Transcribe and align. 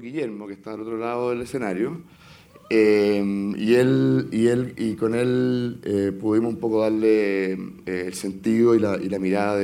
Guillermo, 0.00 0.46
que 0.46 0.54
está 0.54 0.72
al 0.72 0.80
otro 0.80 0.96
lado 0.96 1.30
del 1.30 1.42
escenario, 1.42 2.00
eh, 2.70 3.22
y, 3.56 3.74
él, 3.74 4.28
y, 4.32 4.46
él, 4.46 4.74
y 4.76 4.94
con 4.94 5.14
él 5.14 5.80
eh, 5.84 6.12
pudimos 6.18 6.54
un 6.54 6.60
poco 6.60 6.82
darle 6.82 7.52
eh, 7.52 8.04
el 8.06 8.14
sentido 8.14 8.74
y 8.74 8.78
la, 8.78 9.18
mirada 9.18 9.58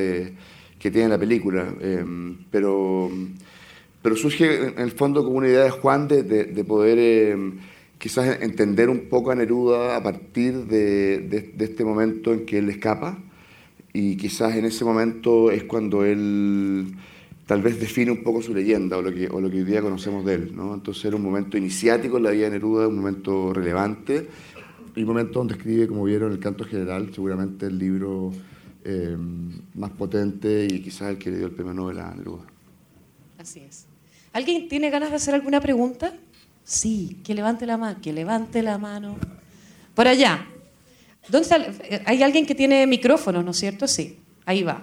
que 0.79 0.91
tiene 0.91 1.09
la 1.09 1.19
película. 1.19 1.75
pero, 2.51 3.11
pero 4.03 4.17
surge 4.17 4.69
en 4.69 4.79
el 4.79 4.93
fondo 4.93 5.25
como 5.25 5.39
una 5.39 5.49
idea 5.49 5.65
de 5.65 5.71
Juan 5.71 6.09
de, 6.09 6.23
de, 6.23 6.45
de 6.45 6.65
poder 6.65 7.29
quizás 7.99 8.43
entender 8.43 8.91
un 8.91 9.09
poco 9.09 9.31
a 9.31 9.35
Neruda 9.35 9.97
a 9.97 10.03
partir 10.03 10.67
de, 10.67 11.21
de, 11.21 11.65
este 11.65 11.85
momento 11.85 12.33
en 12.35 12.45
que 12.45 12.59
él 12.59 12.69
escapa 12.69 13.19
y 13.93 14.17
quizás 14.17 14.57
en 14.57 14.67
ese 14.67 14.85
momento 14.85 15.51
es 15.51 15.65
cuando 15.65 16.05
él 16.05 16.95
tal 17.47 17.63
vez 17.63 17.79
define 17.79 18.11
un 18.11 18.23
poco 18.23 18.43
su 18.43 18.55
leyenda 18.55 18.97
o 18.97 19.03
lo 19.03 19.13
que, 19.13 19.29
o 19.29 19.41
lo 19.41 19.51
que 19.51 19.59
hoy 19.59 19.65
día 19.65 19.83
conocemos 19.83 20.25
de 20.25 20.35
él. 20.35 20.57
¿no? 20.57 20.75
Entonces 20.75 21.05
era 21.05 21.17
un 21.17 21.23
momento 21.23 21.57
iniciático 21.59 22.17
en 22.17 22.23
la 22.23 22.31
vida 22.31 22.45
de 22.45 22.53
Neruda, 22.53 22.89
un 22.89 22.97
momento 22.97 23.53
relevante 23.53 24.29
y 24.97 25.01
un 25.01 25.09
momento 25.09 25.41
donde 25.41 25.55
escribe, 25.55 25.89
como 25.89 26.05
vieron, 26.05 26.33
el 26.33 26.39
canto 26.39 26.65
general, 26.65 27.11
seguramente 27.13 27.67
el 27.67 27.79
libro 27.79 28.33
eh, 28.85 29.17
más 29.75 29.91
potente 29.91 30.67
y 30.71 30.81
quizás 30.81 31.11
el 31.11 31.19
que 31.19 31.31
le 31.31 31.39
dio 31.39 31.47
el 31.47 31.53
premio 31.53 31.75
Nobel 31.75 31.99
a 31.99 32.15
Neruda. 32.15 32.45
Así 33.39 33.61
es. 33.61 33.87
¿Alguien 34.33 34.69
tiene 34.69 34.91
ganas 34.91 35.11
de 35.11 35.17
hacer 35.17 35.35
alguna 35.35 35.61
pregunta? 35.61 36.15
Sí, 36.65 37.21
que 37.25 37.35
levante 37.35 37.67
la 37.67 37.77
mano, 37.77 38.01
que 38.01 38.13
levante 38.13 38.63
la 38.63 38.79
mano. 38.79 39.17
Por 39.95 40.09
allá. 40.09 40.47
¿Dónde 41.29 41.49
está? 41.49 42.01
Hay 42.07 42.23
alguien 42.23 42.47
que 42.47 42.55
tiene 42.55 42.87
micrófono, 42.87 43.43
¿no 43.43 43.51
es 43.53 43.59
cierto? 43.59 43.87
Sí, 43.87 44.19
ahí 44.45 44.63
va. 44.63 44.83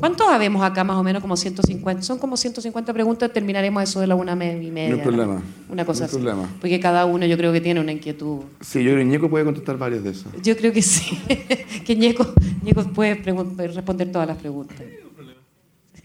¿Cuántos 0.00 0.28
habemos 0.28 0.62
acá 0.62 0.84
más 0.84 0.96
o 0.96 1.02
menos? 1.02 1.22
Como 1.22 1.36
150. 1.36 2.02
Son 2.02 2.18
como 2.18 2.36
150 2.36 2.92
preguntas, 2.92 3.32
terminaremos 3.32 3.82
eso 3.82 4.00
de 4.00 4.06
la 4.06 4.14
una 4.14 4.32
y 4.32 4.70
media. 4.70 4.88
No 4.90 4.96
hay 4.96 5.02
problema. 5.02 5.42
Una 5.68 5.84
cosa 5.84 6.00
no 6.00 6.06
así. 6.06 6.16
problema. 6.16 6.48
Porque 6.60 6.80
cada 6.80 7.04
uno 7.06 7.26
yo 7.26 7.36
creo 7.36 7.52
que 7.52 7.60
tiene 7.60 7.80
una 7.80 7.92
inquietud. 7.92 8.40
Sí, 8.60 8.82
yo 8.82 8.92
creo 8.92 8.98
que 8.98 9.04
Ñeco 9.04 9.28
puede 9.30 9.44
contestar 9.44 9.78
varias 9.78 10.04
de 10.04 10.10
esas. 10.10 10.32
Yo 10.42 10.56
creo 10.56 10.72
que 10.72 10.82
sí. 10.82 11.18
que 11.86 11.96
Ñeco, 11.96 12.32
Ñeco 12.62 12.84
puede 12.92 13.14
responder 13.14 14.12
todas 14.12 14.28
las 14.28 14.36
preguntas. 14.36 14.76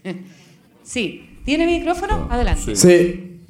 sí. 0.82 1.30
¿Tiene 1.44 1.66
micrófono? 1.66 2.26
Adelante. 2.30 2.74
Sí. 2.74 3.40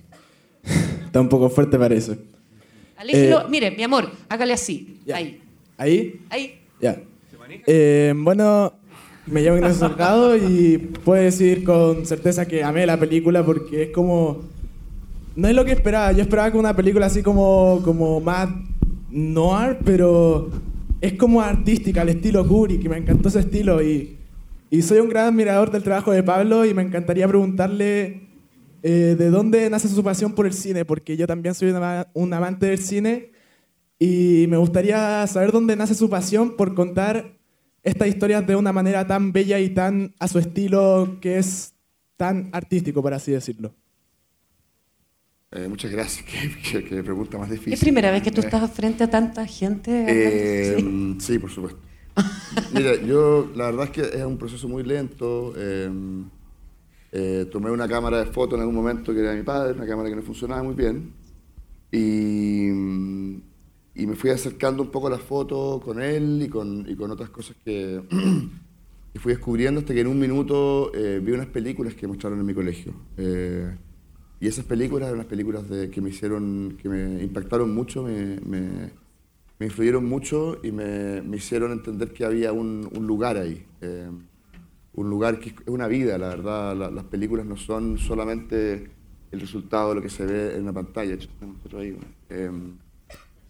Está 1.07 1.21
un 1.21 1.29
poco 1.29 1.49
fuerte 1.49 1.79
parece. 1.79 2.19
Aléjelo. 2.97 3.43
Eh, 3.43 3.45
Mire, 3.49 3.71
mi 3.71 3.83
amor, 3.83 4.11
hágale 4.29 4.53
así. 4.53 5.01
Ahí. 5.13 5.41
¿Ahí? 5.77 6.21
Ahí. 6.31 6.61
Ya. 6.81 7.01
Eh, 7.67 8.13
bueno, 8.17 8.73
me 9.27 9.43
llamo 9.43 9.57
Ignacio 9.57 9.79
Salgado 9.79 10.37
y 10.37 10.79
puedo 10.79 11.23
decir 11.23 11.65
con 11.65 12.05
certeza 12.05 12.47
que 12.47 12.63
amé 12.63 12.87
la 12.87 12.99
película 12.99 13.45
porque 13.45 13.85
es 13.85 13.91
como... 13.91 14.43
No 15.37 15.49
es 15.49 15.55
lo 15.55 15.65
que 15.65 15.73
esperaba. 15.73 16.13
Yo 16.13 16.23
esperaba 16.23 16.53
que 16.53 16.59
una 16.59 16.77
película 16.77 17.07
así 17.07 17.23
como, 17.23 17.81
como 17.85 18.21
más 18.21 18.49
noir, 19.11 19.79
pero 19.85 20.51
es 21.01 21.15
como 21.15 21.41
artística, 21.41 22.03
al 22.03 22.11
estilo 22.11 22.47
Kubrick, 22.47 22.85
y 22.85 22.89
me 22.89 22.99
encantó 22.99 23.29
ese 23.29 23.41
estilo. 23.41 23.83
Y, 23.83 24.17
y 24.71 24.83
soy 24.83 25.01
un 25.01 25.09
gran 25.09 25.27
admirador 25.27 25.73
del 25.73 25.83
trabajo 25.83 26.13
de 26.13 26.23
Pablo 26.23 26.65
y 26.65 26.73
me 26.73 26.83
encantaría 26.83 27.27
preguntarle 27.27 28.29
eh, 28.83 29.17
de 29.19 29.31
dónde 29.31 29.69
nace 29.71 29.89
su 29.89 30.05
pasión 30.05 30.35
por 30.35 30.47
el 30.47 30.53
cine, 30.53 30.85
porque 30.85 31.17
yo 31.17 31.27
también 31.27 31.55
soy 31.55 31.75
un 32.13 32.35
amante 32.35 32.67
del 32.67 32.79
cine 32.79 33.33
y 33.99 34.47
me 34.49 34.57
gustaría 34.57 35.27
saber 35.27 35.51
dónde 35.51 35.75
nace 35.75 35.95
su 35.95 36.11
pasión 36.11 36.57
por 36.57 36.75
contar 36.75 37.34
estas 37.85 38.09
historias 38.09 38.47
de 38.47 38.57
una 38.57 38.73
manera 38.73 39.07
tan 39.07 39.33
bella 39.33 39.61
y 39.61 39.69
tan 39.69 40.15
a 40.19 40.27
su 40.27 40.39
estilo 40.39 41.19
que 41.21 41.39
es 41.39 41.75
tan 42.17 42.49
artístico, 42.53 43.03
por 43.03 43.13
así 43.13 43.31
decirlo. 43.31 43.75
Eh, 45.53 45.69
muchas 45.69 45.93
gracias. 45.93 46.25
Qué, 46.71 46.81
pregunta 47.03 47.39
más 47.39 47.51
difícil. 47.51 47.75
¿Es 47.75 47.81
primera 47.81 48.11
vez 48.11 48.23
que 48.23 48.33
tú 48.33 48.41
eh, 48.41 48.45
estás 48.45 48.69
frente 48.73 49.05
a 49.05 49.11
tanta 49.11 49.47
gente? 49.47 50.07
Eh, 50.09 51.17
¿Sí? 51.21 51.39
por 51.39 51.51
supuesto. 51.51 51.79
Mira, 52.73 52.97
yo 53.03 53.53
la 53.55 53.67
verdad 53.67 53.85
es 53.85 53.91
que 53.91 54.19
es 54.19 54.25
un 54.25 54.39
proceso 54.39 54.67
muy 54.67 54.83
lento. 54.83 55.53
tomé 57.53 57.71
una 57.71 57.87
cámara 57.87 58.19
de 58.25 58.27
foto 58.27 58.57
en 58.57 58.63
algún 58.63 58.75
momento 58.75 59.13
que 59.13 59.21
era 59.21 59.31
de 59.31 59.37
mi 59.37 59.43
padre, 59.43 59.75
una 59.75 59.87
cámara 59.87 60.09
que 60.09 60.17
no 60.17 60.23
funcionaba 60.23 60.63
muy 60.63 60.75
bien. 60.75 61.13
Y 61.93 62.71
y 63.95 64.07
me 64.07 64.17
fui 64.17 64.31
acercando 64.31 64.83
un 64.83 64.91
poco 64.91 65.07
a 65.07 65.11
las 65.11 65.23
fotos 65.23 65.83
con 65.83 66.03
él 66.03 66.43
y 66.43 66.49
con, 66.49 66.85
y 66.89 66.97
con 66.97 67.11
otras 67.11 67.31
cosas 67.31 67.57
que, 67.65 68.03
y 69.15 69.19
fui 69.19 69.33
descubriendo 69.33 69.81
hasta 69.81 69.95
que 69.95 70.01
en 70.01 70.09
un 70.09 70.19
minuto 70.19 70.93
eh, 70.95 71.21
vi 71.23 71.33
unas 71.33 71.47
películas 71.47 71.95
que 71.95 72.07
mostraron 72.07 72.41
en 72.41 72.47
mi 72.47 72.55
colegio. 72.55 72.93
Eh, 73.17 73.77
y 74.41 74.49
esas 74.49 74.65
películas 74.65 75.07
eran 75.07 75.21
unas 75.21 75.29
películas 75.29 75.65
que 75.91 76.01
me 76.01 76.11
hicieron, 76.11 76.77
que 76.83 76.89
me 76.89 77.23
impactaron 77.23 77.73
mucho, 77.73 78.03
me, 78.03 78.39
me, 78.41 78.91
influyeron 79.61 80.05
mucho 80.05 80.59
y 80.63 80.73
me, 80.73 81.23
me, 81.23 81.37
hicieron 81.39 81.73
entender 81.73 82.13
que 82.13 82.25
había 82.25 82.53
un, 82.53 82.91
un 82.95 83.07
lugar 83.07 83.39
ahí. 83.39 83.65
Eh, 83.81 84.11
un 84.97 85.11
lugar 85.11 85.39
que 85.41 85.51
es 85.51 85.55
una 85.67 85.89
vida, 85.89 86.19
la 86.19 86.29
verdad. 86.29 86.93
las 86.93 87.05
películas 87.05 87.47
no 87.47 87.57
son 87.57 87.99
solamente 87.99 88.91
el 89.31 89.41
resultado 89.41 89.91
de 89.91 89.95
lo 89.97 90.03
que 90.03 90.11
se 90.11 90.25
ve 90.25 90.57
en 90.57 90.67
la 90.67 90.73
pantalla. 90.73 91.15
Hecho, 91.15 91.29
ahí, 91.79 91.97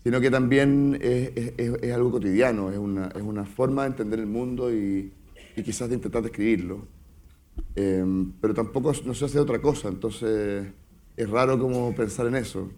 sino 0.04 0.20
que 0.20 0.30
también 0.30 0.98
es, 1.00 1.32
es, 1.56 1.92
algo 1.92 2.10
cotidiano, 2.12 2.70
es 2.70 2.78
una, 2.78 3.08
es 3.08 3.22
una, 3.22 3.46
forma 3.46 3.82
de 3.82 3.88
entender 3.88 4.20
el 4.20 4.26
mundo 4.26 4.72
y, 4.72 5.12
y 5.56 5.62
quizás 5.62 5.88
de 5.88 5.94
intentar 5.94 6.22
describirlo. 6.22 6.86
Em, 7.74 8.32
pero 8.40 8.54
tampoco 8.54 8.92
no 9.04 9.14
se 9.14 9.24
hace 9.24 9.38
otra 9.38 9.60
cosa, 9.60 9.88
entonces 9.88 10.66
es 11.16 11.30
raro 11.30 11.58
como 11.58 11.94
pensar 11.94 12.26
en 12.26 12.36
eso. 12.36 12.70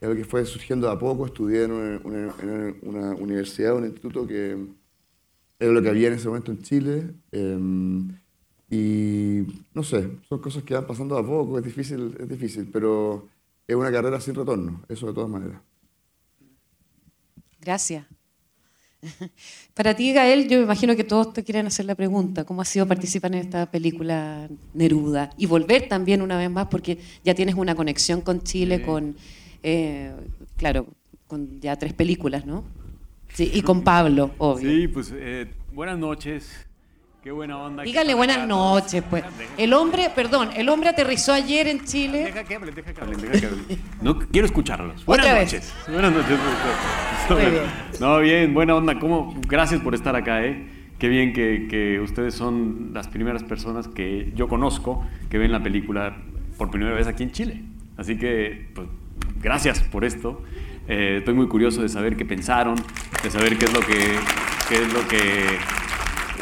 Es 0.00 0.04
algo 0.04 0.16
que 0.16 0.24
fue 0.24 0.44
surgiendo 0.44 0.86
de 0.86 0.92
a 0.92 0.98
poco, 0.98 1.26
estudié 1.26 1.64
en 1.64 1.72
una, 1.72 2.34
en 2.42 2.76
una 2.82 3.10
universidad, 3.14 3.74
un 3.76 3.84
instituto 3.84 4.26
que 4.26 4.56
era 5.58 5.72
lo 5.72 5.82
que 5.82 5.88
había 5.88 6.08
en 6.08 6.14
ese 6.14 6.28
momento 6.28 6.52
en 6.52 6.62
Chile. 6.62 7.14
Em, 7.32 8.08
y 8.70 9.44
no 9.74 9.82
sé, 9.82 10.08
son 10.28 10.40
cosas 10.40 10.62
que 10.62 10.74
van 10.74 10.86
pasando 10.86 11.14
de 11.16 11.22
a 11.22 11.24
poco, 11.24 11.58
es 11.58 11.64
difícil, 11.64 12.16
es 12.20 12.28
difícil, 12.28 12.68
pero 12.72 13.28
es 13.66 13.74
una 13.74 13.90
carrera 13.90 14.20
sin 14.20 14.34
retorno, 14.34 14.82
eso 14.88 15.08
de 15.08 15.14
todas 15.14 15.30
maneras. 15.30 15.60
Gracias. 17.68 18.06
Para 19.74 19.94
ti, 19.94 20.14
Gael, 20.14 20.48
yo 20.48 20.56
me 20.56 20.64
imagino 20.64 20.96
que 20.96 21.04
todos 21.04 21.34
te 21.34 21.44
quieren 21.44 21.66
hacer 21.66 21.84
la 21.84 21.94
pregunta, 21.94 22.44
¿cómo 22.44 22.62
ha 22.62 22.64
sido 22.64 22.88
participar 22.88 23.34
en 23.34 23.40
esta 23.40 23.70
película 23.70 24.48
Neruda? 24.72 25.34
Y 25.36 25.44
volver 25.44 25.86
también 25.86 26.22
una 26.22 26.38
vez 26.38 26.50
más, 26.50 26.68
porque 26.68 26.96
ya 27.24 27.34
tienes 27.34 27.56
una 27.56 27.74
conexión 27.74 28.22
con 28.22 28.40
Chile, 28.40 28.80
con, 28.80 29.16
eh, 29.62 30.14
claro, 30.56 30.86
con 31.26 31.60
ya 31.60 31.76
tres 31.76 31.92
películas, 31.92 32.46
¿no? 32.46 32.64
Sí, 33.34 33.50
y 33.52 33.60
con 33.60 33.82
Pablo, 33.82 34.30
obvio. 34.38 34.70
Sí, 34.70 34.88
pues 34.88 35.12
eh, 35.14 35.46
buenas 35.74 35.98
noches. 35.98 36.67
Qué 37.22 37.32
buena 37.32 37.58
onda. 37.58 37.82
Dígale 37.82 38.14
buenas 38.14 38.46
noches, 38.46 39.02
pues. 39.10 39.24
El 39.56 39.72
hombre, 39.72 40.08
perdón, 40.14 40.50
el 40.56 40.68
hombre 40.68 40.90
aterrizó 40.90 41.32
ayer 41.32 41.66
en 41.66 41.84
Chile. 41.84 42.26
Deja 42.26 42.44
que 42.44 42.54
hablen, 42.54 42.74
deja 42.74 42.94
que 42.94 43.00
hablen, 43.00 43.20
deja 43.20 43.40
que 43.40 43.46
hablen. 43.46 43.64
No 44.00 44.18
quiero 44.20 44.46
escucharlos. 44.46 45.04
Buenas 45.04 45.26
noches. 45.26 45.74
Buenas 45.88 46.12
noches. 46.12 46.38
No, 48.00 48.20
bien, 48.20 48.54
buena 48.54 48.76
onda. 48.76 49.00
¿Cómo? 49.00 49.34
Gracias 49.48 49.80
por 49.80 49.96
estar 49.96 50.14
acá, 50.14 50.44
¿eh? 50.44 50.68
Qué 51.00 51.08
bien 51.08 51.32
que, 51.32 51.66
que, 51.68 51.98
ustedes 52.00 52.34
son 52.34 52.90
las 52.94 53.08
primeras 53.08 53.42
personas 53.42 53.88
que 53.88 54.32
yo 54.36 54.46
conozco 54.48 55.04
que 55.28 55.38
ven 55.38 55.50
la 55.50 55.62
película 55.62 56.16
por 56.56 56.70
primera 56.70 56.94
vez 56.94 57.08
aquí 57.08 57.24
en 57.24 57.32
Chile. 57.32 57.62
Así 57.96 58.16
que, 58.16 58.68
pues, 58.74 58.86
gracias 59.42 59.80
por 59.80 60.04
esto. 60.04 60.42
Eh, 60.86 61.16
estoy 61.18 61.34
muy 61.34 61.48
curioso 61.48 61.82
de 61.82 61.88
saber 61.88 62.16
qué 62.16 62.24
pensaron, 62.24 62.76
de 63.24 63.30
saber 63.30 63.58
qué 63.58 63.64
es 63.64 63.72
lo 63.74 63.80
que, 63.80 64.16
qué 64.68 64.74
es 64.76 64.92
lo 64.92 65.06
que 65.08 65.58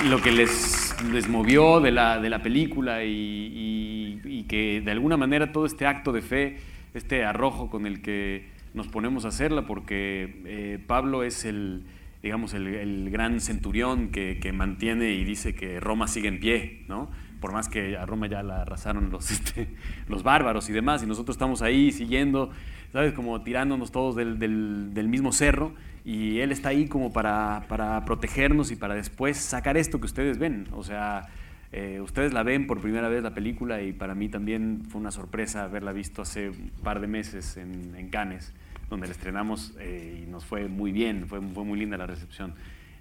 lo 0.05 0.21
que 0.21 0.31
les, 0.31 0.95
les 1.13 1.29
movió 1.29 1.81
de 1.81 1.91
la, 1.91 2.21
de 2.21 2.31
la 2.31 2.43
película 2.43 3.05
y, 3.05 4.45
que 4.49 4.81
de 4.81 4.93
alguna 4.93 5.17
manera 5.17 5.51
todo 5.51 5.67
este 5.67 5.87
acto 5.87 6.13
de 6.13 6.23
fe, 6.23 6.59
este 6.95 7.25
arrojo 7.25 7.69
con 7.69 7.85
el 7.85 8.01
que 8.01 8.47
nos 8.75 8.87
ponemos 8.87 9.25
a 9.25 9.29
hacerla, 9.29 9.67
porque 9.67 10.43
eh, 10.45 10.79
Pablo 10.87 11.25
es 11.25 11.45
el, 11.45 11.83
digamos, 12.23 12.55
el, 12.55 12.69
el 12.69 13.11
gran 13.11 13.41
centurión 13.41 14.11
que, 14.11 14.39
que, 14.41 14.53
mantiene 14.53 15.15
y 15.15 15.25
dice 15.25 15.57
que 15.57 15.81
Roma 15.81 16.07
sigue 16.07 16.29
en 16.29 16.39
pie, 16.39 16.85
¿no? 16.87 17.11
Por 17.47 17.53
más 17.53 17.69
que 17.69 17.97
a 17.97 18.05
Roma 18.05 18.27
ya 18.27 18.43
la 18.43 18.63
arrasaron 18.63 19.09
los, 19.09 19.31
este, 19.31 19.69
los 20.09 20.25
bárbaros 20.25 20.69
y 20.69 20.73
demás, 20.73 21.05
y 21.05 21.07
nosotros 21.07 21.37
estamos 21.37 21.63
ahí 21.63 21.93
siguiendo, 21.93 22.51
¿sabes? 22.93 23.13
Como 23.13 23.41
tirándonos 23.43 23.93
todos 23.93 24.17
del, 24.17 24.41
del, 24.41 24.93
del 24.93 25.07
mismo 25.07 25.31
cerro 25.31 25.73
y 26.05 26.41
Él 26.41 26.51
está 26.51 26.71
ahí 26.71 26.89
como 26.89 27.13
para, 27.13 27.65
para, 27.69 28.05
protegernos 28.05 28.73
y 28.73 28.77
para 28.77 28.97
después 28.97 29.37
sacar 29.37 29.77
esto 29.77 30.01
que 30.01 30.07
ustedes 30.07 30.39
ven. 30.39 30.67
O 30.73 30.83
sea, 30.83 31.29
eh, 31.71 32.01
ustedes 32.01 32.33
la 32.33 32.43
ven 32.43 32.67
por 32.67 32.81
primera 32.81 33.09
vez 33.09 33.23
la 33.23 33.33
película 33.33 33.81
y 33.81 33.93
para 33.93 34.17
mí 34.17 34.29
también 34.29 34.83
fue 34.89 35.01
una 35.01 35.13
sorpresa 35.13 35.63
haberla 35.63 35.93
visto 35.93 36.23
hace 36.23 36.49
un 36.49 36.73
par 36.83 36.99
de 36.99 37.07
meses 37.07 37.57
en, 37.59 37.95
en 37.95 38.09
Cannes, 38.09 38.53
donde 38.91 39.07
la 39.07 39.13
estrenamos 39.13 39.73
eh, 39.79 40.25
y 40.27 40.29
nos 40.29 40.45
fue 40.45 40.67
muy 40.67 40.91
bien, 40.91 41.29
fue, 41.29 41.41
fue 41.41 41.63
muy 41.63 41.79
linda 41.79 41.97
la 41.97 42.09
recepción. 42.09 42.55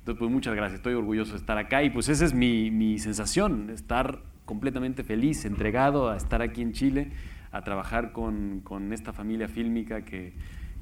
Entonces, 0.05 0.19
pues 0.19 0.29
muchas 0.29 0.53
gracias, 0.53 0.77
estoy 0.77 0.93
orgulloso 0.93 1.31
de 1.31 1.39
estar 1.39 1.57
acá 1.57 1.81
y 1.81 1.89
pues 1.89 2.09
esa 2.09 2.25
es 2.25 2.35
mi, 2.35 2.69
mi 2.69 2.99
sensación, 2.99 3.71
estar 3.71 4.19
completamente 4.45 5.03
feliz, 5.03 5.45
entregado 5.45 6.09
a 6.09 6.17
estar 6.17 6.41
aquí 6.41 6.61
en 6.61 6.71
Chile, 6.73 7.11
a 7.51 7.63
trabajar 7.63 8.11
con, 8.11 8.61
con 8.61 8.93
esta 8.93 9.13
familia 9.13 9.47
fílmica 9.47 10.03
que, 10.05 10.33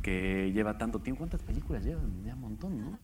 que, 0.01 0.51
lleva 0.53 0.77
tanto 0.77 0.99
tiempo. 0.99 1.19
¿Cuántas 1.19 1.43
películas 1.43 1.83
llevan? 1.83 2.23
Ya 2.23 2.35
un 2.35 2.41
montón, 2.41 2.77
¿no? 2.79 2.99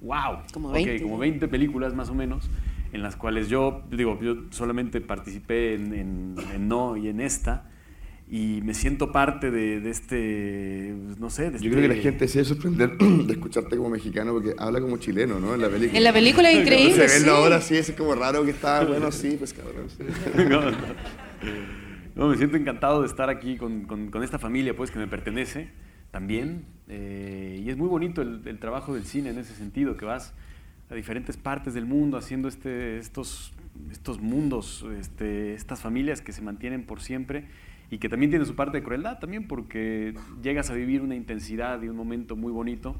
¡Wow! 0.00 0.42
Como 0.52 0.70
20. 0.70 1.02
como 1.02 1.18
20 1.18 1.48
películas 1.48 1.94
más 1.94 2.10
o 2.10 2.14
menos, 2.14 2.50
en 2.92 3.02
las 3.02 3.16
cuales 3.16 3.48
yo, 3.48 3.82
digo, 3.90 4.20
yo 4.20 4.50
solamente 4.50 5.00
participé 5.00 5.74
en, 5.74 5.94
en, 5.94 6.34
en 6.54 6.68
No 6.68 6.96
y 6.96 7.08
en 7.08 7.20
esta 7.20 7.70
y 8.28 8.60
me 8.64 8.74
siento 8.74 9.12
parte 9.12 9.50
de, 9.52 9.80
de 9.80 9.90
este, 9.90 10.94
no 11.18 11.30
sé, 11.30 11.44
de 11.44 11.50
Yo 11.52 11.56
este- 11.56 11.70
creo 11.70 11.82
que 11.82 11.88
la 11.96 12.02
gente 12.02 12.26
se 12.26 12.38
debe 12.38 12.48
sorprender 12.48 12.98
de 12.98 13.32
escucharte 13.32 13.76
como 13.76 13.90
mexicano 13.90 14.32
porque 14.32 14.54
habla 14.58 14.80
como 14.80 14.96
chileno, 14.96 15.38
¿no? 15.38 15.54
En 15.54 15.60
la 15.60 15.68
película. 15.68 15.96
En 15.98 16.04
la 16.04 16.12
película 16.12 16.50
es 16.50 16.58
increíble. 16.60 16.94
Se 16.94 17.08
sí. 17.08 17.18
verlo 17.24 17.36
ahora 17.36 17.60
sí, 17.60 17.76
es 17.76 17.90
como 17.92 18.14
raro 18.16 18.44
que 18.44 18.50
está, 18.50 18.84
bueno, 18.84 19.12
sí, 19.12 19.36
pues 19.38 19.52
cabrón. 19.54 19.86
sí. 19.88 20.02
no, 20.48 20.70
no. 20.70 20.76
No, 22.14 22.28
me 22.28 22.36
siento 22.36 22.56
encantado 22.56 23.02
de 23.02 23.08
estar 23.08 23.28
aquí 23.28 23.56
con, 23.56 23.82
con- 23.84 24.10
con 24.10 24.22
esta 24.22 24.38
familia 24.38 24.74
pues, 24.74 24.90
que 24.90 24.98
me 24.98 25.06
pertenece 25.06 25.68
también. 26.10 26.64
eh, 26.88 27.60
y 27.64 27.68
es 27.70 27.76
muy 27.76 27.88
bonito 27.88 28.22
el, 28.22 28.40
el 28.46 28.58
trabajo 28.58 28.94
del 28.94 29.04
cine 29.04 29.30
en 29.30 29.38
ese 29.38 29.54
sentido, 29.54 29.96
que 29.96 30.04
vas 30.06 30.32
a 30.88 30.94
diferentes 30.94 31.36
partes 31.36 31.74
del 31.74 31.84
mundo 31.84 32.16
haciendo 32.16 32.48
este, 32.48 32.98
estos, 32.98 33.52
estos 33.92 34.20
mundos, 34.20 34.84
este, 34.98 35.54
estas 35.54 35.80
familias 35.80 36.22
que 36.22 36.32
se 36.32 36.40
mantienen 36.42 36.84
por 36.86 37.00
siempre 37.02 37.44
y 37.90 37.98
que 37.98 38.08
también 38.08 38.30
tienen 38.30 38.46
su 38.46 38.54
parte 38.56 38.78
de 38.78 38.82
crueldad 38.84 39.18
también 39.18 39.46
porque 39.46 40.14
llegas 40.42 40.70
a 40.70 40.74
vivir 40.74 41.02
una 41.02 41.14
intensidad 41.14 41.80
y 41.82 41.88
un 41.88 41.96
momento 41.96 42.34
muy 42.36 42.52
bonito 42.52 42.96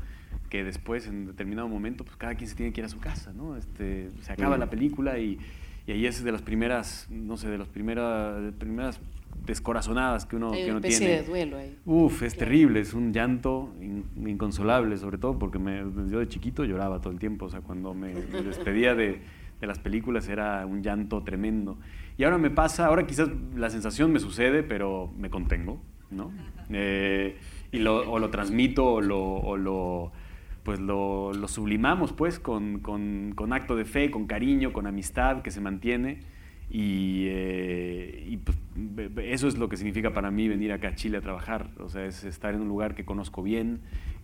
que 0.48 0.62
después 0.62 1.06
en 1.08 1.26
determinado 1.26 1.68
momento 1.68 2.04
pues 2.04 2.16
cada 2.16 2.34
quien 2.36 2.48
se 2.48 2.54
tiene 2.54 2.72
que 2.72 2.80
ir 2.80 2.84
a 2.84 2.88
su 2.88 2.98
casa, 3.00 3.32
¿no? 3.32 3.56
Este, 3.56 4.10
se 4.20 4.32
acaba 4.32 4.56
la 4.58 4.70
película 4.70 5.18
y, 5.18 5.38
y 5.88 5.92
ahí 5.92 6.06
es 6.06 6.22
de 6.22 6.30
las 6.30 6.42
primeras, 6.42 7.08
no 7.10 7.36
sé, 7.36 7.48
de 7.48 7.58
las 7.58 7.66
primeras, 7.68 8.40
de 8.42 8.52
primeras 8.52 9.00
descorazonadas 9.44 10.24
que 10.26 10.36
uno, 10.36 10.52
Hay 10.52 10.58
que 10.64 10.70
una 10.70 10.78
uno 10.78 10.86
especie 10.86 11.06
tiene. 11.06 11.22
de 11.22 11.26
duelo 11.28 11.56
ahí. 11.58 11.76
Uf, 11.84 12.22
es 12.22 12.34
Claro. 12.34 12.46
terrible, 12.50 12.80
es 12.80 12.94
un 12.94 13.12
llanto 13.12 13.74
in- 13.80 14.04
inconsolable, 14.26 14.96
sobre 14.98 15.18
todo 15.18 15.38
porque 15.38 15.58
me, 15.58 15.78
yo 16.10 16.18
de 16.20 16.28
chiquito 16.28 16.64
lloraba 16.64 17.00
todo 17.00 17.12
el 17.12 17.18
tiempo, 17.18 17.46
o 17.46 17.48
sea, 17.50 17.60
cuando 17.60 17.94
me, 17.94 18.14
me 18.14 18.42
despedía 18.42 18.94
de, 18.94 19.20
de 19.60 19.66
las 19.66 19.78
películas 19.78 20.28
era 20.28 20.64
un 20.66 20.82
llanto 20.82 21.22
tremendo. 21.22 21.78
Y 22.18 22.24
ahora 22.24 22.38
me 22.38 22.50
pasa, 22.50 22.86
ahora 22.86 23.06
quizás 23.06 23.28
la 23.54 23.68
sensación 23.70 24.12
me 24.12 24.20
sucede, 24.20 24.62
pero 24.62 25.12
me 25.18 25.28
contengo, 25.30 25.80
¿no? 26.10 26.32
Eh, 26.70 27.36
y 27.72 27.78
lo, 27.78 28.10
o 28.10 28.18
lo 28.18 28.30
transmito 28.30 28.84
o 28.94 29.00
lo, 29.00 29.20
o 29.22 29.56
lo, 29.56 30.12
pues 30.62 30.80
lo, 30.80 31.32
lo 31.34 31.46
sublimamos 31.48 32.12
pues 32.12 32.38
con, 32.38 32.78
con, 32.80 33.32
con 33.34 33.52
acto 33.52 33.76
de 33.76 33.84
fe, 33.84 34.10
con 34.10 34.26
cariño, 34.26 34.72
con 34.72 34.86
amistad 34.86 35.42
que 35.42 35.50
se 35.50 35.60
mantiene. 35.60 36.20
Y, 36.68 37.26
eh, 37.28 38.24
y, 38.28 38.36
pues, 38.38 38.56
eso 39.28 39.46
es 39.46 39.56
lo 39.56 39.68
que 39.68 39.76
significa 39.76 40.12
para 40.12 40.30
mí 40.32 40.48
venir 40.48 40.72
acá 40.72 40.88
a 40.88 40.94
Chile 40.96 41.18
a 41.18 41.20
trabajar. 41.20 41.70
O 41.78 41.88
sea, 41.88 42.06
es 42.06 42.24
estar 42.24 42.54
en 42.54 42.62
un 42.62 42.68
lugar 42.68 42.94
que 42.96 43.04
conozco 43.04 43.42
bien, 43.42 43.80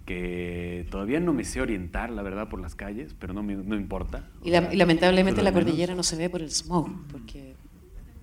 que 0.06 0.86
todavía 0.90 1.20
no 1.20 1.32
me 1.32 1.44
sé 1.44 1.60
orientar, 1.60 2.10
la 2.10 2.22
verdad, 2.22 2.48
por 2.48 2.60
las 2.60 2.74
calles, 2.74 3.14
pero 3.18 3.32
no 3.32 3.42
me 3.44 3.54
no 3.54 3.76
importa. 3.76 4.28
Y, 4.42 4.50
la- 4.50 4.72
y 4.72 4.76
lamentablemente 4.76 5.42
la 5.42 5.52
cordillera 5.52 5.94
no 5.94 6.02
se 6.02 6.16
ve 6.16 6.28
por 6.30 6.40
el 6.42 6.50
smog, 6.50 6.88
porque 7.12 7.54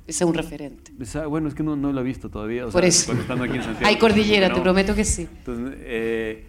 ese 0.10 0.24
es 0.24 0.30
un 0.30 0.34
referente. 0.34 0.92
Esa- 1.00 1.28
bueno, 1.28 1.48
es 1.48 1.56
que 1.56 1.64
no, 1.64 1.76
no 1.76 1.92
lo 1.94 2.02
he 2.02 2.04
visto 2.04 2.30
todavía. 2.30 2.66
o 2.66 2.70
Por 2.72 2.82
sea, 2.82 2.90
eso. 2.90 3.06
cuando 3.08 3.22
estando 3.22 3.44
aquí 3.46 3.56
en 3.58 3.64
Santiago, 3.64 3.88
Hay 3.88 3.98
cordillera, 3.98 4.50
no. 4.50 4.56
te 4.56 4.62
prometo 4.62 4.96
que 4.96 5.04
sí. 5.06 5.28
Entonces, 5.40 5.78
eh, 5.82 6.44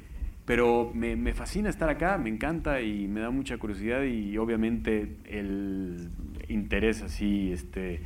pero 0.44 0.90
me, 0.94 1.14
me 1.16 1.32
fascina 1.34 1.68
estar 1.70 1.88
acá, 1.88 2.18
me 2.18 2.28
encanta 2.30 2.80
y 2.80 3.06
me 3.06 3.20
da 3.20 3.30
mucha 3.30 3.56
curiosidad 3.58 4.02
y 4.02 4.36
obviamente 4.38 5.16
el 5.26 6.08
interés 6.48 7.02
así 7.02 7.52
este, 7.52 8.00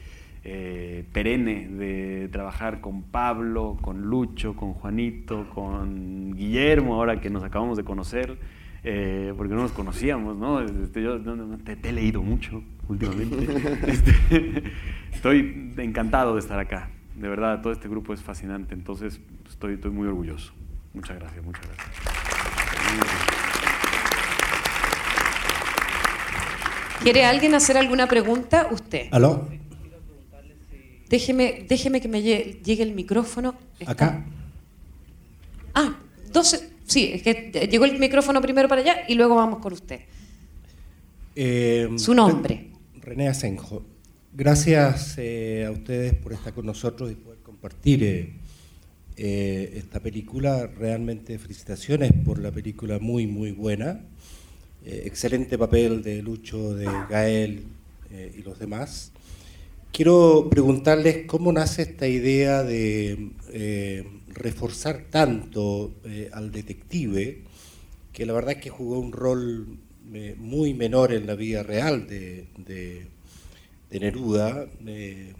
eh, 0.44 1.04
perenne 1.12 1.68
de 1.68 2.28
trabajar 2.30 2.82
con 2.82 3.02
Pablo, 3.04 3.78
con 3.80 4.02
Lucho, 4.02 4.54
con 4.54 4.74
Juanito, 4.74 5.48
con 5.54 6.34
Guillermo, 6.36 6.96
ahora 6.96 7.18
que 7.20 7.30
nos 7.30 7.42
acabamos 7.44 7.78
de 7.78 7.84
conocer, 7.84 8.36
eh, 8.82 9.32
porque 9.38 9.54
no 9.54 9.62
nos 9.62 9.72
conocíamos, 9.72 10.36
¿no? 10.36 10.60
Este, 10.60 11.02
yo 11.02 11.18
no- 11.18 11.36
no- 11.36 11.56
te, 11.56 11.76
te 11.76 11.88
he 11.88 11.92
leído 11.92 12.20
mucho 12.22 12.62
últimamente. 12.88 13.36
Este, 13.86 14.62
estoy 15.14 15.72
encantado 15.78 16.34
de 16.34 16.40
estar 16.40 16.58
acá, 16.58 16.90
de 17.16 17.28
verdad, 17.28 17.60
todo 17.62 17.72
este 17.72 17.88
grupo 17.88 18.12
es 18.12 18.22
fascinante, 18.22 18.74
entonces 18.74 19.20
estoy, 19.48 19.74
estoy 19.74 19.90
muy 19.90 20.06
orgulloso. 20.08 20.52
Muchas 20.92 21.18
gracias, 21.18 21.44
muchas 21.44 21.62
gracias. 21.66 23.04
¿Quiere 27.02 27.24
alguien 27.24 27.54
hacer 27.54 27.76
alguna 27.76 28.06
pregunta? 28.08 28.68
Usted. 28.70 29.08
¿Aló? 29.10 29.46
Déjeme, 31.08 31.66
déjeme 31.68 32.00
que 32.00 32.08
me 32.08 32.20
lle- 32.22 32.62
llegue 32.62 32.82
el 32.82 32.92
micrófono. 32.94 33.54
Está- 33.78 33.92
¿Acá? 33.92 34.24
Ah, 35.74 35.96
12. 36.32 36.70
Sí, 36.86 37.10
es 37.12 37.22
que 37.22 37.68
llegó 37.70 37.84
el 37.84 37.98
micrófono 37.98 38.40
primero 38.40 38.68
para 38.68 38.80
allá 38.80 38.96
y 39.08 39.14
luego 39.14 39.34
vamos 39.34 39.58
con 39.58 39.72
usted. 39.74 40.00
Eh, 41.36 41.88
Su 41.96 42.14
nombre. 42.14 42.70
René 43.00 43.28
Asenjo. 43.28 43.82
Gracias 44.36 45.14
eh, 45.18 45.64
a 45.64 45.70
ustedes 45.70 46.12
por 46.14 46.32
estar 46.32 46.52
con 46.52 46.66
nosotros 46.66 47.08
y 47.12 47.14
poder 47.14 47.38
compartir 47.38 48.02
eh, 48.02 48.32
eh, 49.16 49.74
esta 49.76 50.00
película. 50.00 50.66
Realmente 50.66 51.38
felicitaciones 51.38 52.10
por 52.24 52.40
la 52.40 52.50
película 52.50 52.98
muy, 52.98 53.28
muy 53.28 53.52
buena. 53.52 54.00
Excelente 54.84 55.56
papel 55.56 56.02
de 56.02 56.20
Lucho, 56.20 56.74
de 56.74 56.84
Gael 57.08 57.62
y 58.36 58.42
los 58.42 58.58
demás. 58.58 59.12
Quiero 59.92 60.48
preguntarles 60.50 61.24
cómo 61.26 61.52
nace 61.52 61.82
esta 61.82 62.06
idea 62.06 62.62
de 62.64 63.30
reforzar 64.28 65.04
tanto 65.10 65.94
al 66.32 66.52
detective, 66.52 67.44
que 68.12 68.26
la 68.26 68.34
verdad 68.34 68.56
es 68.56 68.58
que 68.62 68.68
jugó 68.68 68.98
un 68.98 69.12
rol 69.12 69.78
muy 70.36 70.74
menor 70.74 71.14
en 71.14 71.26
la 71.26 71.34
vida 71.34 71.62
real 71.62 72.06
de- 72.06 72.46
de 73.90 74.00
Neruda. 74.00 74.66
Eh, 74.86 75.32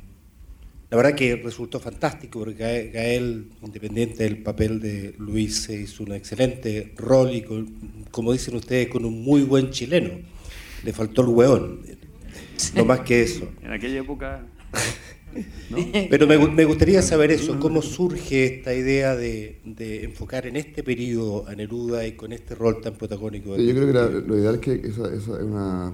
la 0.91 0.97
verdad 0.97 1.15
que 1.15 1.37
resultó 1.37 1.81
fantástico 1.81 2.41
porque 2.41 2.91
Gael, 2.93 3.49
independiente 3.63 4.23
del 4.23 4.39
papel 4.43 4.81
de 4.81 5.15
Luis, 5.19 5.63
se 5.63 5.81
hizo 5.81 6.05
un 6.05 6.13
excelente 6.13 6.93
rol 6.97 7.33
y, 7.35 7.43
con- 7.43 8.05
como 8.11 8.33
dicen 8.33 8.55
ustedes, 8.57 8.89
con 8.89 9.05
un 9.05 9.23
muy 9.23 9.43
buen 9.43 9.71
chileno. 9.71 10.11
Le 10.85 10.93
faltó 10.93 11.23
el 11.23 11.29
hueón, 11.29 11.81
no 12.77 12.85
más 12.85 13.01
que 13.01 13.23
eso. 13.23 13.49
En 13.63 13.73
aquella 13.73 14.01
época, 14.01 14.47
¿no? 15.71 15.79
Pero 16.11 16.27
me, 16.29 16.39
me 16.39 16.65
gustaría 16.65 17.03
saber 17.03 17.33
eso, 17.33 17.59
cómo 17.59 17.83
surge 17.83 18.45
esta 18.59 18.73
idea 18.75 19.17
de, 19.17 19.59
de 19.65 20.05
enfocar 20.05 20.47
en 20.47 20.57
este 20.57 20.83
periodo 20.85 21.49
a 21.49 21.57
Neruda 21.57 22.07
y 22.07 22.13
con 22.13 22.33
este 22.33 22.55
rol 22.55 22.81
tan 22.81 22.95
protagónico. 22.95 23.57
Yo 23.57 23.75
creo 23.75 23.87
que 23.87 23.93
la- 23.95 24.09
lo 24.11 24.39
ideal 24.39 24.55
es 24.57 24.61
que 24.61 24.75
esa, 24.75 25.07
esa 25.13 25.39
es 25.39 25.43
una, 25.43 25.93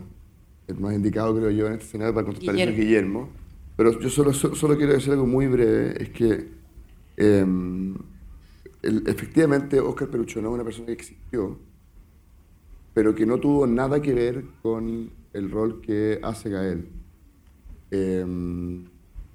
el 0.70 0.80
más 0.80 0.94
indicado, 0.94 1.34
creo 1.36 1.50
yo, 1.50 1.66
en 1.66 1.74
este 1.74 1.84
escenario 1.86 2.14
para 2.14 2.26
contestar 2.26 2.54
eso 2.54 2.70
es 2.70 2.76
Guillermo. 2.76 2.88
Guillermo. 2.88 3.28
Pero 3.76 3.98
yo 4.00 4.10
solo, 4.10 4.32
so- 4.32 4.54
solo 4.54 4.76
quiero 4.76 4.92
decir 4.92 5.12
algo 5.12 5.26
muy 5.26 5.46
breve, 5.46 6.02
es 6.02 6.10
que 6.10 6.48
em, 7.16 7.94
el- 8.82 9.02
efectivamente 9.06 9.78
Oscar 9.80 10.08
Perucho 10.08 10.40
no 10.40 10.48
es 10.48 10.54
una 10.54 10.64
persona 10.64 10.86
que 10.86 10.92
existió, 10.92 11.58
pero 12.94 13.14
que 13.14 13.26
no 13.26 13.38
tuvo 13.38 13.66
nada 13.66 14.00
que 14.02 14.12
ver 14.14 14.44
con 14.62 15.10
el 15.32 15.50
rol 15.50 15.80
que 15.80 16.18
hace 16.22 16.50
Gael. 16.50 16.86
Em, 17.90 18.84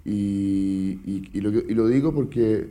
y, 0.04 0.98
y- 1.04 1.30
y 1.32 1.40
lo, 1.40 1.50
y 1.50 1.74
lo 1.74 1.86
digo 1.88 2.12
porque, 2.14 2.68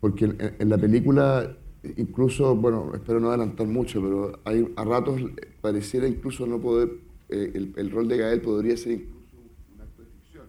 porque 0.00 0.26
en, 0.26 0.36
en 0.58 0.68
la 0.68 0.78
película, 0.78 1.56
incluso, 1.96 2.54
bueno, 2.54 2.92
espero 2.94 3.20
no 3.20 3.28
adelantar 3.28 3.66
mucho, 3.66 4.00
pero 4.02 4.38
hay, 4.44 4.70
a 4.76 4.84
ratos 4.84 5.20
pareciera 5.60 6.06
incluso 6.06 6.46
no 6.46 6.60
poder, 6.60 6.90
eh, 7.28 7.72
el, 7.76 7.90
rol 7.90 8.08
de 8.08 8.18
Gael 8.18 8.40
podría 8.40 8.76
ser 8.76 8.92
incluso 8.92 9.36
un 9.74 9.80
acto 9.80 10.02
de 10.02 10.08
ficción. 10.08 10.46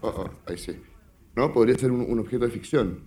Oh, 0.00 0.08
oh, 0.08 0.30
ahí 0.46 0.56
sí. 0.56 0.72
¿No? 1.36 1.52
Podría 1.52 1.76
ser 1.76 1.90
un, 1.90 2.18
objeto 2.18 2.44
de 2.46 2.50
ficción. 2.50 3.00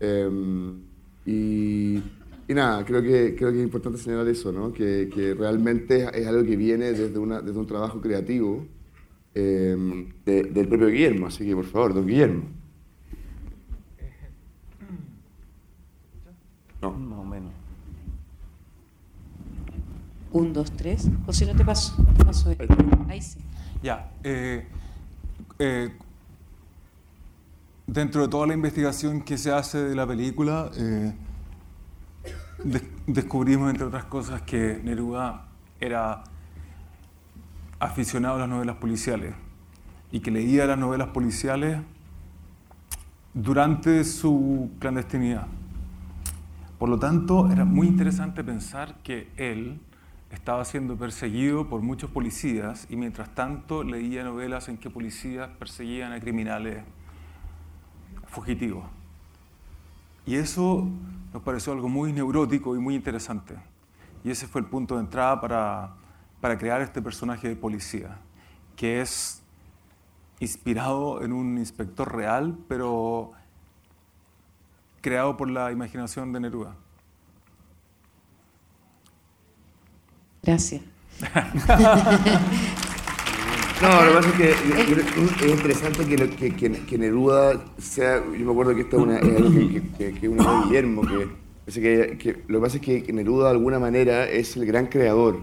Em, 0.00 0.80
y, 1.24 2.02
nada, 2.48 2.84
creo 2.84 3.02
que, 3.02 3.34
creo 3.36 3.52
que 3.52 3.58
es 3.58 3.64
importante 3.64 3.98
señalar 3.98 4.26
eso, 4.28 4.50
¿no? 4.50 4.72
Que, 4.72 5.10
que 5.12 5.34
realmente 5.34 6.08
es 6.14 6.26
algo 6.26 6.44
que 6.44 6.56
viene 6.56 6.92
desde, 6.92 7.18
una, 7.18 7.40
desde 7.40 7.58
un 7.58 7.66
trabajo 7.66 8.00
creativo 8.00 8.66
em, 9.34 10.08
de- 10.24 10.44
del 10.44 10.68
propio 10.68 10.88
Guillermo. 10.88 11.26
Así 11.26 11.44
que, 11.44 11.54
por 11.54 11.66
favor, 11.66 11.94
don 11.94 12.06
Guillermo. 12.06 12.44
No. 16.82 16.92
Más 16.92 17.18
o 17.18 17.24
menos. 17.24 17.52
Un, 20.36 20.52
dos, 20.52 20.70
tres. 20.72 21.08
O 21.26 21.32
si 21.32 21.46
no 21.46 21.54
te 21.54 21.64
paso. 21.64 21.96
paso 22.24 22.50
ahí. 22.50 22.56
Ahí 23.08 23.22
sí. 23.22 23.38
Ya. 23.82 24.10
eh, 24.24 24.66
eh, 25.58 25.90
dentro 27.86 28.22
de 28.22 28.28
toda 28.28 28.46
la 28.46 28.54
investigación 28.54 29.22
que 29.22 29.38
se 29.38 29.52
hace 29.52 29.78
de 29.82 29.94
la 29.94 30.06
película, 30.06 30.70
eh, 30.76 31.12
des- 32.64 32.82
descubrimos, 33.06 33.70
entre 33.70 33.84
otras 33.86 34.04
cosas, 34.04 34.42
que 34.42 34.80
Neruda 34.84 35.46
era 35.80 36.24
aficionado 37.78 38.36
a 38.36 38.38
las 38.40 38.48
novelas 38.48 38.76
policiales. 38.76 39.34
y 40.12 40.20
que 40.20 40.30
leía 40.30 40.64
las 40.66 40.78
novelas 40.78 41.08
policiales 41.08 41.78
durante 43.34 44.04
su 44.04 44.70
clandestinidad. 44.78 45.46
Por 46.78 46.88
lo 46.88 46.98
tanto, 46.98 47.50
era 47.50 47.64
muy 47.64 47.88
interesante 47.88 48.44
pensar 48.44 48.94
que 49.02 49.28
él 49.36 49.80
estaba 50.30 50.64
siendo 50.64 50.96
perseguido 50.96 51.68
por 51.68 51.82
muchos 51.82 52.10
policías 52.10 52.86
y 52.90 52.96
mientras 52.96 53.34
tanto 53.34 53.84
leía 53.84 54.24
novelas 54.24 54.68
en 54.68 54.78
que 54.78 54.90
policías 54.90 55.48
perseguían 55.58 56.12
a 56.12 56.20
criminales 56.20 56.82
fugitivos. 58.28 58.84
Y 60.26 60.34
eso 60.34 60.88
nos 61.32 61.42
pareció 61.42 61.72
algo 61.72 61.88
muy 61.88 62.12
neurótico 62.12 62.74
y 62.74 62.78
muy 62.78 62.94
interesante. 62.94 63.54
Y 64.24 64.30
ese 64.30 64.48
fue 64.48 64.60
el 64.60 64.66
punto 64.66 64.96
de 64.96 65.02
entrada 65.02 65.40
para, 65.40 65.94
para 66.40 66.58
crear 66.58 66.80
este 66.80 67.00
personaje 67.00 67.48
de 67.48 67.56
policía, 67.56 68.18
que 68.74 69.00
es 69.00 69.42
inspirado 70.40 71.22
en 71.22 71.32
un 71.32 71.58
inspector 71.58 72.14
real, 72.14 72.58
pero 72.68 73.32
creado 75.00 75.36
por 75.36 75.48
la 75.48 75.70
imaginación 75.70 76.32
de 76.32 76.40
Neruda. 76.40 76.74
Gracias. 80.46 80.82
No, 83.82 83.88
lo 83.90 84.08
que 84.08 84.14
pasa 84.16 84.28
es 84.30 84.34
que 85.34 85.46
es 85.46 85.52
interesante 85.52 86.06
que, 86.06 86.86
que, 86.86 86.98
Neruda 86.98 87.62
sea. 87.76 88.24
Yo 88.24 88.46
me 88.46 88.50
acuerdo 88.50 88.74
que 88.74 88.80
esto 88.80 88.96
es, 88.96 89.02
una, 89.02 89.18
algo 89.18 89.50
que, 89.98 90.14
que, 90.14 90.28
uno 90.30 90.42
de 90.42 90.64
Guillermo, 90.64 91.02
que, 91.02 92.16
que, 92.16 92.42
lo 92.48 92.58
que 92.58 92.62
pasa 92.62 92.78
es 92.78 92.82
que 92.82 93.12
Neruda 93.12 93.48
de 93.48 93.50
alguna 93.50 93.78
manera 93.78 94.26
es 94.30 94.56
el 94.56 94.64
gran 94.64 94.86
creador 94.86 95.42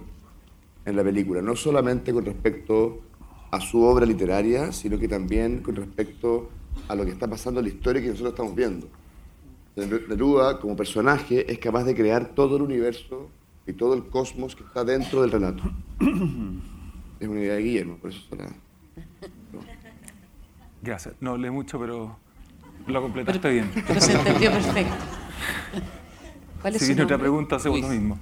en 0.83 0.95
la 0.95 1.03
película, 1.03 1.43
no 1.43 1.55
solamente 1.55 2.11
con 2.11 2.25
respecto 2.25 3.01
a 3.51 3.61
su 3.61 3.83
obra 3.83 4.07
literaria, 4.07 4.71
sino 4.71 4.97
que 4.97 5.07
también 5.07 5.61
con 5.61 5.75
respecto 5.75 6.49
a 6.87 6.95
lo 6.95 7.05
que 7.05 7.11
está 7.11 7.27
pasando 7.27 7.59
en 7.59 7.67
la 7.67 7.71
historia 7.71 8.01
que 8.01 8.09
nosotros 8.09 8.33
estamos 8.33 8.55
viendo. 8.55 8.87
Neruda, 9.75 10.59
como 10.59 10.75
personaje, 10.75 11.51
es 11.51 11.59
capaz 11.59 11.83
de 11.83 11.93
crear 11.93 12.29
todo 12.33 12.57
el 12.57 12.63
universo 12.63 13.29
y 13.65 13.73
todo 13.73 13.93
el 13.93 14.05
cosmos 14.05 14.55
que 14.55 14.63
está 14.63 14.83
dentro 14.83 15.21
del 15.21 15.31
relato. 15.31 15.63
Es 17.19 17.29
una 17.29 17.39
idea 17.39 17.53
de 17.53 17.61
Guillermo, 17.61 17.97
por 17.99 18.09
eso 18.11 18.21
será. 18.29 18.53
Gracias. 20.81 21.15
No 21.21 21.31
hablé 21.31 21.49
mucho, 21.51 21.79
pero 21.79 22.17
lo 22.85 23.01
completaste 23.01 23.49
bien. 23.49 23.71
Pero 23.87 24.01
se 24.01 24.11
entendió 24.11 24.51
perfecto. 24.51 24.93
¿Cuál 26.61 26.75
es 26.75 26.81
si 26.81 26.87
viene 26.87 27.03
otra 27.03 27.17
pregunta, 27.17 27.55
hacemos 27.55 27.79
lo 27.79 27.87
mismo. 27.87 28.19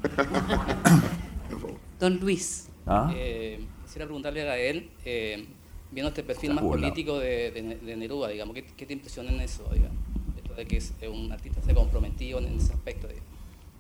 Don 2.00 2.20
Luis. 2.20 2.70
¿Ah? 2.86 3.12
Eh, 3.16 3.66
quisiera 3.84 4.06
preguntarle 4.06 4.48
a 4.48 4.58
él, 4.58 4.92
eh, 5.04 5.48
viendo 5.92 6.10
este 6.10 6.22
perfil 6.22 6.54
más 6.54 6.64
político 6.64 7.18
de, 7.18 7.80
de, 7.84 7.96
Neruda, 7.96 8.30
digamos, 8.30 8.54
¿qué, 8.54 8.64
¿qué, 8.66 8.86
te 8.86 8.94
impresiona 8.94 9.32
en 9.32 9.40
eso, 9.42 9.68
digamos? 9.74 9.98
Esto 10.38 10.54
de 10.54 10.66
que 10.66 10.78
es 10.78 10.94
un 11.12 11.32
artista 11.32 11.62
se 11.62 11.74
comprometido 11.74 12.40
en 12.40 12.46
ese 12.58 12.74
aspecto, 12.74 13.08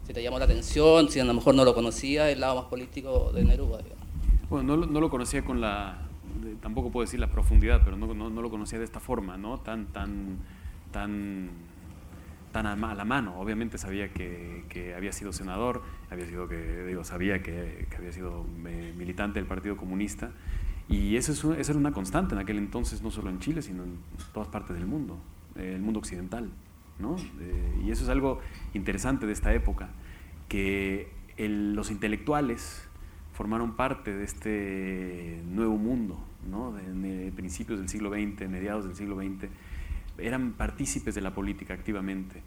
Si 0.05 0.13
te 0.13 0.23
llamó 0.23 0.39
la 0.39 0.45
atención, 0.45 1.09
si 1.09 1.19
a 1.19 1.25
lo 1.25 1.33
mejor 1.33 1.55
no 1.55 1.63
lo 1.63 1.73
conocía, 1.73 2.29
el 2.29 2.39
lado 2.39 2.55
más 2.55 2.65
político 2.65 3.31
de 3.33 3.43
Neruda. 3.43 3.79
Bueno, 4.49 4.75
no, 4.75 4.99
lo 4.99 5.09
conocía 5.09 5.45
con 5.45 5.61
la, 5.61 5.99
tampoco 6.61 6.91
puedo 6.91 7.05
decir 7.05 7.19
la 7.19 7.31
profundidad, 7.31 7.81
pero 7.85 7.97
no, 7.97 8.13
no, 8.13 8.29
no, 8.29 8.41
lo 8.41 8.49
conocía 8.49 8.79
de 8.79 8.85
esta 8.85 8.99
forma, 8.99 9.37
¿no? 9.37 9.59
Tan, 9.59 9.85
tan, 9.87 10.39
tan, 10.91 11.49
tan 12.51 12.65
a, 12.65 12.95
la 12.95 13.05
mano. 13.05 13.39
Obviamente 13.39 13.77
sabía 13.77 14.09
que, 14.11 14.93
había 14.95 15.11
sido 15.11 15.31
senador, 15.31 15.83
había 16.09 16.25
sido 16.25 16.47
que, 16.47 16.83
digo, 16.83 17.03
sabía 17.03 17.41
que, 17.41 17.87
había 17.97 18.11
sido 18.11 18.45
eh, 18.65 18.93
militante 18.97 19.39
del 19.39 19.47
Partido 19.47 19.77
Comunista. 19.77 20.31
Y 20.89 21.15
eso, 21.15 21.31
es, 21.31 21.59
eso 21.59 21.71
era 21.71 21.79
una 21.79 21.93
constante 21.93 22.35
en 22.35 22.41
aquel 22.41 22.57
entonces, 22.57 23.01
no 23.01 23.11
solo 23.11 23.29
en 23.29 23.39
Chile, 23.39 23.61
sino 23.61 23.83
en 23.83 23.99
todas 24.33 24.49
partes 24.49 24.75
del 24.75 24.87
mundo, 24.87 25.17
eh, 25.55 25.73
el 25.75 25.81
mundo 25.81 25.99
occidental. 25.99 26.49
Eh, 27.39 27.83
y 27.85 27.91
eso 27.91 28.03
es 28.03 28.09
algo 28.09 28.39
interesante 28.73 29.25
de 29.25 29.33
esta 29.33 29.53
época, 29.53 29.89
que 30.47 31.11
los 31.37 31.89
intelectuales 31.91 32.87
formaron 33.33 33.75
parte 33.75 34.15
de 34.15 34.23
este 34.23 35.41
nuevo 35.47 35.77
mundo, 35.77 36.23
de, 36.43 37.31
principios 37.35 37.79
del 37.79 37.89
siglo 37.89 38.09
XX, 38.09 38.47
mediados 38.49 38.85
del 38.85 38.95
siglo 38.95 39.15
XX, 39.15 39.49
eran 40.17 40.53
partícipes 40.53 41.15
de 41.15 41.21
la 41.21 41.33
política 41.33 41.73
activamente. 41.73 42.43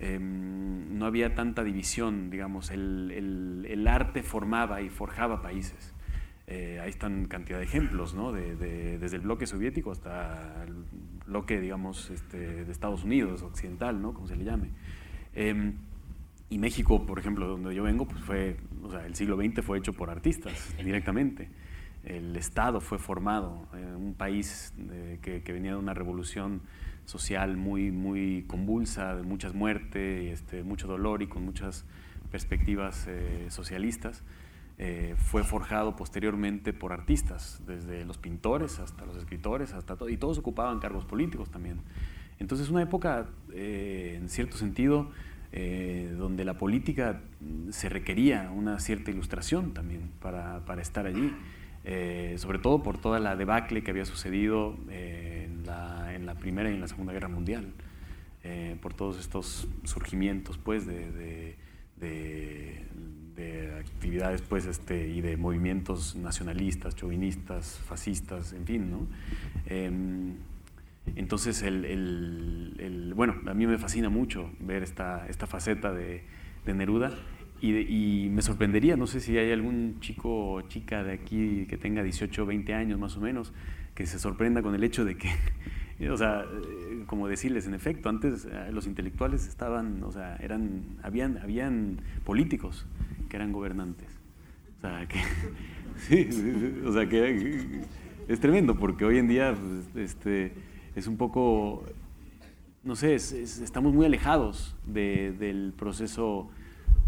Em, 0.00 0.96
no 0.96 1.06
había 1.06 1.34
tanta 1.34 1.64
división, 1.64 2.30
digamos, 2.30 2.70
el, 2.70 3.86
arte 3.88 4.22
formaba 4.22 4.80
y 4.80 4.90
forjaba 4.90 5.42
países. 5.42 5.92
Eh, 6.50 6.80
ahí 6.80 6.88
están 6.88 7.26
cantidad 7.26 7.58
de 7.58 7.64
ejemplos, 7.64 8.14
¿no? 8.14 8.32
de, 8.32 8.56
desde 8.56 9.16
el 9.16 9.22
bloque 9.22 9.46
soviético 9.46 9.92
hasta 9.92 10.64
el 10.66 10.76
bloque, 11.26 11.60
digamos, 11.60 12.08
este, 12.08 12.64
de 12.64 12.72
Estados 12.72 13.04
Unidos, 13.04 13.42
occidental, 13.42 14.00
¿no? 14.00 14.14
como 14.14 14.26
se 14.26 14.34
le 14.34 14.44
llame. 14.44 14.70
Em, 15.34 15.74
y 16.48 16.56
México, 16.56 17.04
por 17.04 17.18
ejemplo, 17.18 17.46
donde 17.46 17.74
yo 17.74 17.82
vengo, 17.82 18.08
pues 18.08 18.24
fue, 18.24 18.56
o 18.82 18.90
sea, 18.90 19.04
el 19.04 19.14
siglo 19.14 19.36
XX 19.36 19.62
fue 19.62 19.76
hecho 19.76 19.92
por 19.92 20.08
artistas 20.08 20.74
directamente. 20.82 21.50
El 22.02 22.34
Estado 22.34 22.80
fue 22.80 22.98
formado, 22.98 23.68
en 23.74 23.94
un 23.94 24.14
país 24.14 24.72
que, 25.20 25.42
venía 25.52 25.72
de 25.72 25.76
una 25.76 25.92
revolución 25.92 26.62
social 27.04 27.58
muy, 27.58 27.90
muy 27.90 28.44
convulsa, 28.46 29.14
de 29.14 29.22
muchas 29.22 29.52
muertes, 29.52 30.32
este, 30.32 30.62
mucho 30.62 30.86
dolor 30.86 31.20
y 31.20 31.26
con 31.26 31.44
muchas 31.44 31.84
perspectivas 32.30 33.06
eh, 33.06 33.48
socialistas. 33.50 34.22
Eh, 34.78 35.16
fue 35.18 35.42
forjado 35.42 35.96
posteriormente 35.96 36.72
por 36.72 36.92
artistas, 36.92 37.60
desde 37.66 38.04
los 38.04 38.16
pintores 38.16 38.78
hasta 38.78 39.04
los 39.04 39.16
escritores, 39.16 39.72
hasta 39.72 39.96
todo, 39.96 40.08
y 40.08 40.16
todos 40.16 40.38
ocupaban 40.38 40.78
cargos 40.78 41.04
políticos 41.04 41.50
también. 41.50 41.80
Entonces, 42.38 42.68
una 42.68 42.82
época, 42.82 43.26
eh, 43.52 44.16
en 44.20 44.28
cierto 44.28 44.56
sentido, 44.56 45.10
eh, 45.50 46.14
donde 46.18 46.44
la 46.44 46.58
política 46.58 47.22
se 47.70 47.88
requería 47.88 48.50
una 48.50 48.80
cierta 48.80 49.10
ilustración 49.10 49.72
también 49.72 50.10
para, 50.20 50.62
para 50.66 50.82
estar 50.82 51.06
allí, 51.06 51.32
eh, 51.84 52.34
sobre 52.36 52.58
todo 52.58 52.82
por 52.82 52.98
toda 52.98 53.18
la 53.18 53.34
debacle 53.34 53.82
que 53.82 53.90
había 53.90 54.04
sucedido 54.04 54.76
eh, 54.90 55.48
en, 55.48 55.64
la, 55.64 56.14
en, 56.14 56.26
la, 56.26 56.34
Primera 56.34 56.70
y 56.70 56.74
en 56.74 56.82
la 56.82 56.88
Segunda 56.88 57.14
Guerra 57.14 57.28
Mundial, 57.28 57.72
por 58.80 58.94
todos 58.94 59.18
estos 59.18 59.68
surgimientos 59.84 60.56
pues, 60.56 60.86
de, 60.86 61.12
de, 61.12 61.56
de, 61.96 62.86
actividades 63.78 64.42
pues, 64.42 64.66
este, 64.66 65.08
y 65.08 65.20
de 65.20 65.36
movimientos 65.36 66.16
nacionalistas, 66.16 66.94
chauvinistas, 66.96 67.80
fascistas, 67.86 68.52
en 68.52 68.66
fin. 68.66 68.90
¿no? 68.90 69.06
Em, 69.66 70.34
entonces, 71.16 71.62
el, 71.62 73.12
bueno, 73.14 73.36
a 73.46 73.54
mí 73.54 73.66
me 73.66 73.78
fascina 73.78 74.08
mucho 74.08 74.50
ver 74.60 74.82
esta, 74.82 75.26
esta 75.28 75.46
faceta 75.46 75.92
de, 75.92 76.22
Neruda 76.66 77.14
y, 77.62 78.28
me 78.30 78.42
sorprendería, 78.42 78.94
no 78.96 79.06
sé 79.06 79.20
si 79.20 79.38
hay 79.38 79.52
algún 79.52 80.00
chico 80.00 80.52
o 80.52 80.60
chica 80.68 81.02
de 81.02 81.12
aquí 81.12 81.64
que 81.66 81.78
tenga 81.78 82.02
18 82.02 82.42
o 82.42 82.46
20 82.46 82.74
años 82.74 82.98
más 82.98 83.16
o 83.16 83.20
menos, 83.22 83.54
que 83.94 84.06
se 84.06 84.18
sorprenda 84.18 84.60
con 84.60 84.74
el 84.74 84.84
hecho 84.84 85.06
de 85.06 85.16
que, 85.16 85.30
o 86.06 86.16
sea, 86.16 86.42
eh, 86.42 87.02
como 87.06 87.26
decirles, 87.26 87.66
en 87.66 87.74
efecto, 87.74 88.08
antes 88.08 88.46
eh, 88.50 88.70
los 88.72 88.86
intelectuales 88.86 89.48
estaban, 89.48 90.02
o 90.04 90.12
sea, 90.12 90.36
eran, 90.36 90.98
habían, 91.02 91.38
habían 91.38 92.00
políticos 92.24 92.86
que 93.28 93.36
eran 93.36 93.50
gobernantes. 93.50 94.08
O 94.78 94.80
sea, 94.80 95.08
que, 95.08 95.18
sí, 95.96 96.82
o 96.86 96.92
sea, 96.92 97.08
que 97.08 97.82
es 98.28 98.40
tremendo 98.40 98.76
porque 98.76 99.04
hoy 99.04 99.18
en 99.18 99.26
día, 99.26 99.54
pues, 99.54 100.10
este 100.10 100.52
es 100.94 101.08
un 101.08 101.16
poco, 101.16 101.84
no 102.84 102.94
sé, 102.94 103.16
estamos 103.16 103.92
muy 103.92 104.06
alejados 104.06 104.76
del 104.86 105.72
proceso 105.76 106.48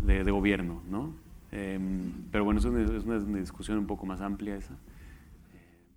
de, 0.03 0.29
gobierno, 0.31 0.83
¿no? 0.91 1.15
Em, 1.53 2.13
pero 2.33 2.45
bueno, 2.45 2.59
es 2.59 2.65
una, 2.65 3.19
discusión 3.39 3.79
un 3.79 3.87
poco 3.87 4.07
más 4.07 4.21
amplia 4.21 4.57
esa. 4.57 4.75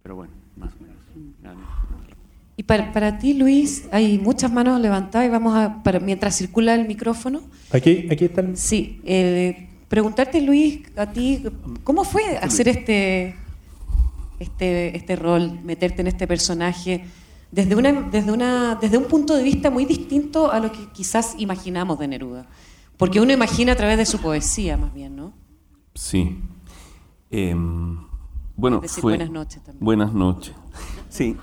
pero 0.02 0.16
bueno, 0.16 0.34
más 0.58 0.76
o 0.76 0.84
menos. 0.84 0.98
Y 2.56 2.64
para, 2.64 2.92
para, 2.92 3.18
ti, 3.18 3.34
Luis, 3.34 3.86
hay 3.92 4.20
muchas 4.20 4.52
manos 4.52 4.80
levantadas 4.80 5.28
y 5.28 5.32
vamos 5.32 5.56
a, 5.56 5.82
para, 5.84 6.00
mientras 6.00 6.36
circula 6.38 6.76
el 6.76 6.88
micrófono. 6.88 7.42
Aquí, 7.72 8.08
aquí 8.12 8.26
está 8.26 8.42
el... 8.42 8.56
Sí, 8.58 9.02
eh, 9.06 9.70
preguntarte, 9.88 10.40
Luis, 10.42 10.82
a 10.96 11.12
ti, 11.12 11.44
¿cómo 11.84 12.04
fue 12.04 12.38
hacer 12.38 12.68
este, 12.68 13.36
este, 14.40 14.96
este 14.96 15.16
rol, 15.16 15.60
meterte 15.64 16.02
en 16.02 16.08
este 16.08 16.28
personaje? 16.28 17.04
desde, 17.54 17.76
una, 17.76 17.92
desde, 18.10 18.32
una, 18.32 18.76
desde 18.76 18.98
un 18.98 19.06
punto 19.06 19.36
de 19.36 19.44
vista 19.44 19.70
muy 19.70 19.86
distinto 19.86 20.52
a 20.52 20.60
lo 20.60 20.72
que 20.72 20.88
quizás 20.92 21.36
imaginamos 21.38 22.00
de 22.00 22.08
Neruda. 22.08 22.48
Porque 22.98 23.22
uno 23.22 23.32
imagina 23.32 23.74
a 23.74 23.76
través 23.76 23.98
de 23.98 24.08
su 24.08 24.20
poesía, 24.20 24.76
más 24.76 24.92
bien, 24.92 25.16
¿no? 25.16 25.34
Sí. 25.94 26.40
Em, 27.30 28.00
bueno, 28.56 28.82
fue, 28.82 29.02
buenas 29.04 29.30
noches 29.30 29.64
también. 29.64 29.86
Buenas 29.86 30.14
noches. 30.14 30.56
Sí, 31.14 31.38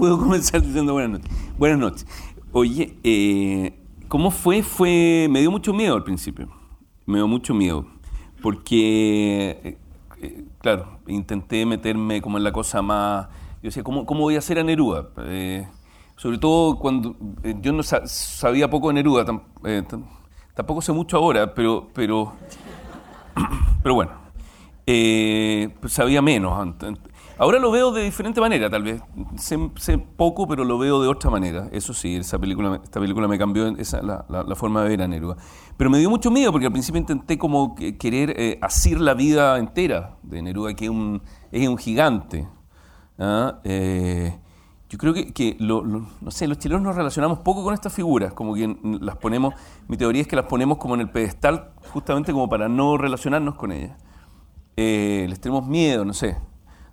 puedo 0.00 0.18
comenzar 0.18 0.62
diciendo 0.62 0.94
buenas 0.94 1.20
noches. 1.20 1.30
Buenas 1.58 1.78
noches. 1.78 2.06
Oye, 2.52 2.96
eh, 3.04 3.78
¿cómo 4.08 4.30
fue? 4.30 4.62
Fue, 4.62 5.28
me 5.30 5.40
dio 5.40 5.50
mucho 5.50 5.74
miedo 5.74 5.94
al 5.94 6.02
principio. 6.02 6.48
Me 7.04 7.18
dio 7.18 7.28
mucho 7.28 7.52
miedo. 7.52 7.86
Porque, 8.42 9.60
eh, 9.62 9.78
eh, 10.22 10.44
claro, 10.58 11.00
intenté 11.06 11.66
meterme 11.66 12.22
como 12.22 12.38
en 12.38 12.44
la 12.44 12.52
cosa 12.52 12.80
más 12.80 13.28
yo 13.62 13.68
decía, 13.68 13.82
¿cómo, 13.82 14.06
cómo 14.06 14.20
voy 14.22 14.36
a 14.36 14.38
hacer 14.38 14.58
a 14.58 14.64
Neruda? 14.64 15.10
Sobre 16.16 16.38
todo 16.38 16.78
cuando 16.78 17.14
yo 17.60 17.72
no 17.74 17.82
sabía 17.82 18.70
poco 18.70 18.88
de 18.88 18.94
Neruda, 18.94 19.26
tampoco 20.54 20.80
sé 20.80 20.92
mucho 20.92 21.18
ahora, 21.18 21.54
pero, 21.54 21.88
pero, 21.92 22.32
pero 23.82 23.94
bueno, 23.94 24.12
pues 24.86 25.92
sabía 25.92 26.22
menos. 26.22 26.74
Ahora 27.40 27.58
lo 27.58 27.70
veo 27.70 27.90
de 27.90 28.02
diferente 28.02 28.38
manera, 28.38 28.68
tal 28.68 28.82
vez. 28.82 29.02
Sé, 29.36 29.96
poco, 29.96 30.46
pero 30.46 30.62
lo 30.62 30.76
veo 30.76 31.00
de 31.00 31.08
otra 31.08 31.30
manera. 31.30 31.70
Eso 31.72 31.94
sí, 31.94 32.16
esa 32.16 32.38
película, 32.38 32.78
esta 32.84 33.00
película 33.00 33.26
me 33.28 33.38
cambió 33.38 33.66
esa, 33.78 34.02
la, 34.02 34.26
la, 34.28 34.54
forma 34.54 34.82
de 34.82 34.90
ver 34.90 35.00
a 35.00 35.08
Neruda. 35.08 35.38
Pero 35.78 35.88
me 35.88 35.98
dio 35.98 36.10
mucho 36.10 36.30
miedo 36.30 36.52
porque 36.52 36.66
al 36.66 36.72
principio 36.72 37.00
intenté 37.00 37.38
como 37.38 37.74
querer 37.98 38.34
eh, 38.36 38.58
asir 38.60 39.00
la 39.00 39.14
vida 39.14 39.56
entera 39.56 40.18
de 40.22 40.42
Neruda, 40.42 40.74
que 40.74 40.84
es 40.84 40.90
un, 40.90 41.78
gigante. 41.78 42.46
¿ah? 43.18 43.58
Eh, 43.64 44.38
yo 44.90 44.98
creo 44.98 45.14
que, 45.14 45.56
no 45.58 46.30
sé, 46.30 46.46
los 46.46 46.58
chilenos 46.58 46.82
nos 46.82 46.94
relacionamos 46.94 47.38
poco 47.38 47.64
con 47.64 47.72
estas 47.72 47.94
figuras, 47.94 48.34
como 48.34 48.54
que 48.54 48.76
las 49.00 49.16
ponemos, 49.16 49.54
mi 49.88 49.96
teoría 49.96 50.20
es 50.20 50.28
que 50.28 50.36
las 50.36 50.44
ponemos 50.44 50.76
como 50.76 50.94
en 50.94 51.00
el 51.00 51.08
pedestal 51.08 51.70
justamente 51.90 52.32
como 52.32 52.50
para 52.50 52.68
no 52.68 52.98
relacionarnos 52.98 53.54
con 53.54 53.72
ellas. 53.72 53.96
Eh, 54.76 55.24
les 55.26 55.40
tenemos 55.40 55.66
miedo, 55.66 56.04
no 56.04 56.12
sé. 56.12 56.36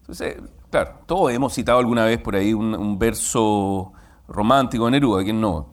Entonces, 0.07 0.37
claro, 0.69 0.91
todos 1.05 1.33
hemos 1.33 1.53
citado 1.53 1.79
alguna 1.79 2.05
vez 2.05 2.21
por 2.21 2.37
ahí 2.37 2.53
un, 2.53 2.97
verso 2.97 3.91
romántico 4.29 4.85
de 4.85 4.91
Neruda, 4.91 5.21
¿quién 5.21 5.41
no? 5.41 5.67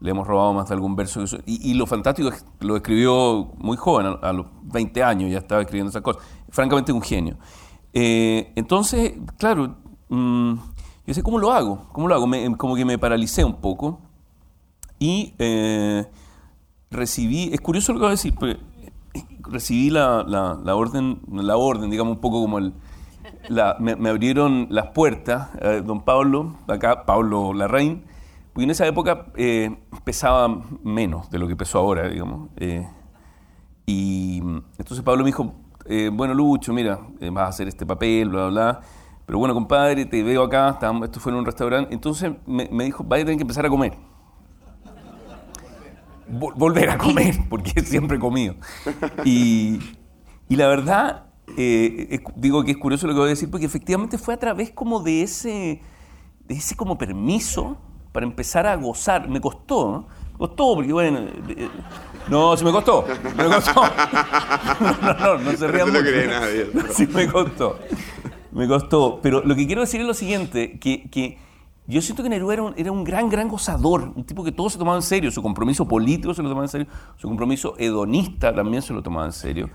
Le 0.00 0.10
hemos 0.10 0.26
robado 0.26 0.52
más 0.52 0.68
de 0.68 0.74
algún 0.74 0.94
verso. 0.94 1.24
Y, 1.46 1.72
lo 1.72 1.86
fantástico 1.86 2.28
es 2.28 2.42
que 2.42 2.66
lo 2.66 2.76
escribió 2.76 3.52
muy 3.56 3.78
joven, 3.78 4.18
a, 4.20 4.32
los 4.34 4.46
20 4.64 5.02
años 5.02 5.30
ya 5.30 5.38
estaba 5.38 5.62
escribiendo 5.62 5.88
esas 5.88 6.02
cosas. 6.02 6.22
Francamente 6.50 6.92
un 6.92 7.00
genio. 7.00 7.38
Eh, 7.94 8.52
entonces, 8.54 9.14
claro, 9.38 9.76
mm, 10.10 10.54
yo 11.06 11.14
sé 11.14 11.22
cómo 11.22 11.38
lo 11.38 11.50
hago, 11.50 11.88
cómo 11.92 12.06
lo 12.06 12.16
hago. 12.16 12.26
como 12.58 12.76
que 12.76 12.84
me 12.84 12.98
paralicé 12.98 13.44
un 13.46 13.62
poco 13.62 13.98
y 14.98 15.32
eh, 15.38 16.06
recibí, 16.90 17.48
es 17.50 17.62
curioso 17.62 17.94
lo 17.94 17.98
que 17.98 18.02
voy 18.02 18.08
a 18.08 18.10
decir, 18.10 18.34
eh, 18.42 18.58
recibí 19.40 19.88
la, 19.88 20.22
la, 20.22 20.76
orden, 20.76 21.22
la 21.32 21.56
orden, 21.56 21.88
digamos 21.88 22.16
un 22.16 22.20
poco 22.20 22.42
como 22.42 22.58
el, 22.58 22.74
me, 23.78 24.08
abrieron 24.08 24.66
las 24.70 24.88
puertas, 24.88 25.50
eh, 25.60 25.82
don 25.84 26.02
Pablo, 26.02 26.56
acá 26.68 27.04
Pablo 27.04 27.52
Larraín, 27.52 28.04
porque 28.52 28.64
en 28.64 28.70
esa 28.70 28.86
época 28.86 29.26
eh, 29.36 29.76
pesaba 30.04 30.48
menos 30.82 31.30
de 31.30 31.38
lo 31.38 31.48
que 31.48 31.56
pesó 31.56 31.78
ahora, 31.78 32.08
digamos. 32.08 32.50
Eh, 32.56 32.88
y 33.86 34.38
entonces 34.78 35.02
Pablo 35.02 35.24
me 35.24 35.28
dijo, 35.28 35.54
bueno 36.12 36.32
Lucho, 36.32 36.72
mira, 36.72 37.00
vas 37.32 37.44
a 37.44 37.48
hacer 37.48 37.68
este 37.68 37.84
papel, 37.84 38.28
bla, 38.28 38.48
bla, 38.48 38.50
bla. 38.50 38.80
Pero 39.26 39.38
bueno, 39.38 39.54
compadre, 39.54 40.04
te 40.04 40.22
veo 40.22 40.42
acá, 40.42 40.78
esto 41.02 41.20
fue 41.20 41.32
en 41.32 41.38
un 41.38 41.46
restaurante. 41.46 41.92
Entonces 41.92 42.32
me, 42.46 42.66
dijo, 42.84 43.04
vaya 43.04 43.22
a 43.22 43.26
tener 43.26 43.38
que 43.38 43.42
empezar 43.42 43.66
a 43.66 43.68
comer. 43.68 43.96
volver 46.28 46.90
a 46.90 46.98
comer, 46.98 47.34
porque 47.50 47.80
siempre 47.80 48.16
he 48.16 48.20
comido. 48.20 48.54
Y 49.24 50.56
la 50.56 50.68
verdad, 50.68 51.24
eh, 51.56 52.20
digo 52.36 52.64
que 52.64 52.72
es 52.72 52.76
curioso 52.76 53.06
lo 53.06 53.12
que 53.12 53.20
voy 53.20 53.28
a 53.28 53.30
decir, 53.30 53.50
porque 53.50 53.66
efectivamente 53.66 54.18
fue 54.18 54.34
a 54.34 54.38
través 54.38 54.70
como 54.70 55.00
de 55.00 55.22
ese, 55.22 55.80
de 56.46 56.54
ese 56.54 56.76
como 56.76 56.98
permiso 56.98 57.76
para 58.12 58.26
empezar 58.26 58.66
a 58.66 58.76
gozar. 58.76 59.28
Me 59.28 59.40
costó, 59.40 59.90
¿no? 59.90 60.08
Me 60.32 60.38
costó, 60.38 60.74
porque 60.74 60.92
bueno... 60.92 61.18
Eh, 61.48 61.68
no, 62.28 62.56
sí 62.56 62.64
me 62.64 62.72
costó, 62.72 63.04
me 63.36 63.44
costó. 63.44 63.82
No, 65.02 65.12
no, 65.12 65.38
no, 65.38 65.52
se 65.56 65.68
rían 65.68 65.86
no 65.88 65.92
mucho. 65.92 66.04
Cree 66.04 66.26
nadie, 66.26 66.70
Sí 66.90 67.06
me 67.06 67.28
costó, 67.28 67.78
me 68.50 68.66
costó. 68.66 69.20
Pero 69.22 69.42
lo 69.44 69.54
que 69.54 69.66
quiero 69.66 69.82
decir 69.82 70.00
es 70.00 70.06
lo 70.06 70.14
siguiente, 70.14 70.78
que, 70.78 71.08
que 71.10 71.38
yo 71.86 72.00
siento 72.00 72.22
que 72.22 72.30
Neruda 72.30 72.54
era 72.54 72.62
un, 72.62 72.74
era 72.76 72.90
un, 72.90 73.04
gran, 73.04 73.28
gran 73.28 73.48
gozador, 73.48 74.10
un 74.16 74.24
tipo 74.24 74.42
que 74.42 74.52
todo 74.52 74.70
se 74.70 74.78
tomaba 74.78 74.96
en 74.96 75.02
serio, 75.02 75.30
su 75.30 75.42
compromiso 75.42 75.86
político 75.86 76.32
se 76.32 76.42
lo 76.42 76.48
tomaba 76.48 76.64
en 76.64 76.70
serio, 76.70 76.86
su 77.16 77.28
compromiso 77.28 77.74
hedonista 77.78 78.54
también 78.54 78.80
se 78.80 78.94
lo 78.94 79.02
tomaba 79.02 79.26
en 79.26 79.32
serio. 79.32 79.68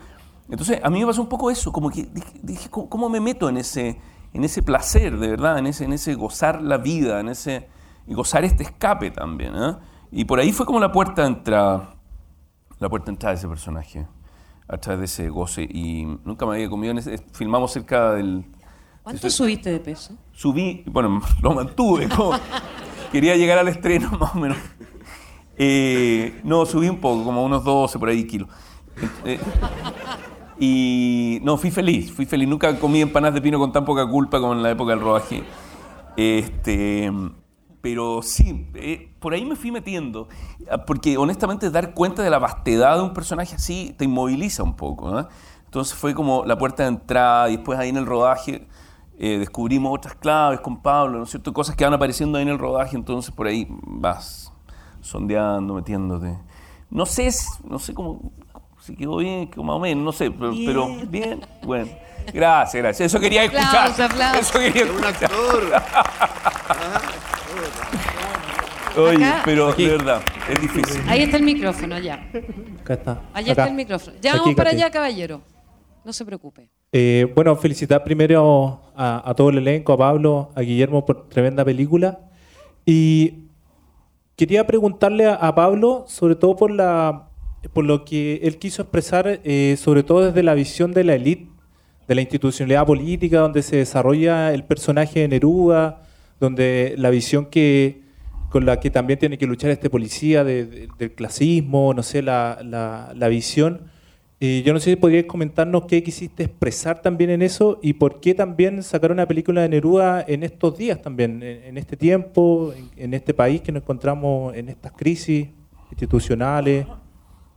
Entonces, 0.50 0.80
a 0.84 0.90
mí 0.90 1.00
me 1.00 1.06
pasó 1.06 1.22
un 1.22 1.30
poco 1.30 1.52
eso, 1.52 1.72
como 1.72 1.90
que 1.92 2.08
dije, 2.42 2.70
¿cómo 2.70 3.08
me 3.08 3.20
meto 3.20 3.50
en 3.50 3.58
ese, 3.58 4.00
en 4.34 4.44
ese 4.44 4.64
placer, 4.64 5.18
de 5.18 5.28
verdad, 5.28 5.60
en 5.60 5.68
ese, 5.68 5.86
en 5.86 5.94
ese 5.94 6.16
gozar 6.16 6.62
la 6.62 6.78
vida, 6.78 7.20
en 7.20 7.30
ese, 7.30 7.68
y 8.08 8.16
gozar 8.16 8.44
este 8.44 8.64
escape 8.64 9.12
también? 9.12 9.54
¿eh? 9.56 9.76
Y 10.12 10.26
por 10.26 10.40
ahí 10.40 10.52
fue 10.52 10.66
como 10.66 10.80
la 10.80 10.92
puerta 10.92 11.22
de 11.22 11.28
entrada, 11.28 11.96
la 12.80 12.90
puerta 12.90 13.08
de 13.08 13.12
entrada 13.12 13.34
de 13.34 13.40
ese 13.40 13.48
personaje, 13.48 14.08
a 14.68 14.78
través 14.78 15.00
de 15.00 15.06
ese 15.06 15.30
goce. 15.30 15.64
Y 15.70 16.06
nunca 16.26 16.48
me 16.48 16.56
había 16.56 16.68
comido, 16.68 16.92
en 16.92 16.98
ese, 16.98 17.20
filmamos 17.32 17.72
cerca 17.72 18.14
del... 18.14 18.44
¿Cuánto 19.04 19.30
subiste 19.30 19.72
de 19.72 19.80
peso? 19.80 20.16
Subí, 20.32 20.84
bueno, 20.88 21.22
lo 21.44 21.54
mantuve, 21.54 22.10
como, 22.10 22.32
quería 23.12 23.36
llegar 23.36 23.60
al 23.60 23.68
estreno 23.68 24.10
más 24.20 24.34
o 24.34 24.40
menos. 24.40 24.58
Eh, 25.58 26.42
no, 26.44 26.66
subí 26.66 26.90
un 26.90 27.00
poco, 27.00 27.24
como 27.24 27.44
unos 27.44 27.64
12 27.64 28.00
por 28.00 28.10
ahí 28.10 28.26
kilos. 28.26 28.50
Eh, 29.26 29.40
y 30.60 31.40
no, 31.42 31.58
fui 31.58 31.72
feliz, 31.72 32.12
fui 32.12 32.26
feliz. 32.26 32.48
Nunca 32.48 32.78
comí 32.78 33.02
empanadas 33.02 33.36
de 33.36 33.42
pino 33.42 33.58
con 33.58 33.72
tan 33.72 33.86
poca 33.86 34.06
culpa 34.08 34.40
como 34.40 34.54
en 34.54 34.62
la 34.62 34.72
época 34.72 34.92
del 34.92 35.00
rodaje. 35.00 35.44
Este, 36.18 37.10
pero 37.82 38.22
sí, 38.22 38.68
eh, 38.76 39.14
por 39.20 39.34
ahí 39.34 39.46
me 39.46 39.56
fui 39.56 39.72
metiendo. 39.72 40.28
Porque 40.86 41.18
honestamente 41.18 41.70
dar 41.70 41.94
cuenta 41.94 42.24
de 42.24 42.30
la 42.30 42.40
vastedad 42.40 42.98
de 42.98 43.04
un 43.04 43.14
personaje 43.14 43.56
así 43.56 43.96
te 43.98 44.04
inmoviliza 44.04 44.64
un 44.64 44.76
poco. 44.76 45.28
Entonces 45.64 45.98
fue 45.98 46.14
como 46.14 46.44
la 46.46 46.58
puerta 46.58 46.84
de 46.84 46.90
entrada 46.90 47.50
y 47.50 47.56
después 47.56 47.80
ahí 47.80 47.90
en 47.90 47.98
el 47.98 48.06
rodaje 48.06 48.68
eh, 49.18 49.38
descubrimos 49.38 49.94
otras 49.96 50.16
claves 50.16 50.60
con 50.60 50.82
Pablo, 50.82 51.20
¿no 51.20 51.24
es 51.24 51.30
cierto? 51.30 51.54
Cosas 51.54 51.76
que 51.76 51.84
van 51.86 51.94
apareciendo 51.94 52.38
ahí 52.38 52.42
en 52.42 52.50
el 52.50 52.58
rodaje, 52.58 52.98
entonces 52.98 53.34
por 53.34 53.48
ahí 53.48 53.68
vas 53.70 54.52
sondeando, 55.02 55.74
metiéndote. 55.76 56.38
No 56.90 57.06
sé, 57.06 57.30
no 57.66 57.80
sé 57.80 57.94
cómo 57.94 58.32
si 58.90 58.96
quedó 58.96 59.18
bien, 59.18 59.50
más 59.58 59.76
o 59.76 59.80
menos, 59.80 60.04
no 60.04 60.12
sé, 60.12 60.32
pero 60.32 60.88
bien, 61.08 61.42
bueno. 61.62 61.88
Gracias, 62.34 62.82
gracias. 62.82 63.14
Eso 63.14 63.20
quería 63.20 63.44
escuchar. 63.44 63.92
Eso 64.40 64.60
quería 64.60 64.84
escuchar. 64.84 65.32
Oye, 68.98 69.32
pero 69.46 69.72
de 69.74 69.90
verdad, 69.90 70.22
es 70.50 70.62
difícil. 70.62 71.04
Ahí 71.08 71.22
está 71.22 71.38
el 71.38 71.44
micrófono, 71.44 72.00
ya. 72.00 72.28
Acá 72.82 72.96
está. 72.96 73.22
Allá 73.34 73.52
está 73.52 73.68
el 73.68 73.76
micrófono. 73.76 74.18
Ya 74.22 74.36
vamos 74.36 74.56
para 74.56 74.72
allá, 74.72 74.90
caballero. 74.90 75.42
No 76.04 76.12
se 76.12 76.26
preocupe. 76.26 76.72
Eh, 76.92 77.32
bueno, 77.36 77.56
felicitar 77.56 78.04
primero 78.04 78.82
a, 78.96 79.30
a, 79.30 79.36
todo 79.36 79.50
el 79.50 79.60
elenco, 79.60 79.94
a 79.94 79.98
Pablo, 79.98 80.50
a 80.56 80.62
Guillermo 80.62 81.06
por 81.06 81.30
tremenda 81.30 81.64
película. 81.64 82.20
Y 82.86 83.46
quería 84.36 84.66
preguntarle 84.66 85.28
a, 85.28 85.36
a 85.36 85.54
Pablo, 85.54 86.06
sobre 86.08 86.36
todo 86.36 86.56
por 86.56 86.72
la 86.72 87.29
por 87.68 87.86
lo 87.86 88.06
que 88.06 88.40
él 88.44 88.58
quiso 88.58 88.84
expresar, 88.84 89.42
eh, 89.44 89.76
sobre 89.78 90.04
todo 90.04 90.26
desde 90.26 90.44
la 90.44 90.54
visión 90.54 90.94
de 90.94 91.04
la 91.04 91.16
élite, 91.16 91.50
de 92.08 92.16
la 92.16 92.22
institucionalidad 92.22 92.86
política, 92.86 93.40
donde 93.40 93.62
se 93.62 93.78
desarrolla 93.78 94.54
el 94.54 94.64
personaje 94.64 95.20
de 95.20 95.28
Neruda, 95.28 96.04
donde 96.40 96.96
la 96.98 97.10
visión 97.10 97.46
que 97.46 98.02
con 98.50 98.66
la 98.66 98.80
que 98.80 98.90
también 98.90 99.20
tiene 99.20 99.38
que 99.38 99.46
luchar 99.46 99.70
este 99.70 99.90
policía 99.90 100.44
del 100.44 101.14
clasismo, 101.16 101.94
no 101.94 102.02
sé, 102.02 102.22
la, 102.22 102.60
la, 102.64 103.28
visión. 103.28 103.82
Eh, 104.40 104.64
yo 104.66 104.74
no 104.74 104.80
sé 104.80 104.92
si 104.92 104.96
podrías 104.96 105.26
comentarnos 105.26 105.86
qué 105.86 106.02
quisiste 106.02 106.44
expresar 106.44 107.02
también 107.02 107.30
en 107.30 107.42
eso 107.42 107.80
y 107.84 107.94
por 107.94 108.20
qué 108.20 108.34
también 108.34 108.82
sacar 108.82 109.12
una 109.12 109.28
película 109.28 109.62
de 109.62 109.70
Neruda 109.70 110.26
en 110.28 110.44
estos 110.44 110.78
días 110.78 111.02
también, 111.02 111.44
en, 111.44 111.78
este 111.78 111.96
tiempo, 111.96 112.74
en 112.96 113.14
este 113.14 113.34
país 113.34 113.62
que 113.62 113.72
nos 113.72 113.84
encontramos 113.84 114.56
en 114.56 114.70
estas 114.70 114.94
crisis 114.94 115.50
institucionales. 115.92 116.88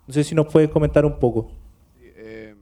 No 0.07 0.15
sé 0.15 0.25
si 0.25 0.35
nos 0.35 0.47
puedes 0.53 0.69
comentar 0.71 1.05
un 1.05 1.19
poco. 1.19 1.53
Em, 2.17 2.57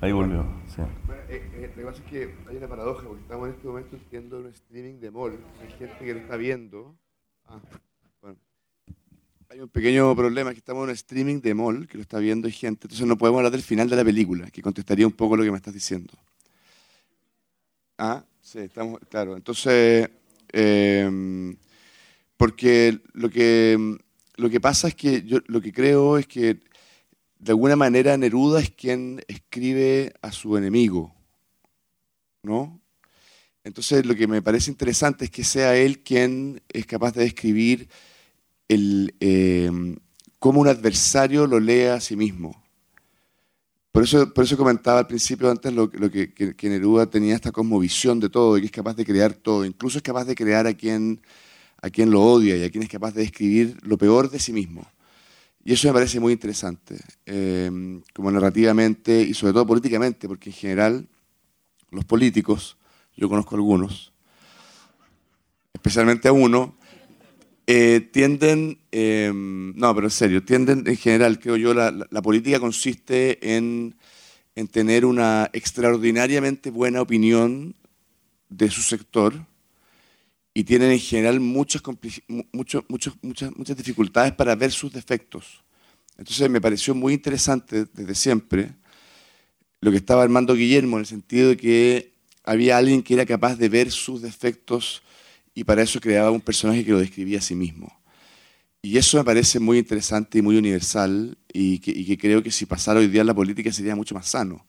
ahí, 0.00 0.12
volvió. 0.12 0.44
Eh, 1.28 1.50
eh, 1.54 1.72
lo 1.74 1.82
que 1.82 1.86
pasa 1.86 2.02
es 2.02 2.10
que 2.10 2.34
hay 2.48 2.56
una 2.56 2.68
paradoja, 2.68 3.06
porque 3.06 3.22
estamos 3.22 3.48
en 3.48 3.54
este 3.54 3.68
momento 3.68 3.96
haciendo 3.96 4.38
un 4.38 4.46
streaming 4.46 5.00
de 5.00 5.10
mall. 5.10 5.38
Hay 5.62 5.68
gente 5.78 6.04
que 6.04 6.14
lo 6.14 6.20
está 6.20 6.36
viendo. 6.36 6.96
Ah, 7.46 7.60
hay 9.48 9.60
un 9.60 9.68
pequeño 9.68 10.14
problema, 10.16 10.52
que 10.52 10.58
estamos 10.58 10.82
en 10.82 10.88
un 10.88 10.94
streaming 10.94 11.40
de 11.40 11.54
mall, 11.54 11.86
que 11.86 11.98
lo 11.98 12.02
está 12.02 12.18
viendo 12.18 12.48
gente, 12.50 12.86
entonces 12.86 13.06
no 13.06 13.16
podemos 13.16 13.38
hablar 13.38 13.52
del 13.52 13.62
final 13.62 13.88
de 13.88 13.96
la 13.96 14.04
película, 14.04 14.50
que 14.50 14.60
contestaría 14.60 15.06
un 15.06 15.12
poco 15.12 15.36
lo 15.36 15.44
que 15.44 15.50
me 15.50 15.56
estás 15.56 15.72
diciendo. 15.72 16.12
Ah, 17.96 18.24
sí, 18.40 18.58
estamos, 18.58 19.00
claro. 19.08 19.36
Entonces, 19.36 20.10
Em, 20.52 21.56
porque 22.36 23.00
lo 23.12 23.30
que, 23.30 23.98
lo 24.36 24.50
que 24.50 24.60
pasa 24.60 24.88
es 24.88 24.94
que 24.94 25.22
yo 25.22 25.38
lo 25.46 25.60
que 25.60 25.72
creo 25.72 26.18
es 26.18 26.26
que 26.26 26.60
de 27.38 27.52
alguna 27.52 27.76
manera 27.76 28.16
Neruda 28.16 28.60
es 28.60 28.70
quien 28.70 29.22
escribe 29.28 30.14
a 30.22 30.32
su 30.32 30.56
enemigo, 30.56 31.14
¿no? 32.42 32.80
Entonces 33.64 34.06
lo 34.06 34.14
que 34.14 34.26
me 34.26 34.42
parece 34.42 34.70
interesante 34.70 35.24
es 35.26 35.30
que 35.30 35.44
sea 35.44 35.76
él 35.76 36.00
quien 36.00 36.62
es 36.68 36.86
capaz 36.86 37.12
de 37.12 37.24
describir 37.24 37.88
el, 38.68 39.14
em, 39.20 39.96
cómo 40.38 40.60
un 40.60 40.68
adversario 40.68 41.46
lo 41.46 41.60
lee 41.60 41.86
a 41.86 42.00
sí 42.00 42.16
mismo. 42.16 42.65
Por 43.96 44.04
eso, 44.04 44.30
por 44.34 44.44
eso 44.44 44.58
comentaba 44.58 44.98
al 44.98 45.06
principio 45.06 45.50
antes 45.50 45.72
lo, 45.72 45.90
que, 45.90 46.54
Neruda 46.64 47.06
tenía 47.06 47.34
esta 47.34 47.50
cosmovisión 47.50 48.20
de 48.20 48.28
todo 48.28 48.58
y 48.58 48.60
que 48.60 48.66
es 48.66 48.70
capaz 48.70 48.94
de 48.94 49.06
crear 49.06 49.32
todo, 49.32 49.64
incluso 49.64 49.96
es 49.96 50.02
capaz 50.02 50.26
de 50.26 50.34
crear 50.34 50.66
a 50.66 50.74
quien, 50.74 51.18
a 51.80 51.88
quien 51.88 52.10
lo 52.10 52.20
odia 52.20 52.58
y 52.58 52.64
a 52.64 52.70
quien 52.70 52.82
es 52.82 52.90
capaz 52.90 53.14
de 53.14 53.22
describir 53.22 53.78
lo 53.80 53.96
peor 53.96 54.28
de 54.28 54.38
sí 54.38 54.52
mismo. 54.52 54.86
Y 55.64 55.72
eso 55.72 55.88
me 55.88 55.94
parece 55.94 56.20
muy 56.20 56.34
interesante, 56.34 57.00
eh, 57.24 58.02
como 58.12 58.30
narrativamente 58.30 59.22
y 59.22 59.32
sobre 59.32 59.54
todo 59.54 59.66
políticamente, 59.66 60.28
porque 60.28 60.50
en 60.50 60.56
general 60.56 61.08
los 61.90 62.04
políticos, 62.04 62.76
yo 63.16 63.30
conozco 63.30 63.54
algunos, 63.54 64.12
especialmente 65.72 66.28
a 66.28 66.32
uno, 66.32 66.76
eh, 67.66 68.08
tienden, 68.12 68.78
em, 68.92 69.74
no, 69.76 69.94
pero 69.94 70.06
en 70.06 70.10
serio, 70.12 70.44
tienden 70.44 70.84
en 70.86 70.96
general, 70.96 71.40
creo 71.40 71.56
yo, 71.56 71.74
la, 71.74 72.22
política 72.22 72.60
consiste 72.60 73.56
en, 73.56 73.96
en, 74.54 74.68
tener 74.68 75.04
una 75.04 75.50
extraordinariamente 75.52 76.70
buena 76.70 77.02
opinión 77.02 77.74
de 78.48 78.70
su 78.70 78.82
sector 78.82 79.34
y 80.54 80.64
tienen 80.64 80.92
en 80.92 81.00
general 81.00 81.40
muchas, 81.40 81.82
muchas, 82.52 82.84
muchas 82.88 83.76
dificultades 83.76 84.32
para 84.32 84.54
ver 84.54 84.70
sus 84.70 84.92
defectos. 84.92 85.64
Entonces 86.16 86.48
me 86.48 86.60
pareció 86.60 86.94
muy 86.94 87.14
interesante 87.14 87.86
desde 87.92 88.14
siempre 88.14 88.70
lo 89.80 89.90
que 89.90 89.98
estaba 89.98 90.22
armando 90.22 90.54
Guillermo, 90.54 90.96
en 90.96 91.00
el 91.00 91.06
sentido 91.06 91.50
de 91.50 91.56
que 91.56 92.12
había 92.44 92.78
alguien 92.78 93.02
que 93.02 93.14
era 93.14 93.26
capaz 93.26 93.56
de 93.56 93.68
ver 93.68 93.90
sus 93.90 94.22
defectos 94.22 95.02
y 95.56 95.64
para 95.64 95.82
eso 95.82 95.98
creaba 96.00 96.30
un 96.30 96.42
personaje 96.42 96.84
que 96.84 96.92
lo 96.92 96.98
describía 97.00 97.38
a 97.38 97.40
sí 97.40 97.54
mismo. 97.54 97.90
Y 98.82 98.98
eso 98.98 99.16
me 99.16 99.24
parece 99.24 99.58
muy 99.58 99.78
interesante 99.78 100.38
y 100.38 100.42
muy 100.42 100.58
universal 100.58 101.38
y 101.50 101.78
que, 101.78 102.18
creo 102.18 102.42
que 102.42 102.50
si 102.50 102.66
pasara 102.66 103.00
hoy 103.00 103.08
día 103.08 103.24
la 103.24 103.32
política 103.32 103.72
sería 103.72 103.96
mucho 103.96 104.14
más 104.14 104.28
sano. 104.28 104.66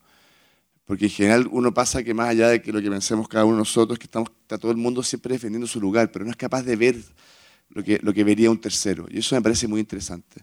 Porque 0.85 1.05
en 1.05 1.11
general 1.11 1.49
uno 1.51 1.73
pasa 1.73 2.01
que 2.03 2.13
más 2.13 2.29
allá 2.29 2.47
de 2.47 2.61
que 2.61 2.71
lo 2.71 2.81
que 2.81 2.89
pensemos 2.89 3.27
cada 3.27 3.43
uno 3.43 3.55
de 3.55 3.59
nosotros, 3.59 3.99
que 3.99 4.05
estamos, 4.05 4.29
está 4.41 4.57
todo 4.57 4.71
el 4.71 4.77
mundo 4.77 5.03
siempre 5.03 5.33
defendiendo 5.33 5.67
su 5.67 5.81
lugar, 5.81 6.09
pero 6.09 6.23
no 6.23 6.31
es 6.31 6.37
capaz 6.37 6.63
de 6.63 6.77
ver 6.77 6.95
lo 7.69 7.83
que, 7.83 7.99
lo 8.01 8.13
que 8.13 8.23
vería 8.23 8.49
un 8.49 8.61
tercero. 8.61 9.07
Y 9.09 9.19
eso 9.19 9.35
me 9.35 9.41
parece 9.41 9.67
muy 9.67 9.81
interesante. 9.81 10.41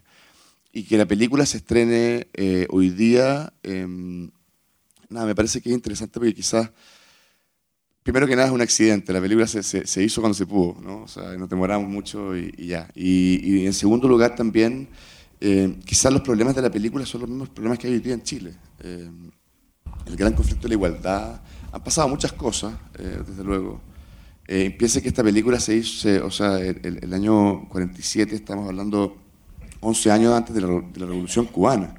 Y 0.71 0.83
que 0.83 0.95
la 0.95 1.07
película 1.07 1.47
se 1.47 1.57
estrene 1.57 2.27
eh, 2.35 2.67
hoy 2.69 2.91
día, 2.91 3.51
em, 3.63 4.29
nada, 5.09 5.25
me 5.25 5.33
parece 5.33 5.59
que 5.59 5.69
es 5.69 5.75
interesante 5.75 6.19
porque 6.19 6.35
quizás 6.35 6.69
primero 8.05 8.27
que 8.27 8.35
nada 8.35 8.49
es 8.49 8.53
un 8.53 8.61
accidente, 8.61 9.11
la 9.11 9.19
película 9.19 9.47
se, 9.47 10.03
hizo 10.03 10.21
cuando 10.21 10.35
se 10.35 10.45
pudo, 10.45 10.79
¿no? 10.79 11.01
O 11.01 11.07
sea, 11.07 11.23
nos 11.37 11.49
demoramos 11.49 11.89
mucho 11.89 12.37
y, 12.37 12.67
ya. 12.67 12.87
Y, 12.93 13.65
en 13.65 13.73
segundo 13.73 14.07
lugar 14.07 14.35
también, 14.35 14.87
eh, 15.41 15.75
quizás 15.83 16.13
los 16.13 16.21
problemas 16.21 16.55
de 16.55 16.61
la 16.61 16.69
película 16.69 17.03
son 17.03 17.21
los 17.21 17.29
mismos 17.31 17.49
problemas 17.49 17.79
que 17.79 17.87
hay 17.87 17.93
hoy 17.93 17.99
día 18.01 18.13
en 18.13 18.21
Chile. 18.21 18.53
Eh, 18.83 19.09
el 20.05 20.15
gran 20.15 20.33
conflicto 20.33 20.61
de 20.61 20.67
la 20.67 20.73
igualdad, 20.75 21.41
han 21.71 21.83
pasado 21.83 22.07
muchas 22.07 22.31
cosas, 22.33 22.75
eh, 22.99 23.21
desde 23.27 23.43
luego. 23.43 23.81
piense 24.45 25.01
que 25.01 25.07
esta 25.07 25.23
película 25.23 25.59
se 25.59 25.75
hizo, 25.77 26.27
o 26.27 26.29
sea, 26.29 26.59
el, 26.59 26.99
el, 27.01 27.11
año 27.11 27.67
47, 27.69 28.35
estamos 28.35 28.69
hablando 28.69 29.17
11 29.79 30.11
años 30.11 30.33
antes 30.35 30.53
de 30.53 30.61
la, 30.61 30.67
de 30.67 30.99
la 30.99 31.07
Revolución 31.07 31.47
Cubana. 31.47 31.95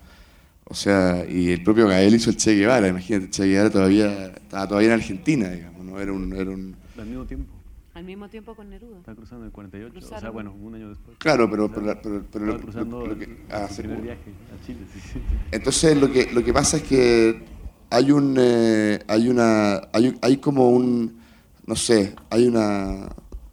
O 0.69 0.75
sea, 0.75 1.27
y 1.29 1.51
el 1.51 1.65
propio 1.65 1.89
Gael 1.89 2.15
hizo 2.15 2.31
el 2.31 2.37
Che 2.37 2.55
Guevara, 2.55 2.87
imagínate, 2.87 3.29
Che 3.31 3.45
Guevara 3.45 3.71
todavía, 3.71 4.27
estaba 4.27 4.69
todavía 4.69 4.91
en 4.91 4.95
Argentina, 4.95 5.49
digamos. 5.49 5.76
Era 6.01 6.13
un, 6.13 6.33
era 6.33 6.51
un... 6.51 6.77
Al 6.99 7.07
mismo 7.07 7.25
tiempo. 7.25 7.53
Al 7.97 8.05
mismo 8.05 8.29
tiempo 8.29 8.55
con 8.55 8.69
Neruda. 8.69 8.99
Está 8.99 9.15
cruzando 9.15 9.47
el 9.47 9.53
48, 9.53 9.99
o 9.99 10.21
sea, 10.21 10.29
bueno, 10.29 10.53
un 10.53 10.75
año 10.75 10.91
después. 10.91 11.17
Claro, 11.17 11.51
pero, 11.51 11.73
pero, 11.73 11.99
pero, 12.03 12.25
pero 12.31 12.45
lo, 12.45 12.61
cruzando 12.61 13.07
lo, 13.07 13.19
que, 13.19 13.39
ah, 13.51 13.67
el 13.71 13.75
primer 13.75 14.03
viaje 14.03 14.33
a 14.53 14.67
Chile. 14.67 14.81
Sí, 14.93 15.01
sí. 15.01 15.19
Entonces, 15.51 15.99
lo 15.99 16.13
que, 16.13 16.31
lo 16.31 16.45
que 16.45 16.53
pasa 16.53 16.77
es 16.77 16.83
que 16.83 17.43
hay 17.89 18.13
un, 18.13 18.37
eh, 18.39 19.03
hay 19.09 19.31
una, 19.31 19.77
hay, 19.95 20.15
hay 20.21 20.37
como 20.37 20.69
un, 20.69 21.21
no 21.67 21.75
sé, 21.75 22.15
hay 22.29 22.47
una, 22.47 23.09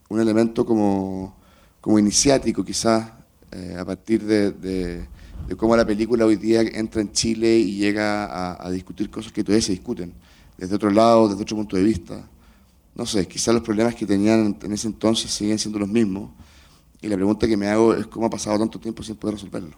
un 0.10 0.20
elemento 0.20 0.66
como, 0.66 1.38
como 1.80 1.98
iniciático 1.98 2.66
quizás 2.66 3.14
eh, 3.50 3.78
a 3.80 3.86
partir 3.86 4.26
de, 4.26 4.52
de, 4.52 5.08
de, 5.48 5.56
cómo 5.56 5.78
la 5.78 5.86
película 5.86 6.26
hoy 6.26 6.36
día 6.36 6.64
entra 6.64 7.00
en 7.00 7.14
Chile 7.14 7.60
y 7.60 7.78
llega 7.78 8.26
a, 8.26 8.68
a 8.68 8.70
discutir 8.72 9.10
cosas 9.10 9.32
que 9.32 9.42
todavía 9.42 9.66
se 9.66 9.72
discuten 9.72 10.12
desde 10.58 10.76
otro 10.76 10.90
lado, 10.90 11.30
desde 11.30 11.44
otro 11.44 11.56
punto 11.56 11.78
de 11.78 11.84
vista 11.84 12.28
no 12.96 13.06
sé, 13.06 13.28
quizás 13.28 13.54
los 13.54 13.64
problemas 13.64 13.96
que 13.96 14.06
tenían 14.06 14.58
en 14.62 14.72
ese 14.72 14.88
entonces 14.88 15.32
siguen 15.32 15.58
siendo 15.58 15.80
los 15.80 15.90
mismos. 15.90 16.30
Y 17.02 17.08
la 17.08 17.16
pregunta 17.16 17.48
que 17.48 17.58
me 17.58 17.68
hago 17.68 17.94
es 17.94 18.08
cómo 18.08 18.28
ha 18.28 18.30
pasado 18.30 18.58
tanto 18.60 18.80
tiempo 18.80 19.04
sin 19.04 19.16
poder 19.16 19.36
resolverlo. 19.36 19.76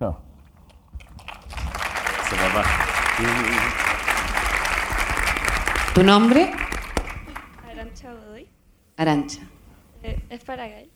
No. 0.00 0.18
¿Tu 5.94 6.02
nombre? 6.02 6.50
Arancha 7.70 8.12
Godoy. 8.12 8.48
Arancha. 8.96 9.40
Eh, 10.02 10.20
es 10.28 10.44
para 10.44 10.68
Gael. 10.68 10.90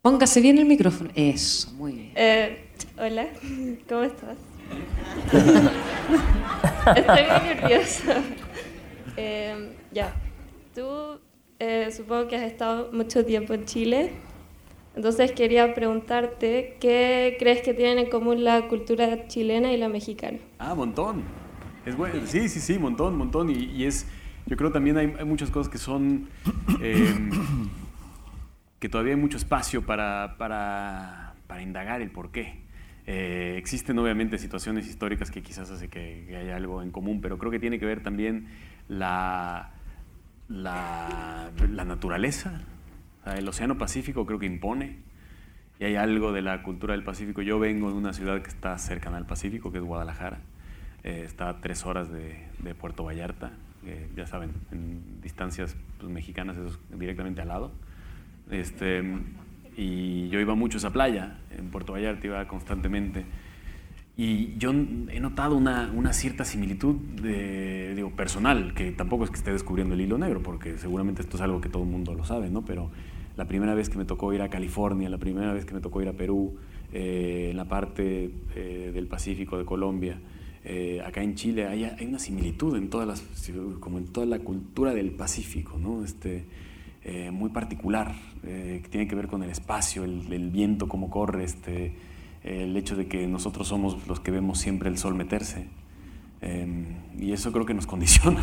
Póngase 0.00 0.40
bien 0.40 0.58
el 0.58 0.64
micrófono. 0.64 1.10
Eso, 1.14 1.70
muy 1.72 1.92
bien. 1.92 2.12
Eh, 2.14 2.70
hola, 2.98 3.26
¿cómo 3.88 4.02
estás? 4.02 4.38
Estoy 6.96 7.22
muy 7.22 7.54
nerviosa. 7.54 8.22
Eh, 9.16 9.73
ya, 9.94 10.14
tú 10.74 11.20
eh, 11.60 11.90
supongo 11.92 12.28
que 12.28 12.36
has 12.36 12.42
estado 12.42 12.90
mucho 12.92 13.24
tiempo 13.24 13.54
en 13.54 13.64
Chile, 13.64 14.12
entonces 14.96 15.32
quería 15.32 15.72
preguntarte 15.74 16.76
qué 16.80 17.36
crees 17.38 17.62
que 17.62 17.74
tienen 17.74 17.98
en 17.98 18.10
común 18.10 18.44
la 18.44 18.68
cultura 18.68 19.26
chilena 19.28 19.72
y 19.72 19.76
la 19.76 19.88
mexicana. 19.88 20.38
Ah, 20.58 20.74
montón. 20.74 21.22
Es 21.86 21.96
bueno. 21.96 22.26
Sí, 22.26 22.48
sí, 22.48 22.60
sí, 22.60 22.78
montón, 22.78 23.16
montón. 23.16 23.50
Y, 23.50 23.84
es, 23.84 24.06
yo 24.46 24.56
creo 24.56 24.72
también 24.72 24.96
hay, 24.96 25.14
hay 25.18 25.24
muchas 25.24 25.50
cosas 25.50 25.70
que 25.70 25.78
son, 25.78 26.28
em, 26.80 27.30
que 28.78 28.88
todavía 28.88 29.14
hay 29.14 29.20
mucho 29.20 29.36
espacio 29.36 29.84
para, 29.84 30.36
para, 30.38 31.34
para 31.46 31.62
indagar 31.62 32.00
el 32.00 32.10
por 32.10 32.30
qué. 32.30 32.62
Eh, 33.06 33.56
existen 33.58 33.98
obviamente 33.98 34.38
situaciones 34.38 34.88
históricas 34.88 35.30
que 35.30 35.42
quizás 35.42 35.70
hace 35.70 35.88
que, 35.88 36.24
que, 36.26 36.36
haya 36.36 36.56
algo 36.56 36.82
en 36.82 36.90
común, 36.90 37.20
pero 37.20 37.36
creo 37.36 37.50
que 37.50 37.58
tiene 37.58 37.78
que 37.78 37.84
ver 37.84 38.02
también 38.02 38.48
la, 38.88 39.74
la, 40.48 41.50
naturaleza. 41.86 42.60
el 43.26 43.48
Océano 43.48 43.78
Pacífico 43.78 44.26
creo 44.26 44.38
que 44.38 44.46
impone 44.46 44.98
y 45.78 45.84
hay 45.84 45.96
algo 45.96 46.32
de 46.32 46.42
la 46.42 46.62
cultura 46.62 46.92
del 46.92 47.02
Pacífico. 47.02 47.42
Yo 47.42 47.58
vengo 47.58 47.90
de 47.90 47.96
una 47.96 48.12
ciudad 48.12 48.40
que 48.42 48.48
está 48.48 48.78
cercana 48.78 49.16
al 49.16 49.26
Pacífico, 49.26 49.72
que 49.72 49.78
es 49.78 49.84
Guadalajara. 49.84 50.38
Eh, 51.02 51.22
está 51.24 51.48
a 51.48 51.60
tres 51.60 51.84
horas 51.84 52.10
de, 52.10 52.46
Puerto 52.80 53.04
Vallarta, 53.04 53.52
eh, 53.84 54.08
ya 54.16 54.26
saben, 54.26 54.52
en 54.72 55.20
distancias 55.20 55.76
pues, 55.98 56.10
mexicanas, 56.10 56.56
directamente 56.90 57.42
al 57.42 57.48
lado. 57.48 57.72
Este, 58.50 59.02
y 59.76 60.28
yo 60.28 60.40
iba 60.40 60.54
mucho 60.54 60.76
a 60.76 60.78
esa 60.78 60.92
playa, 60.92 61.38
en 61.50 61.70
Puerto 61.70 61.92
Vallarta 61.92 62.26
iba 62.26 62.48
constantemente. 62.48 63.24
Y 64.16 64.56
yo 64.58 64.70
he 64.70 65.18
notado 65.18 65.56
una, 65.56 65.90
una 65.92 66.12
cierta 66.12 66.44
similitud 66.44 66.94
de, 66.94 67.94
digo, 67.96 68.10
personal, 68.10 68.72
que 68.72 68.92
tampoco 68.92 69.24
es 69.24 69.30
que 69.30 69.36
esté 69.36 69.52
descubriendo 69.52 69.94
el 69.94 70.00
hilo 70.00 70.18
negro, 70.18 70.40
porque 70.40 70.78
seguramente 70.78 71.22
esto 71.22 71.36
es 71.36 71.42
algo 71.42 71.60
que 71.60 71.68
todo 71.68 71.82
el 71.82 71.88
mundo 71.88 72.14
lo 72.14 72.24
sabe, 72.24 72.48
¿no? 72.48 72.64
Pero 72.64 72.90
la 73.36 73.46
primera 73.46 73.74
vez 73.74 73.90
que 73.90 73.98
me 73.98 74.04
tocó 74.04 74.32
ir 74.32 74.42
a 74.42 74.48
California, 74.48 75.08
la 75.08 75.18
primera 75.18 75.52
vez 75.52 75.64
que 75.64 75.74
me 75.74 75.80
tocó 75.80 76.00
ir 76.00 76.08
a 76.08 76.12
Perú, 76.12 76.54
eh, 76.92 77.48
en 77.50 77.56
la 77.56 77.64
parte 77.64 78.30
eh, 78.54 78.92
del 78.94 79.08
Pacífico 79.08 79.58
de 79.58 79.64
Colombia, 79.64 80.20
eh, 80.64 81.02
acá 81.04 81.20
en 81.20 81.34
Chile, 81.34 81.66
hay, 81.66 81.82
hay, 81.82 82.06
una 82.06 82.20
similitud 82.20 82.76
en 82.76 82.90
todas 82.90 83.08
las, 83.08 83.50
como 83.80 83.98
en 83.98 84.06
toda 84.06 84.26
la 84.26 84.38
cultura 84.38 84.94
del 84.94 85.10
Pacífico, 85.10 85.76
¿no? 85.76 86.04
Este, 86.04 86.44
muy 87.32 87.50
particular, 87.50 88.14
que 88.42 88.82
tiene 88.88 89.06
que 89.06 89.14
ver 89.14 89.26
con 89.26 89.42
el 89.42 89.50
espacio, 89.50 90.04
el, 90.04 90.32
el 90.32 90.48
viento, 90.48 90.88
cómo 90.88 91.10
corre, 91.10 91.44
este 91.44 91.92
el 92.44 92.76
hecho 92.76 92.94
de 92.94 93.06
que 93.06 93.26
nosotros 93.26 93.68
somos 93.68 94.06
los 94.06 94.20
que 94.20 94.30
vemos 94.30 94.58
siempre 94.58 94.88
el 94.88 94.98
sol 94.98 95.14
meterse. 95.14 95.66
Em, 96.42 96.84
y 97.18 97.32
eso 97.32 97.50
creo 97.52 97.64
que 97.64 97.72
nos 97.72 97.86
condiciona, 97.88 98.40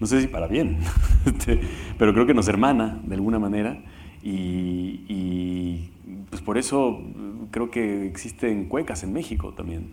no 0.00 0.06
sé 0.06 0.20
si 0.20 0.26
para 0.26 0.48
bien, 0.48 0.78
este, 1.26 1.60
pero 1.96 2.12
creo 2.12 2.26
que 2.26 2.34
nos 2.34 2.48
hermana 2.48 3.00
de 3.04 3.14
alguna 3.14 3.38
manera. 3.38 3.82
Y, 4.22 5.90
pues 6.30 6.42
por 6.42 6.58
eso 6.58 7.00
creo 7.52 7.70
que 7.70 8.06
existen 8.06 8.64
cuecas 8.64 9.04
en 9.04 9.12
México 9.12 9.54
también, 9.54 9.92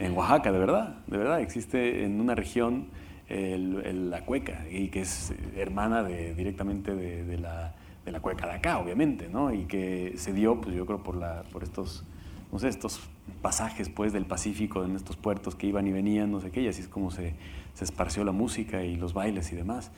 en 0.00 0.12
Oaxaca, 0.16 0.50
de 0.50 0.58
verdad, 0.58 0.98
de 1.06 1.16
verdad, 1.16 1.40
existe 1.40 2.04
en 2.04 2.20
una 2.20 2.34
región 2.34 2.86
la 3.28 4.24
cueca, 4.24 4.66
y 4.68 4.88
que 4.88 5.02
es 5.02 5.32
hermana 5.56 6.02
de, 6.02 6.34
directamente 6.34 6.96
de, 6.96 7.38
la, 7.38 7.76
de, 8.04 8.10
la, 8.10 8.18
cueca 8.18 8.48
de 8.48 8.54
acá, 8.54 8.78
obviamente, 8.78 9.28
¿no? 9.28 9.54
y 9.54 9.66
que 9.66 10.14
se 10.16 10.32
dio, 10.32 10.60
pues 10.60 10.74
yo 10.74 10.84
creo, 10.84 11.04
por, 11.04 11.14
la, 11.16 11.44
por 11.52 11.62
estos 11.62 12.04
no 12.52 12.58
sé, 12.58 12.68
estos 12.68 13.00
pasajes 13.42 13.88
pues 13.88 14.12
del 14.12 14.26
Pacífico 14.26 14.84
en 14.84 14.96
estos 14.96 15.16
puertos 15.16 15.54
que 15.54 15.66
iban 15.66 15.86
y 15.86 15.92
venían, 15.92 16.30
no 16.30 16.40
sé 16.40 16.50
qué, 16.50 16.62
y 16.62 16.68
así 16.68 16.82
es 16.82 16.88
como 16.88 17.10
se, 17.10 17.34
se 17.74 17.84
esparció 17.84 18.24
la 18.24 18.32
música 18.32 18.84
y 18.84 18.96
los 18.96 19.14
bailes 19.14 19.52
y 19.52 19.56
demás. 19.56 19.92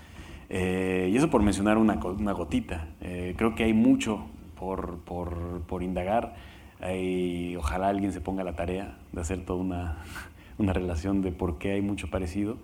Eh, 0.48 1.10
y 1.12 1.16
eso 1.16 1.30
por 1.30 1.42
mencionar 1.42 1.78
una, 1.78 1.94
una 1.94 2.32
gotita. 2.32 2.88
Eh, 3.00 3.34
creo 3.36 3.54
que 3.54 3.64
hay 3.64 3.72
mucho 3.72 4.26
por, 4.58 4.98
por, 4.98 5.62
por 5.62 5.82
indagar 5.82 6.34
ojalá 7.58 7.88
alguien 7.88 8.12
se 8.12 8.20
ponga 8.20 8.42
la 8.42 8.54
tarea 8.54 8.98
de 9.12 9.20
hacer 9.20 9.44
toda 9.44 9.60
una, 9.60 9.98
una 10.58 10.72
relación 10.72 11.22
de 11.22 11.32
por 11.32 11.58
qué 11.58 11.72
hay 11.72 11.82
mucho 11.82 12.10
parecido. 12.10 12.58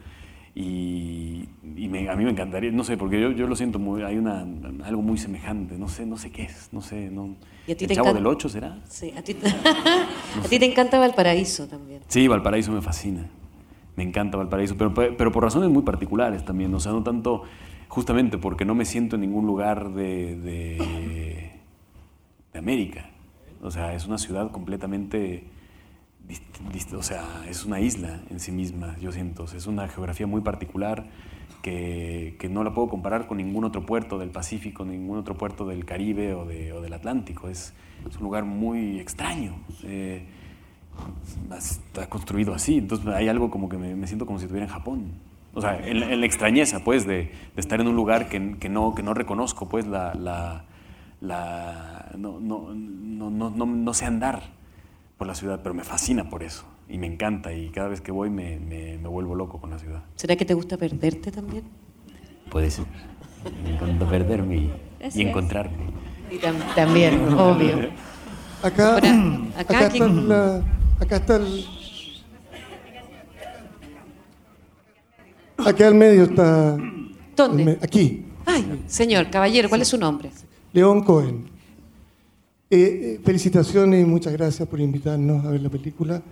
Y, 0.54 1.48
a 1.62 2.16
mí 2.16 2.24
me 2.24 2.30
encantaría, 2.30 2.72
no 2.72 2.82
sé, 2.82 2.96
porque 2.96 3.20
yo, 3.20 3.30
yo 3.30 3.46
lo 3.46 3.54
siento, 3.54 3.78
muy, 3.78 4.02
hay 4.02 4.16
una, 4.16 4.44
algo 4.84 5.02
muy 5.02 5.16
semejante, 5.16 5.78
no 5.78 5.88
sé, 5.88 6.04
no 6.04 6.16
sé 6.16 6.32
qué 6.32 6.44
es, 6.44 6.70
no 6.72 6.80
sé, 6.80 7.10
no... 7.10 7.36
¿Y 7.68 7.72
a 7.72 7.76
ti 7.76 7.84
¿El 7.84 7.88
te 7.88 7.94
Chavo 7.96 8.14
del 8.14 8.26
Ocho 8.26 8.48
será? 8.48 8.78
Sí, 8.88 9.12
a 9.14 9.20
ti, 9.22 9.36
a 9.44 10.48
ti 10.48 10.58
te 10.58 10.64
encanta 10.64 10.98
Valparaíso 10.98 11.68
también. 11.68 12.00
Sí, 12.08 12.26
Valparaíso 12.26 12.72
me 12.72 12.80
fascina, 12.80 13.26
me 13.94 14.04
encanta 14.04 14.38
Valparaíso, 14.38 14.74
pero, 14.78 14.94
pero 14.94 15.30
por 15.30 15.42
razones 15.42 15.68
muy 15.68 15.82
particulares 15.82 16.46
también, 16.46 16.74
o 16.74 16.80
sea, 16.80 16.92
no 16.92 17.02
tanto 17.02 17.42
justamente 17.88 18.38
porque 18.38 18.64
no 18.64 18.74
me 18.74 18.86
siento 18.86 19.16
en 19.16 19.20
ningún 19.20 19.46
lugar 19.46 19.90
de, 19.92 20.36
de, 20.36 21.52
de 22.54 22.58
América, 22.58 23.10
o 23.62 23.70
sea, 23.70 23.92
es 23.92 24.06
una 24.06 24.16
ciudad 24.16 24.50
completamente 24.50 25.44
o 26.96 27.02
sea, 27.02 27.24
es 27.48 27.64
una 27.64 27.80
isla 27.80 28.20
en 28.30 28.40
sí 28.40 28.52
misma, 28.52 28.96
yo 29.00 29.12
siento. 29.12 29.44
Es 29.44 29.66
una 29.66 29.88
geografía 29.88 30.26
muy 30.26 30.40
particular 30.40 31.06
que, 31.62 32.36
que, 32.38 32.48
no 32.48 32.64
la 32.64 32.72
puedo 32.72 32.88
comparar 32.88 33.26
con 33.26 33.38
ningún 33.38 33.64
otro 33.64 33.84
puerto 33.84 34.18
del 34.18 34.30
Pacífico, 34.30 34.84
ningún 34.84 35.18
otro 35.18 35.36
puerto 35.36 35.66
del 35.66 35.84
Caribe 35.84 36.34
o, 36.34 36.44
de, 36.44 36.72
o 36.72 36.80
del 36.80 36.92
Atlántico. 36.92 37.48
Es, 37.48 37.74
un 38.04 38.22
lugar 38.22 38.44
muy 38.44 39.00
extraño. 39.00 39.56
Eh, 39.84 40.24
está 41.56 42.08
construido 42.08 42.54
así. 42.54 42.78
Entonces 42.78 43.06
hay 43.08 43.28
algo 43.28 43.50
como 43.50 43.68
que 43.68 43.76
me, 43.76 44.06
siento 44.06 44.26
como 44.26 44.38
si 44.38 44.44
estuviera 44.44 44.66
en 44.66 44.72
Japón. 44.72 45.12
O 45.54 45.60
sea, 45.60 45.78
en, 45.84 46.20
la 46.20 46.26
extrañeza, 46.26 46.84
pues, 46.84 47.06
de, 47.06 47.16
de, 47.16 47.32
estar 47.56 47.80
en 47.80 47.88
un 47.88 47.96
lugar 47.96 48.28
que, 48.28 48.56
que, 48.58 48.68
no, 48.68 48.94
que 48.94 49.02
no 49.02 49.14
reconozco, 49.14 49.68
pues, 49.68 49.86
la... 49.86 50.14
la, 50.14 50.64
la 51.20 52.12
no, 52.16 52.38
no, 52.38 52.72
no, 52.74 53.30
no, 53.30 53.66
no 53.66 53.94
sé 53.94 54.04
andar 54.04 54.57
por 55.18 55.26
la 55.26 55.34
ciudad, 55.34 55.60
pero 55.62 55.74
me 55.74 55.84
fascina 55.84 56.30
por 56.30 56.42
eso 56.42 56.64
y 56.88 56.96
me 56.96 57.06
encanta 57.06 57.52
y 57.52 57.68
cada 57.70 57.88
vez 57.88 58.00
que 58.00 58.12
voy 58.12 58.30
me, 58.30 58.58
me, 58.58 58.98
me 58.98 59.08
vuelvo 59.08 59.34
loco 59.34 59.60
con 59.60 59.70
la 59.70 59.78
ciudad. 59.78 60.04
¿Será 60.14 60.36
que 60.36 60.44
te 60.44 60.54
gusta 60.54 60.76
perderte 60.76 61.30
también? 61.32 61.64
Puede 62.50 62.70
ser. 62.70 62.86
Me 63.62 63.74
encanta 63.74 64.08
perderme 64.08 64.56
y, 64.56 64.72
y 65.14 65.22
encontrarme. 65.22 65.76
Y 66.30 66.38
tam 66.38 66.56
también, 66.74 67.20
obvio. 67.34 67.90
Acá, 68.62 68.96
acá, 68.96 69.10
acá, 69.56 69.86
está 69.86 70.08
la, 70.08 70.62
acá 71.00 71.16
está 71.16 71.36
el... 71.36 71.64
Acá 75.58 75.88
al 75.88 75.94
medio 75.94 76.24
está... 76.24 76.76
¿Dónde? 77.36 77.78
aquí. 77.82 78.24
Ay, 78.46 78.82
señor, 78.86 79.30
caballero, 79.30 79.68
¿cuál 79.68 79.82
es 79.82 79.88
su 79.88 79.98
nombre? 79.98 80.30
León 80.72 81.02
Cohen. 81.02 81.57
Eh, 82.70 83.16
eh, 83.16 83.20
felicitaciones 83.24 84.02
y 84.02 84.04
muchas 84.04 84.34
gracias 84.34 84.68
por 84.68 84.78
invitarnos 84.78 85.42
a 85.42 85.50
ver 85.50 85.62
la 85.62 85.70
película. 85.70 86.22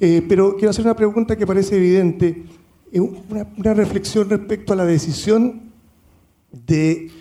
Eh, 0.00 0.26
pero 0.28 0.56
quiero 0.56 0.70
hacer 0.70 0.84
una 0.84 0.96
pregunta 0.96 1.36
que 1.36 1.46
parece 1.46 1.76
evidente, 1.76 2.42
una, 2.92 3.46
una, 3.56 3.74
reflexión 3.74 4.28
respecto 4.28 4.72
a 4.72 4.76
la 4.76 4.86
decisión 4.86 5.70
de 6.66 7.12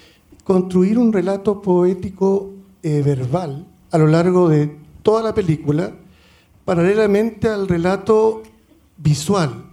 construir 0.44 0.98
un 0.98 1.14
relato 1.14 1.62
poético 1.62 2.52
verbal 2.82 3.68
a 3.92 3.98
lo 4.00 4.08
largo 4.08 4.50
de 4.50 4.76
toda 5.04 5.22
la 5.22 5.36
película, 5.36 5.94
paralelamente 6.66 7.48
al 7.48 7.68
relato 7.68 8.42
visual, 8.98 9.66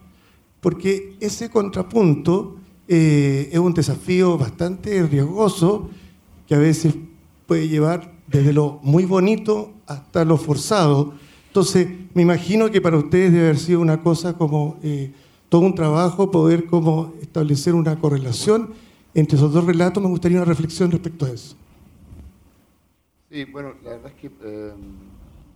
porque 0.60 1.16
ese 1.20 1.50
contrapunto 1.50 2.56
es 2.86 3.58
un 3.58 3.74
desafío 3.74 4.38
bastante 4.38 5.02
riesgoso 5.02 5.90
que 6.46 6.54
a 6.54 6.58
veces 6.58 6.94
puede 7.46 7.68
llevar 7.68 8.19
desde 8.30 8.52
lo 8.52 8.78
muy 8.82 9.04
bonito 9.04 9.72
hasta 9.86 10.24
lo 10.24 10.36
forzado. 10.36 11.14
Entonces, 11.48 11.88
me 12.14 12.22
imagino 12.22 12.70
que 12.70 12.80
para 12.80 12.96
ustedes 12.96 13.32
debe 13.32 13.46
haber 13.46 13.58
sido 13.58 13.80
una 13.80 14.02
cosa 14.02 14.38
como 14.38 14.78
eh, 14.84 15.12
todo 15.48 15.62
un 15.62 15.74
trabajo 15.74 16.30
poder 16.30 16.66
como 16.66 17.14
establecer 17.20 17.74
una 17.74 17.98
correlación 17.98 18.72
entre 19.14 19.36
esos 19.36 19.52
dos 19.52 19.64
relatos. 19.64 20.00
Me 20.00 20.08
gustaría 20.08 20.38
una 20.38 20.46
reflexión 20.46 20.92
respecto 20.92 21.26
a 21.26 21.30
eso. 21.30 21.56
Sí, 23.28 23.44
bueno, 23.44 23.74
la 23.82 23.90
verdad 23.90 24.12
es 24.14 24.20
que... 24.20 24.30
Eh, 24.42 24.72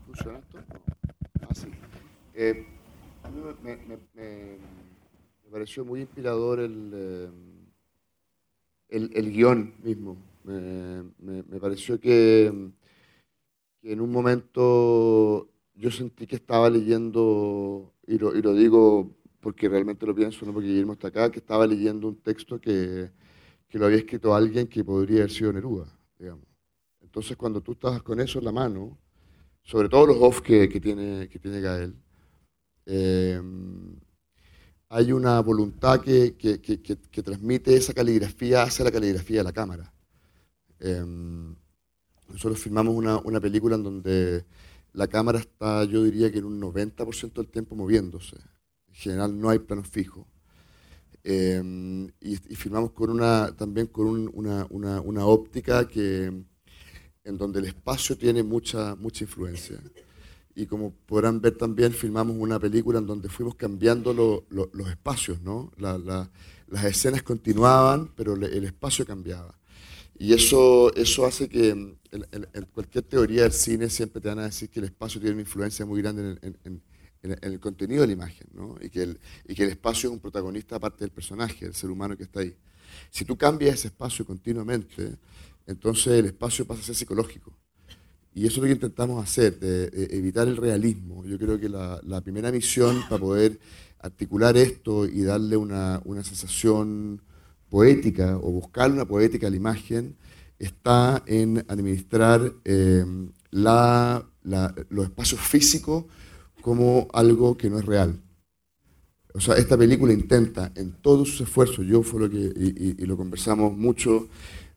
¿Funciona 0.06 0.38
esto? 0.38 0.58
Ah, 1.42 1.54
sí. 1.54 1.66
Eh, 2.34 2.66
a 3.22 3.30
mí 3.30 3.40
me, 3.62 4.58
pareció 5.50 5.84
muy 5.84 6.00
inspirador 6.00 6.58
el, 6.58 7.30
el, 8.88 9.10
el 9.14 9.32
guion 9.32 9.74
mismo. 9.82 10.16
Me, 10.44 11.58
pareció 11.60 11.98
que, 11.98 12.46
en 13.82 14.00
un 14.00 14.10
momento 14.10 15.48
yo 15.74 15.90
sentí 15.90 16.26
que 16.26 16.36
estaba 16.36 16.70
leyendo, 16.70 17.92
y 18.06 18.18
lo, 18.18 18.54
digo 18.54 19.16
porque 19.40 19.68
realmente 19.68 20.06
lo 20.06 20.14
pienso, 20.14 20.46
no 20.46 20.52
porque 20.52 20.68
Guillermo 20.68 20.94
está 20.94 21.08
acá, 21.08 21.30
que 21.30 21.38
estaba 21.40 21.66
leyendo 21.66 22.08
un 22.08 22.16
texto 22.16 22.60
que, 22.60 23.10
que 23.68 23.78
lo 23.78 23.86
había 23.86 23.98
escrito 23.98 24.34
alguien 24.34 24.66
que 24.68 24.84
podría 24.84 25.18
haber 25.18 25.30
sido 25.30 25.52
Neruda, 25.52 25.86
digamos. 26.18 26.46
Entonces 27.00 27.36
cuando 27.36 27.60
tú 27.60 27.72
estabas 27.72 28.02
con 28.02 28.20
eso 28.20 28.38
en 28.38 28.44
la 28.46 28.52
mano, 28.52 28.98
sobre 29.62 29.88
todo 29.88 30.06
los 30.06 30.16
off 30.20 30.40
que, 30.40 30.68
tiene, 30.68 31.28
que 31.28 31.38
tiene 31.38 31.60
Gael, 31.60 31.94
eh, 32.86 33.40
hay 34.88 35.12
una 35.12 35.40
voluntad 35.40 36.00
que, 36.00 36.36
que, 36.36 36.60
que, 36.60 37.22
transmite 37.22 37.74
esa 37.74 37.94
caligrafía 37.94 38.62
hacia 38.62 38.84
la 38.84 38.92
caligrafía 38.92 39.38
de 39.38 39.44
la 39.44 39.52
cámara. 39.52 39.93
Em, 40.80 41.54
nosotros 42.28 42.58
filmamos 42.58 42.94
una, 42.94 43.18
una, 43.18 43.40
película 43.40 43.76
en 43.76 43.82
donde 43.82 44.44
la 44.92 45.06
cámara 45.08 45.38
está, 45.38 45.84
yo 45.84 46.02
diría 46.02 46.30
que 46.32 46.38
en 46.38 46.44
un 46.44 46.60
90% 46.60 47.34
del 47.34 47.48
tiempo 47.48 47.76
moviéndose. 47.76 48.36
En 48.88 48.94
general 48.94 49.38
no 49.38 49.50
hay 49.50 49.58
planos 49.58 49.88
fijos. 49.88 50.26
Em, 51.22 52.08
y, 52.20 52.36
filmamos 52.36 52.92
con 52.92 53.10
una, 53.10 53.54
también 53.56 53.86
con 53.86 54.06
una, 54.34 54.66
una, 54.70 55.00
una, 55.00 55.26
óptica 55.26 55.88
que, 55.88 56.26
en 57.24 57.38
donde 57.38 57.60
el 57.60 57.66
espacio 57.66 58.16
tiene 58.18 58.42
mucha, 58.42 58.94
mucha 58.96 59.24
influencia. 59.24 59.80
Y 60.54 60.66
como 60.66 60.92
podrán 61.06 61.40
ver 61.40 61.56
también, 61.56 61.92
filmamos 61.92 62.36
una 62.38 62.60
película 62.60 62.98
en 62.98 63.06
donde 63.06 63.28
fuimos 63.28 63.54
cambiando 63.56 64.12
los 64.50 64.88
espacios, 64.88 65.40
¿no? 65.40 65.72
las 65.78 66.84
escenas 66.84 67.22
continuaban, 67.22 68.12
pero 68.14 68.34
el 68.34 68.64
espacio 68.64 69.06
cambiaba. 69.06 69.58
Y 70.18 70.32
eso, 70.32 70.94
eso 70.94 71.26
hace 71.26 71.48
que 71.48 71.70
en, 71.70 71.98
cualquier 72.72 73.04
teoría 73.04 73.42
del 73.42 73.52
cine 73.52 73.90
siempre 73.90 74.20
te 74.20 74.28
van 74.28 74.38
a 74.38 74.44
decir 74.44 74.68
que 74.68 74.78
el 74.78 74.86
espacio 74.86 75.20
tiene 75.20 75.34
una 75.34 75.42
influencia 75.42 75.84
muy 75.84 76.00
grande 76.00 76.38
en, 76.42 76.82
el 77.22 77.58
contenido 77.58 78.02
de 78.02 78.08
la 78.08 78.12
imagen, 78.12 78.46
¿no? 78.52 78.76
y, 78.82 78.90
que 78.90 79.02
el, 79.02 79.18
y 79.48 79.54
que 79.54 79.64
el 79.64 79.70
espacio 79.70 80.10
es 80.10 80.12
un 80.12 80.20
protagonista 80.20 80.76
aparte 80.76 81.04
del 81.04 81.10
personaje, 81.10 81.64
del 81.64 81.74
ser 81.74 81.90
humano 81.90 82.18
que 82.18 82.24
está 82.24 82.40
ahí. 82.40 82.54
Si 83.10 83.24
tú 83.24 83.36
cambias 83.36 83.76
ese 83.76 83.88
espacio 83.88 84.26
continuamente, 84.26 85.16
entonces 85.66 86.06
el 86.08 86.26
espacio 86.26 86.66
pasa 86.66 86.82
a 86.82 86.84
ser 86.84 86.94
psicológico. 86.94 87.56
Y 88.34 88.46
eso 88.46 88.56
es 88.56 88.58
lo 88.58 88.64
que 88.64 88.72
intentamos 88.72 89.22
hacer, 89.22 89.58
de, 89.58 90.08
evitar 90.10 90.46
el 90.48 90.58
realismo. 90.58 91.24
Yo 91.24 91.38
creo 91.38 91.58
que 91.58 91.68
la, 91.68 92.00
la, 92.04 92.20
primera 92.20 92.52
misión 92.52 93.00
para 93.08 93.20
poder 93.20 93.58
articular 94.00 94.56
esto 94.56 95.06
y 95.06 95.22
darle 95.22 95.56
una, 95.56 96.02
una 96.04 96.22
sensación 96.22 97.22
poética 97.74 98.38
o 98.38 98.52
buscar 98.52 98.88
una 98.92 99.04
poética 99.04 99.48
a 99.48 99.50
la 99.50 99.56
imagen 99.56 100.16
está 100.60 101.24
en 101.26 101.64
administrar 101.66 102.52
eh, 102.64 103.04
los 103.50 105.04
espacios 105.08 105.40
físicos 105.40 106.04
como 106.60 107.08
algo 107.12 107.56
que 107.56 107.68
no 107.68 107.80
es 107.80 107.84
real. 107.84 108.22
O 109.34 109.40
sea, 109.40 109.56
esta 109.56 109.76
película 109.76 110.12
intenta 110.12 110.70
en 110.76 110.92
todos 111.02 111.30
sus 111.30 111.40
esfuerzos, 111.48 111.84
yo 111.84 112.04
fue 112.04 112.20
lo 112.20 112.30
que, 112.30 112.38
y, 112.38 113.02
y, 113.02 113.06
lo 113.06 113.16
conversamos 113.16 113.76
mucho 113.76 114.28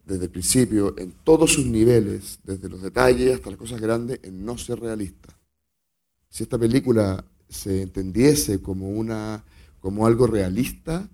desde 0.04 0.26
el 0.26 0.32
principio, 0.32 0.96
en 0.98 1.12
todos 1.24 1.54
sus 1.54 1.68
niveles, 1.68 2.40
desde 2.44 2.68
los 2.68 2.82
detalles 2.82 3.36
hasta 3.36 3.52
las 3.52 3.60
cosas 3.60 3.80
grandes, 3.80 4.20
en 4.24 4.44
no 4.44 4.58
ser 4.58 4.80
realista. 4.80 5.38
Si 6.28 6.42
esta 6.42 6.58
película 6.58 7.24
se 7.48 7.84
entendiese 7.84 8.60
como, 8.60 8.90
una, 8.90 9.46
como 9.80 10.08
algo 10.08 10.26
realista, 10.26 11.08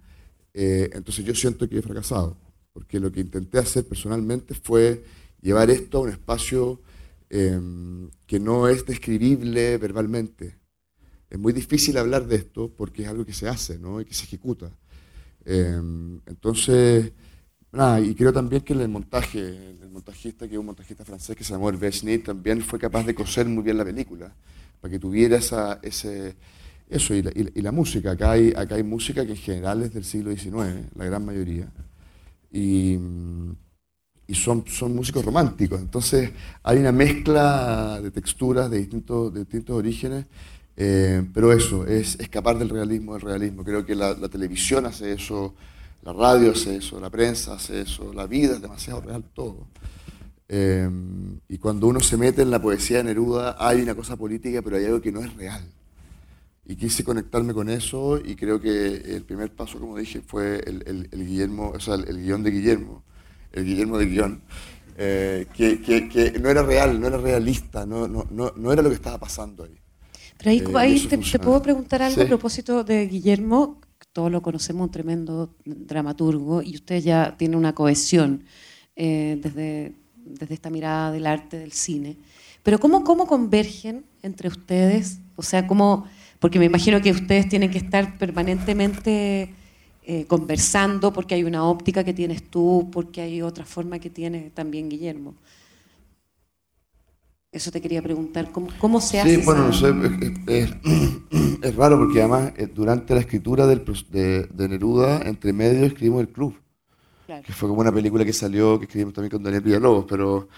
eh, 0.53 0.89
entonces 0.93 1.25
yo 1.25 1.33
siento 1.33 1.67
que 1.67 1.79
he 1.79 1.81
fracasado, 1.81 2.37
porque 2.71 2.99
lo 2.99 3.11
que 3.11 3.21
intenté 3.21 3.57
hacer 3.57 3.87
personalmente 3.87 4.53
fue 4.53 5.03
llevar 5.41 5.69
esto 5.69 5.97
a 5.97 6.01
un 6.01 6.09
espacio 6.09 6.81
em, 7.29 8.09
que 8.25 8.39
no 8.39 8.67
es 8.67 8.85
describible 8.85 9.77
verbalmente. 9.77 10.57
Es 11.29 11.39
muy 11.39 11.51
difícil 11.51 11.97
hablar 11.97 12.27
de 12.27 12.35
esto 12.35 12.71
porque 12.75 13.03
es 13.03 13.07
algo 13.07 13.25
que 13.25 13.33
se 13.33 13.47
hace 13.49 13.79
¿no? 13.79 13.99
y 13.99 14.05
que 14.05 14.13
se 14.13 14.25
ejecuta. 14.25 14.71
Em, 15.43 16.21
entonces, 16.27 17.11
nada, 17.71 17.99
y 17.99 18.13
creo 18.15 18.31
también 18.31 18.61
que 18.61 18.73
el 18.73 18.87
montaje, 18.87 19.75
el 19.81 19.89
montajista, 19.89 20.47
que 20.47 20.53
es 20.53 20.59
un 20.59 20.67
montajista 20.67 21.03
francés 21.03 21.35
que 21.35 21.43
se 21.43 21.53
llamó 21.53 21.69
Hervé 21.69 22.19
también 22.19 22.61
fue 22.61 22.79
capaz 22.79 23.03
de 23.03 23.15
coser 23.15 23.47
muy 23.47 23.63
bien 23.63 23.77
la 23.77 23.85
película, 23.85 24.33
para 24.79 24.91
que 24.91 24.99
tuviera 24.99 25.37
esa, 25.37 25.79
ese, 25.81 26.35
eso, 26.89 27.13
y 27.15 27.21
la, 27.21 27.71
música. 27.71 28.11
Acá 28.11 28.31
hay, 28.31 28.53
acá 28.55 28.75
hay 28.75 28.83
música 28.83 29.25
que 29.25 29.31
en 29.31 29.37
general 29.37 29.81
es 29.83 29.93
del 29.93 30.03
siglo 30.03 30.31
XIX, 30.31 30.89
la 30.95 31.05
gran 31.05 31.25
mayoría. 31.25 31.71
Y, 32.51 32.99
son, 34.33 34.65
son 34.67 34.95
músicos 34.95 35.23
románticos. 35.23 35.79
Entonces 35.79 36.31
hay 36.63 36.77
una 36.79 36.91
mezcla 36.91 37.99
de 38.01 38.09
texturas 38.09 38.69
de 38.69 38.79
distintos, 38.79 39.33
de 39.33 39.41
distintos 39.41 39.75
orígenes 39.75 40.25
Eh, 40.75 41.29
pero 41.33 41.53
eso, 41.53 41.85
es 41.85 42.15
escapar 42.19 42.57
del 42.57 42.69
realismo 42.69 43.13
del 43.13 43.21
realismo. 43.21 43.63
Creo 43.63 43.85
que 43.85 43.95
la, 43.95 44.15
televisión 44.29 44.85
hace 44.85 45.13
eso, 45.13 45.53
la 46.03 46.13
radio 46.13 46.51
hace 46.51 46.77
eso, 46.77 46.99
la 46.99 47.09
prensa 47.09 47.53
hace 47.53 47.81
eso, 47.81 48.11
la 48.13 48.25
vida 48.27 48.55
es 48.55 48.61
demasiado 48.61 49.01
real 49.01 49.23
todo. 49.33 49.67
Eh, 50.49 50.89
y 51.47 51.57
cuando 51.57 51.87
uno 51.87 51.99
se 51.99 52.17
mete 52.17 52.41
en 52.41 52.51
la 52.51 52.61
poesía 52.61 52.97
de 52.97 53.05
Neruda, 53.05 53.55
hay 53.59 53.81
una 53.81 53.95
cosa 53.95 54.17
política, 54.17 54.61
pero 54.61 54.77
hay 54.77 54.85
algo 54.85 55.01
que 55.01 55.11
no 55.11 55.21
es 55.21 55.33
real. 55.35 55.63
Y 56.65 56.75
quise 56.77 57.03
conectarme 57.03 57.53
con 57.53 57.69
eso 57.69 58.17
y 58.17 58.35
creo 58.35 58.59
que 58.61 58.95
el 58.95 59.23
primer 59.23 59.51
paso, 59.51 59.79
como 59.79 59.97
dije, 59.97 60.21
fue 60.21 60.63
el, 60.65 61.09
Guillermo, 61.11 61.73
o 61.75 61.79
sea, 61.79 61.95
el, 61.95 62.23
guion 62.23 62.41
de 62.41 62.51
Guillermo, 62.51 63.03
el 63.51 63.65
Guillermo 63.65 63.97
de 63.97 64.05
guion, 64.05 64.41
eh, 64.97 65.47
que, 65.53 65.81
que, 65.81 66.39
no 66.39 66.49
era 66.49 66.63
real, 66.63 67.01
no 67.01 67.07
era 67.07 67.17
realista, 67.17 67.85
no, 67.85 68.07
no, 68.07 68.25
no, 68.31 68.53
no 68.55 68.71
era 68.71 68.81
lo 68.81 68.89
que 68.89 68.95
estaba 68.95 69.19
pasando 69.19 69.65
ahí. 69.65 69.77
Pero 70.37 70.77
ahí, 70.77 70.97
eh, 70.97 71.17
te, 71.17 71.39
puedo 71.39 71.61
preguntar 71.61 72.01
algo 72.01 72.21
a 72.21 72.25
propósito 72.25 72.83
de 72.85 73.07
Guillermo, 73.07 73.81
todos 74.13 74.31
lo 74.31 74.41
conocemos, 74.41 74.85
un 74.85 74.91
tremendo 74.91 75.55
dramaturgo, 75.65 76.61
y 76.61 76.75
usted 76.75 77.01
ya 77.01 77.35
tiene 77.37 77.57
una 77.57 77.75
cohesión 77.75 78.45
eh, 78.95 79.37
desde, 79.41 79.95
desde 80.15 80.53
esta 80.53 80.69
mirada 80.69 81.11
del 81.11 81.27
arte, 81.27 81.57
del 81.59 81.73
cine. 81.73 82.17
Pero 82.61 82.79
¿cómo, 82.79 83.03
cómo 83.03 83.27
convergen 83.27 84.05
entre 84.21 84.47
ustedes? 84.47 85.19
O 85.35 85.43
sea, 85.43 85.67
¿cómo...? 85.67 86.07
Porque 86.43 86.59
me 86.59 86.65
imagino 86.65 87.01
que 87.01 87.09
ustedes 87.09 87.47
tienen 87.47 87.71
que 87.71 87.77
estar 87.77 88.17
permanentemente 88.17 89.53
eh, 90.03 90.25
conversando 90.27 91.13
porque 91.13 91.35
hay 91.35 91.45
una 91.45 91.63
óptica 91.63 92.03
que 92.03 92.13
tienes 92.13 92.43
tú, 92.49 92.89
porque 92.91 93.21
hay 93.21 93.41
otra 93.41 93.63
forma 93.63 93.97
que 93.97 94.09
tiene 94.09 94.51
también 94.53 94.89
Guillermo. 94.89 95.35
Eso 97.49 97.71
te 97.71 97.79
quería 97.79 98.01
preguntar, 98.01 98.51
¿cómo, 98.51 98.99
se 98.99 99.21
hace? 99.21 99.37
Sí, 99.37 99.41
bueno, 99.45 99.69
es, 100.47 101.75
raro 101.77 101.97
porque 101.97 102.19
además 102.19 102.51
eh, 102.57 102.67
durante 102.67 103.13
la 103.13 103.21
escritura 103.21 103.65
del, 103.65 103.85
de, 104.09 104.67
Neruda, 104.67 105.21
entre 105.21 105.53
medio 105.53 105.85
escribimos 105.85 106.19
El 106.19 106.27
Club, 106.27 106.59
que 107.25 107.53
fue 107.53 107.69
como 107.69 107.79
una 107.79 107.93
película 107.93 108.25
que 108.25 108.33
salió, 108.33 108.77
que 108.79 108.83
escribimos 108.83 109.13
también 109.13 109.31
con 109.31 109.43
Daniel 109.43 109.63
Villalobos, 109.63 110.03
pero 110.09 110.49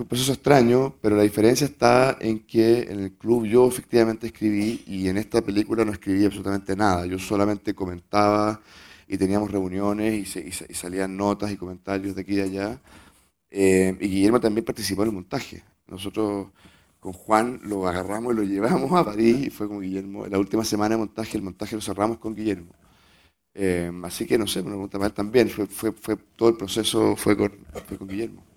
fue 0.00 0.04
un 0.04 0.08
proceso 0.08 0.32
extraño, 0.32 0.94
pero 1.02 1.14
la 1.14 1.24
diferencia 1.24 1.66
está 1.66 2.16
en 2.20 2.38
que 2.46 2.84
en 2.90 3.00
El 3.00 3.12
Club 3.12 3.44
yo 3.44 3.68
efectivamente 3.68 4.28
escribí 4.28 4.82
y 4.86 5.08
en 5.08 5.18
esta 5.18 5.42
película 5.42 5.84
no 5.84 5.92
escribí 5.92 6.24
absolutamente 6.24 6.74
nada, 6.74 7.04
yo 7.04 7.18
solamente 7.18 7.74
comentaba 7.74 8.62
y 9.06 9.18
teníamos 9.18 9.50
reuniones 9.50 10.34
y, 10.36 10.52
salían 10.74 11.18
notas 11.18 11.52
y 11.52 11.58
comentarios 11.58 12.14
de 12.14 12.22
aquí 12.22 12.32
y 12.32 12.36
de 12.36 12.42
allá. 12.42 12.80
Eh, 13.50 13.94
y 14.00 14.08
Guillermo 14.08 14.40
también 14.40 14.64
participó 14.64 15.02
en 15.02 15.08
el 15.08 15.14
montaje. 15.16 15.62
Nosotros 15.86 16.48
con 16.98 17.12
Juan 17.12 17.60
lo 17.64 17.86
agarramos 17.86 18.32
y 18.32 18.36
lo 18.36 18.42
llevamos 18.44 18.90
a 18.92 19.04
París 19.04 19.48
y 19.48 19.50
fue 19.50 19.68
con 19.68 19.80
Guillermo. 19.82 20.26
La 20.28 20.38
última 20.38 20.64
semana 20.64 20.94
de 20.94 21.00
montaje, 21.00 21.36
el 21.36 21.42
montaje 21.42 21.76
lo 21.76 21.82
cerramos 21.82 22.16
con 22.16 22.34
Guillermo. 22.34 22.72
Eh, 23.52 23.92
así 24.04 24.26
que 24.26 24.38
no 24.38 24.46
sé, 24.46 24.62
me 24.62 24.70
pregunta 24.70 24.98
mal 24.98 25.12
también. 25.12 25.50
Fue, 25.50 25.66
fue, 25.66 25.92
fue, 25.92 26.16
todo 26.36 26.48
el 26.48 26.56
proceso 26.56 27.16
fue 27.16 27.36
con 27.36 27.52
Guillermo. 28.08 28.49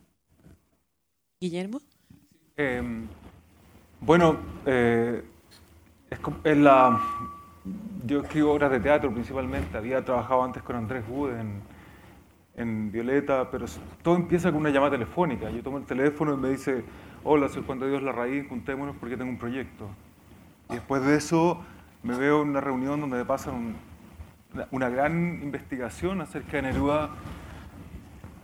¿Guillermo? 1.43 1.81
Em, 2.55 3.07
bueno, 3.99 4.37
eh, 4.65 5.23
yo 8.05 8.21
escribo 8.21 8.53
obras 8.53 8.71
de 8.71 8.79
teatro 8.79 9.11
principalmente. 9.11 9.77
Había 9.77 10.05
trabajado 10.05 10.43
antes 10.43 10.63
con 10.63 10.75
Andrés 10.75 11.03
Wood 11.09 11.31
en 11.31 11.61
en 12.55 12.91
Violeta, 12.91 13.49
pero 13.49 13.65
todo 14.01 14.15
empieza 14.15 14.51
con 14.51 14.61
una 14.61 14.69
llamada 14.69 14.91
telefónica. 14.91 15.49
Yo 15.49 15.63
tomo 15.63 15.77
el 15.77 15.85
teléfono 15.85 16.33
y 16.33 16.37
me 16.37 16.49
dice, 16.49 16.83
hola, 17.23 17.49
soy 17.49 17.63
Juan 17.65 17.79
de 17.79 17.89
Dios 17.89 18.03
Larraín, 18.03 18.47
juntémonos 18.47 18.95
porque 18.97 19.17
tengo 19.17 19.31
un 19.31 19.37
proyecto. 19.37 19.89
Y 20.69 20.75
después 20.75 21.03
de 21.03 21.15
eso 21.15 21.61
me 22.03 22.15
veo 22.15 22.41
en 22.41 22.49
una 22.49 22.61
reunión 22.61 23.01
donde 23.01 23.17
me 23.17 23.25
pasan 23.25 23.75
una, 24.71 24.89
gran 24.89 25.41
investigación 25.41 26.21
acerca 26.21 26.57
de 26.57 26.63
Neruda 26.63 27.09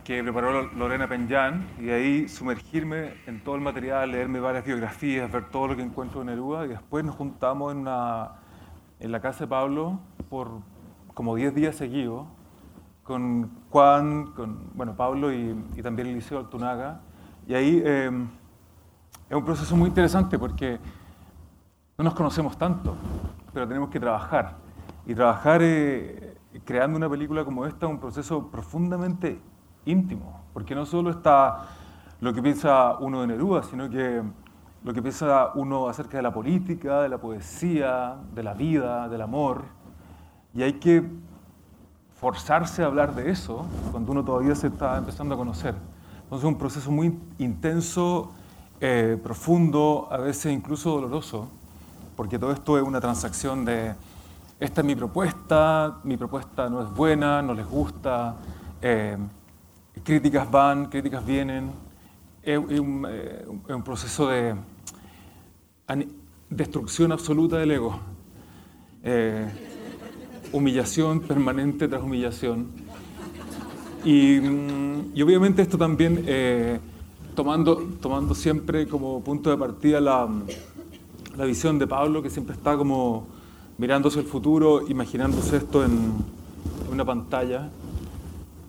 que 0.04 0.24
preparó 0.24 0.64
Lorena 0.74 1.08
Peñán 1.08 1.68
y 1.80 1.90
ahí 1.90 2.28
sumergirme 2.28 3.14
en 3.28 3.44
todo 3.44 3.56
el 3.56 3.62
material, 3.62 4.12
leerme 4.12 4.40
varias 4.40 4.66
biografías, 4.66 5.32
ver 5.32 5.50
todo 5.50 5.68
lo 5.68 5.76
que 5.76 5.82
encuentro 5.84 6.22
de 6.22 6.28
Neruda 6.28 6.66
y 6.66 6.70
después 6.70 7.06
nos 7.06 7.16
juntamos 7.16 7.72
en, 7.72 7.80
una, 7.80 8.32
en 9.00 9.12
la 9.12 9.20
casa 9.20 9.46
de 9.46 9.48
Pablo 9.48 10.00
por 10.30 10.62
como 11.14 11.36
10 11.36 11.54
días 11.54 11.76
seguidos 11.76 12.26
con 13.04 13.50
Juan, 13.72 14.34
con 14.34 14.72
bueno, 14.76 14.96
Pablo 14.96 15.34
y, 15.34 15.56
también 15.82 16.10
Eliseo 16.10 16.38
Altunaga. 16.38 17.02
Y 17.48 17.56
ahí 17.56 17.82
em, 17.84 18.28
es 19.28 19.36
un 19.36 19.44
proceso 19.44 19.76
muy 19.76 19.88
interesante 19.88 20.38
porque 20.38 20.80
no 21.98 22.04
nos 22.04 22.14
conocemos 22.14 22.56
tanto, 22.56 22.96
pero 23.52 23.68
tenemos 23.68 23.90
que 23.90 24.00
trabajar. 24.00 24.58
Y 25.08 25.16
trabajar 25.16 25.62
eh, 25.64 26.38
creando 26.64 26.98
una 26.98 27.10
película 27.10 27.44
como 27.44 27.66
esta 27.66 27.88
es 27.88 27.92
un 27.92 28.00
proceso 28.00 28.52
profundamente 28.52 29.42
íntimo, 29.86 30.42
porque 30.54 30.76
no 30.76 30.86
solo 30.86 31.10
está 31.10 31.68
lo 32.22 32.34
que 32.34 32.42
piensa 32.42 32.98
uno 33.00 33.22
de 33.22 33.28
Neruda, 33.28 33.64
sino 33.64 33.90
que 33.90 34.22
lo 34.84 34.94
que 34.94 35.02
piensa 35.02 35.52
uno 35.56 35.88
acerca 35.88 36.18
de 36.18 36.24
la 36.24 36.34
política, 36.34 37.02
de 37.02 37.10
la 37.10 37.18
poesía, 37.18 38.16
de 38.34 38.44
la 38.44 38.54
vida, 38.54 39.10
del 39.10 39.22
amor. 39.22 39.64
Y 40.54 40.64
hay 40.64 40.74
que 40.74 41.04
forzarse 42.20 42.84
a 42.84 42.88
hablar 42.88 43.16
de 43.16 43.30
eso 43.30 43.66
cuando 43.92 44.12
uno 44.12 44.24
todavía 44.24 44.56
se 44.56 44.68
está 44.68 44.98
empezando 44.98 45.36
a 45.36 45.38
conocer. 45.38 45.76
Entonces 46.24 46.46
es 46.46 46.54
un 46.54 46.58
proceso 46.58 46.92
muy 46.92 47.18
intenso, 47.38 48.32
eh, 48.82 49.18
profundo, 49.22 50.08
a 50.12 50.18
veces 50.18 50.54
incluso 50.54 50.92
doloroso, 50.92 51.50
porque 52.16 52.38
todo 52.38 52.52
esto 52.52 52.78
es 52.78 52.84
una 52.84 53.02
transacción 53.02 53.66
de, 53.66 53.96
esta 54.60 54.82
es 54.82 54.88
mi 54.88 54.96
propuesta, 54.96 55.98
mi 56.04 56.18
propuesta 56.18 56.70
no 56.70 56.82
es 56.82 56.90
buena, 56.90 57.42
no 57.42 57.54
les 57.54 57.68
gusta, 57.68 58.36
eh, 58.82 59.18
críticas 60.04 60.50
van, 60.50 60.88
críticas 60.88 61.26
vienen, 61.26 61.72
es, 62.44 62.58
un, 62.58 63.06
eh, 63.10 63.46
proceso 63.84 64.28
de 64.28 64.56
destrucción 66.50 67.12
absoluta 67.12 67.58
del 67.58 67.72
ego. 67.72 68.00
Humillación 70.52 71.22
permanente 71.22 71.88
tras 71.88 72.02
humillación. 72.02 72.68
Y, 74.04 74.40
mm, 74.40 75.22
obviamente 75.22 75.62
esto 75.62 75.78
también 75.78 76.24
eh, 76.26 76.80
tomando, 77.36 77.76
tomando 78.02 78.34
siempre 78.34 78.88
como 78.88 79.22
punto 79.22 79.50
de 79.50 79.58
partida 79.58 80.00
la, 80.00 80.28
la, 81.38 81.46
visión 81.46 81.78
de 81.78 81.86
Pablo, 81.86 82.24
que 82.24 82.30
siempre 82.30 82.56
está 82.56 82.78
como 82.78 83.28
mirándose 83.78 84.20
el 84.20 84.26
futuro, 84.26 84.88
imaginándose 84.88 85.58
esto 85.58 85.84
en 85.84 86.14
una 86.92 87.04
pantalla, 87.04 87.70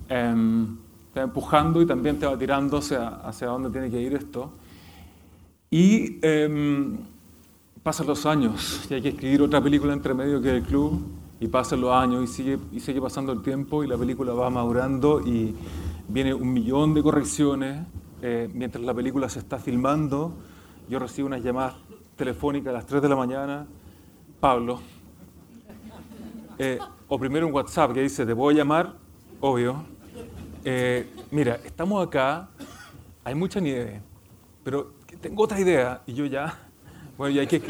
em, 0.08 0.76
te 1.12 1.20
va 1.20 1.24
empujando 1.24 1.82
y 1.82 1.86
también 1.86 2.18
te 2.18 2.26
va 2.26 2.38
tirando 2.38 2.78
hacia, 2.78 3.08
hacia 3.08 3.48
dónde 3.48 3.70
tiene 3.70 3.90
que 3.90 4.00
ir 4.00 4.14
esto. 4.14 4.52
Y 5.70 6.18
em, 6.22 6.98
pasan 7.82 8.06
los 8.06 8.26
años 8.26 8.86
y 8.90 8.94
hay 8.94 9.02
que 9.02 9.08
escribir 9.10 9.42
otra 9.42 9.60
película 9.60 9.92
entre 9.92 10.14
medio 10.14 10.40
que 10.40 10.56
el 10.56 10.62
club 10.62 11.00
y 11.40 11.48
pasan 11.48 11.80
los 11.80 11.92
años 11.92 12.24
y 12.24 12.26
sigue, 12.26 12.58
y 12.72 12.80
sigue 12.80 13.00
pasando 13.00 13.32
el 13.32 13.42
tiempo 13.42 13.82
y 13.82 13.86
la 13.86 13.96
película 13.96 14.32
va 14.32 14.50
madurando 14.50 15.20
y 15.20 15.54
viene 16.08 16.34
un 16.34 16.52
millón 16.52 16.92
de 16.94 17.02
correcciones. 17.02 17.86
Eh, 18.22 18.50
mientras 18.52 18.84
la 18.84 18.92
película 18.92 19.28
se 19.28 19.38
está 19.38 19.58
filmando, 19.58 20.34
yo 20.88 20.98
recibo 20.98 21.26
unas 21.26 21.42
llamadas 21.42 21.74
telefónicas 22.16 22.70
a 22.70 22.72
las 22.74 22.86
3 22.86 23.00
de 23.00 23.08
la 23.08 23.16
mañana. 23.16 23.66
Pablo, 24.40 24.80
eh, 26.58 26.78
o 27.08 27.18
primero 27.18 27.46
un 27.46 27.54
WhatsApp 27.54 27.92
que 27.94 28.02
dice, 28.02 28.26
te 28.26 28.34
voy 28.34 28.54
a 28.54 28.58
llamar, 28.58 28.94
obvio. 29.40 29.82
Eh, 30.64 31.08
mira, 31.30 31.58
estamos 31.64 32.06
acá, 32.06 32.48
hay 33.24 33.34
mucha 33.34 33.60
nieve, 33.60 34.02
pero 34.62 34.92
tengo 35.20 35.44
otra 35.44 35.58
idea 35.58 36.02
y 36.06 36.12
yo 36.12 36.26
ya, 36.26 36.58
bueno, 37.16 37.34
ya 37.34 37.40
hay 37.42 37.46
que... 37.46 37.62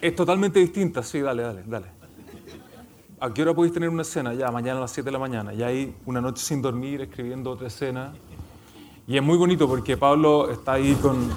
Es 0.00 0.14
totalmente 0.14 0.60
distinta, 0.60 1.02
sí, 1.02 1.20
dale, 1.20 1.42
dale, 1.42 1.62
dale. 1.66 1.86
¿A 3.20 3.32
qué 3.32 3.42
hora 3.42 3.54
podéis 3.54 3.72
tener 3.72 3.88
una 3.88 4.02
escena? 4.02 4.34
Ya, 4.34 4.50
mañana 4.50 4.78
a 4.78 4.80
las 4.82 4.90
7 4.90 5.06
de 5.06 5.12
la 5.12 5.18
mañana. 5.20 5.52
Ya 5.52 5.68
hay 5.68 5.94
una 6.06 6.20
noche 6.20 6.44
sin 6.44 6.60
dormir, 6.60 7.02
escribiendo 7.02 7.52
otra 7.52 7.68
escena. 7.68 8.12
Y 9.06 9.16
es 9.16 9.22
muy 9.22 9.36
bonito 9.36 9.68
porque 9.68 9.96
Pablo 9.96 10.50
está 10.50 10.72
ahí 10.72 10.94
con, 10.94 11.30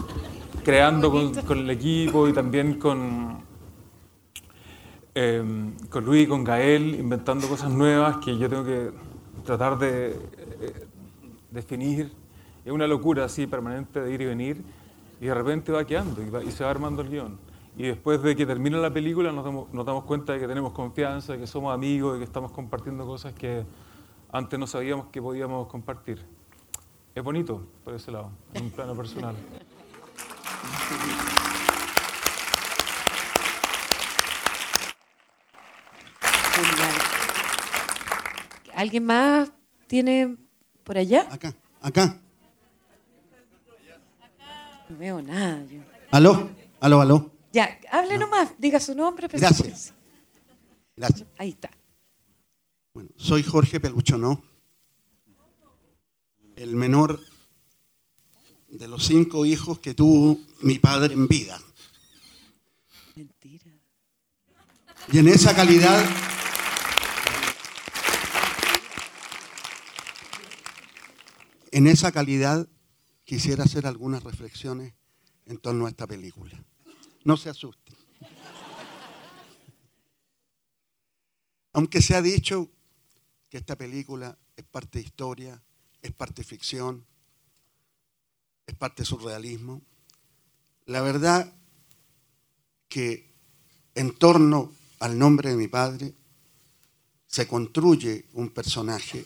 creando 0.64 1.12
con, 1.12 1.60
el 1.60 1.70
equipo 1.70 2.28
y 2.28 2.34
también 2.34 2.80
con, 2.80 3.38
em, 5.14 5.76
con 5.89 6.06
Luis, 6.06 6.28
con 6.28 6.43
Gael, 6.43 6.95
inventando 6.95 7.47
cosas 7.47 7.70
nuevas 7.70 8.18
que 8.18 8.36
yo 8.36 8.49
tengo 8.49 8.66
que 8.66 9.05
tratar 9.46 9.78
de 9.78 10.10
eh, 10.10 10.88
definir 11.52 12.12
es 12.66 12.72
una 12.72 12.88
locura 12.88 13.26
así 13.26 13.48
permanente 13.48 14.02
de 14.02 14.12
ir 14.12 14.22
y 14.22 14.26
venir 14.26 14.64
y 15.22 15.28
de 15.28 15.34
repente 15.34 15.72
va 15.72 15.86
quedando 15.86 16.22
y, 16.22 16.48
y 16.48 16.52
se 16.52 16.64
va 16.64 16.72
armando 16.72 17.02
el 17.04 17.10
guion. 17.10 17.38
Y 17.78 17.84
después 17.84 18.22
de 18.22 18.36
que 18.36 18.46
termina 18.46 18.78
la 18.78 18.91
película 18.91 19.32
nos 19.32 19.46
damos, 19.46 19.72
nos 19.74 19.86
damos, 19.86 20.06
cuenta 20.06 20.34
de 20.34 20.39
que 20.39 20.48
tenemos 20.48 20.72
confianza, 20.72 21.34
de 21.34 21.39
que 21.39 21.48
somos 21.48 21.74
amigos, 21.74 22.14
de 22.14 22.20
que 22.20 22.26
estamos 22.26 22.52
compartiendo 22.52 23.06
cosas 23.06 23.34
que 23.34 23.64
antes 24.32 24.60
no 24.60 24.66
sabíamos 24.66 25.08
que 25.08 25.22
podíamos 25.22 25.68
compartir. 25.68 26.26
Es 27.14 27.24
bonito 27.24 27.68
por 27.84 27.93
ese 27.93 28.12
lado, 28.12 28.32
en 28.54 28.64
un 28.64 28.72
plano 28.72 28.96
personal. 28.96 29.36
¿Alguien 38.76 39.06
más 39.06 39.52
tiene 39.88 40.36
por 40.84 40.98
allá? 40.98 41.28
Acá, 41.32 41.56
acá. 41.82 42.20
No 44.90 44.98
veo 44.98 45.22
nada. 45.22 45.66
Aló, 46.12 46.50
aló, 46.82 47.02
aló. 47.02 47.32
Ya, 47.54 47.80
hable 47.90 48.18
nomás, 48.18 48.50
diga 48.58 48.80
su 48.82 48.94
nombre. 48.94 49.30
Gracias. 49.30 49.94
Gracias. 50.96 51.28
Ahí 51.38 51.50
está. 51.50 51.72
Bueno, 52.94 53.10
soy 53.16 53.44
Jorge 53.44 53.80
Peluchonó, 53.80 54.44
el 56.58 56.76
menor 56.76 57.20
de 58.68 58.88
los 58.90 59.06
cinco 59.06 59.46
hijos 59.46 59.80
que 59.80 59.94
tuvo 59.94 60.38
mi 60.62 60.80
padre 60.80 61.14
en 61.14 61.28
vida. 61.30 61.58
Mentira. 63.16 63.72
Y 65.12 65.20
en 65.20 65.30
esa 65.30 65.56
calidad 65.56 66.04
en 71.76 71.88
esa 71.88 72.14
calidad 72.14 72.70
quisiera 73.26 73.66
hacer 73.66 73.86
algunas 73.86 74.24
reflexiones 74.24 74.94
en 75.46 75.58
torno 75.58 75.86
a 75.86 75.90
esta 75.90 76.08
película. 76.08 76.58
No 77.26 77.36
se 77.36 77.50
asusten. 77.50 77.94
Aunque 81.74 82.02
se 82.02 82.16
ha 82.16 82.22
dicho 82.22 82.70
que 83.50 83.58
esta 83.58 83.76
película 83.76 84.38
es 84.56 84.64
parte 84.64 85.02
historia, 85.02 85.62
es 86.02 86.14
parte 86.14 86.46
ficción, 86.46 87.06
es 88.66 88.76
parte 88.76 89.04
surrealismo, 89.04 89.82
la 90.86 91.02
verdad 91.02 91.54
que 92.88 93.34
en 93.96 94.16
torno 94.16 94.72
al 95.02 95.20
nombre 95.20 95.50
de 95.50 95.58
mi 95.58 95.68
padre 95.68 96.14
se 97.28 97.46
construye 97.50 98.30
un 98.32 98.50
personaje 98.52 99.26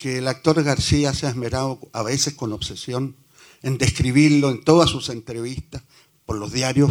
que 0.00 0.16
el 0.16 0.28
actor 0.28 0.62
García 0.62 1.12
se 1.12 1.26
ha 1.26 1.28
esmerado 1.28 1.78
a 1.92 2.02
veces 2.02 2.32
con 2.32 2.54
obsesión 2.54 3.16
en 3.60 3.76
describirlo 3.76 4.48
en 4.48 4.64
todas 4.64 4.88
sus 4.88 5.10
entrevistas 5.10 5.82
por 6.24 6.38
los 6.38 6.52
diarios 6.52 6.90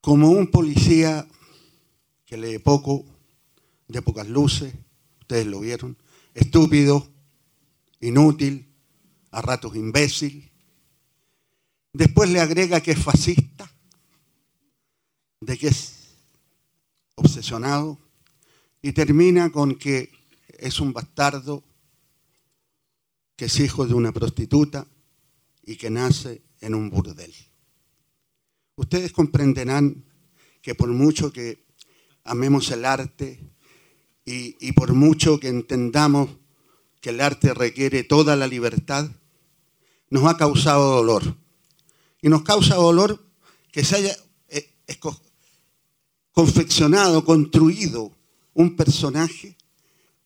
como 0.00 0.30
un 0.30 0.48
policía 0.48 1.24
que 2.26 2.36
lee 2.36 2.58
poco, 2.58 3.06
de 3.86 4.02
pocas 4.02 4.28
luces, 4.28 4.74
ustedes 5.20 5.46
lo 5.46 5.60
vieron, 5.60 5.96
estúpido, 6.34 7.06
inútil, 8.00 8.74
a 9.30 9.40
ratos 9.40 9.76
imbécil. 9.76 10.50
Después 11.92 12.28
le 12.28 12.40
agrega 12.40 12.80
que 12.80 12.90
es 12.90 12.98
fascista, 12.98 13.72
de 15.40 15.56
que 15.58 15.68
es 15.68 16.16
obsesionado, 17.14 18.00
y 18.82 18.92
termina 18.92 19.52
con 19.52 19.76
que 19.76 20.10
es 20.64 20.80
un 20.80 20.94
bastardo 20.94 21.62
que 23.36 23.44
es 23.44 23.60
hijo 23.60 23.86
de 23.86 23.92
una 23.92 24.12
prostituta 24.12 24.86
y 25.62 25.76
que 25.76 25.90
nace 25.90 26.42
en 26.62 26.74
un 26.74 26.88
burdel. 26.88 27.34
Ustedes 28.76 29.12
comprenderán 29.12 30.06
que 30.62 30.74
por 30.74 30.88
mucho 30.88 31.30
que 31.30 31.66
amemos 32.24 32.70
el 32.70 32.86
arte 32.86 33.38
y, 34.24 34.72
por 34.72 34.94
mucho 34.94 35.38
que 35.38 35.48
entendamos 35.48 36.30
que 37.02 37.10
el 37.10 37.20
arte 37.20 37.52
requiere 37.52 38.02
toda 38.02 38.34
la 38.34 38.46
libertad, 38.46 39.10
nos 40.08 40.24
ha 40.24 40.38
causado 40.38 40.94
dolor. 40.94 41.36
Y 42.22 42.30
nos 42.30 42.42
causa 42.42 42.76
dolor 42.76 43.22
que 43.70 43.84
se 43.84 43.96
haya 43.96 44.16
eh, 44.48 44.74
confeccionado, 46.32 47.22
construido 47.22 48.12
un 48.54 48.76
personaje 48.76 49.53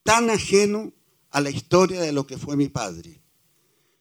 tan 0.08 0.30
ajeno 0.30 0.94
a 1.28 1.42
la 1.42 1.50
historia 1.50 2.00
de 2.00 2.12
lo 2.12 2.26
que 2.26 2.38
fue 2.38 2.56
mi 2.56 2.70
padre. 2.70 3.20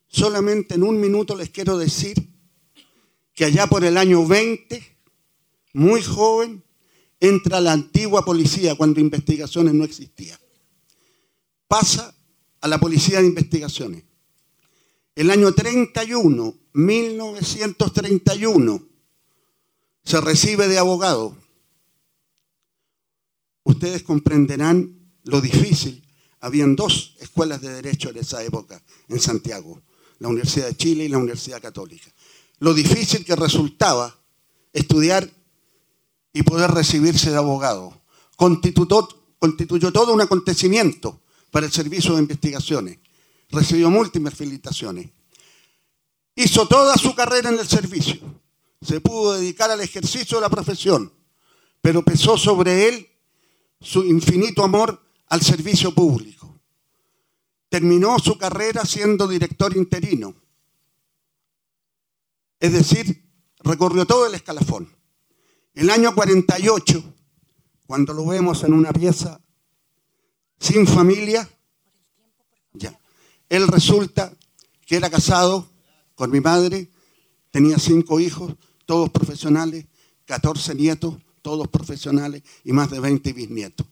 Solamente 0.08 0.76
en 0.76 0.84
un 0.84 1.02
minuto 1.02 1.36
les 1.36 1.50
quiero 1.50 1.78
decir 1.78 2.16
que 3.34 3.44
allá 3.44 3.68
por 3.68 3.84
el 3.84 3.98
año 3.98 4.26
20, 4.26 4.82
muy 5.74 6.02
joven, 6.02 6.64
entra 7.20 7.60
la 7.60 7.74
antigua 7.74 8.24
policía 8.24 8.76
cuando 8.76 9.02
investigaciones 9.02 9.74
no 9.74 9.84
existían. 9.84 10.40
Pasa 11.68 12.16
a 12.62 12.70
la 12.70 12.80
policía 12.80 13.20
de 13.20 13.28
investigaciones. 13.28 14.06
El 15.14 15.30
año 15.30 15.54
31, 15.54 16.56
1931, 16.72 18.88
se 20.06 20.22
recibe 20.22 20.70
de 20.70 20.78
abogado. 20.78 21.36
Ustedes 23.66 24.04
comprenderán 24.04 24.97
lo 25.28 25.42
difícil. 25.42 26.04
Habían 26.40 26.76
dos 26.76 27.16
escuelas 27.20 27.62
de 27.62 27.70
derecho 27.70 28.10
en 28.10 28.18
esa 28.18 28.44
época 28.44 28.82
en 29.08 29.20
Santiago, 29.20 29.82
la 30.20 30.28
Universidad 30.28 30.68
de 30.68 30.78
Chile 30.78 31.06
y 31.06 31.10
la 31.10 31.18
Universidad 31.18 31.62
Católica. 31.62 32.12
Lo 32.60 32.74
difícil 32.74 33.26
que 33.26 33.36
resultaba 33.36 34.20
estudiar 34.74 35.30
y 36.34 36.44
poder 36.44 36.72
recibirse 36.72 37.32
de 37.32 37.38
abogado. 37.38 38.02
Constituyó, 38.36 39.08
constituyó 39.40 39.92
todo 39.92 40.14
un 40.14 40.22
acontecimiento 40.22 41.22
para 41.52 41.66
el 41.66 41.72
servicio 41.72 42.14
de 42.14 42.22
investigaciones. 42.22 43.00
Recibió 43.50 43.90
múltiples 43.90 44.34
felicitaciones. 44.34 45.10
Hizo 46.36 46.68
toda 46.68 46.96
su 46.98 47.16
carrera 47.16 47.50
en 47.50 47.60
el 47.60 47.68
servicio. 47.68 48.20
Se 48.82 49.02
pudo 49.02 49.34
dedicar 49.34 49.72
al 49.72 49.82
ejercicio 49.82 50.38
de 50.38 50.42
la 50.42 50.50
profesión, 50.50 51.12
pero 51.82 52.04
pesó 52.04 52.38
sobre 52.38 52.88
él 52.88 53.08
su 53.82 54.04
infinito 54.04 54.64
amor 54.64 55.07
al 55.28 55.42
servicio 55.42 55.94
público. 55.94 56.60
Terminó 57.70 58.18
su 58.20 58.38
carrera 58.38 58.86
siendo 58.86 59.28
director 59.28 59.76
interino. 59.76 60.34
Es 62.60 62.74
decir, 62.74 63.26
recorrió 63.60 64.06
todo 64.06 64.26
el 64.26 64.36
escalafón. 64.36 64.90
El 65.74 65.90
año 65.90 66.16
48, 66.16 67.04
cuando 67.86 68.14
lo 68.14 68.26
vemos 68.26 68.64
en 68.64 68.74
una 68.74 68.92
pieza 68.92 69.40
sin 70.60 70.88
familia, 70.88 71.48
ya, 72.74 72.98
él 73.50 73.68
resulta 73.68 74.34
que 74.86 74.96
era 74.96 75.10
casado 75.10 75.70
con 76.16 76.32
mi 76.32 76.40
madre, 76.40 76.90
tenía 77.52 77.78
cinco 77.78 78.20
hijos, 78.20 78.56
todos 78.86 79.10
profesionales, 79.12 79.86
14 80.26 80.74
nietos, 80.74 81.16
todos 81.42 81.68
profesionales 81.68 82.42
y 82.64 82.72
más 82.72 82.90
de 82.90 83.00
20 83.00 83.34
bisnietos. 83.34 83.86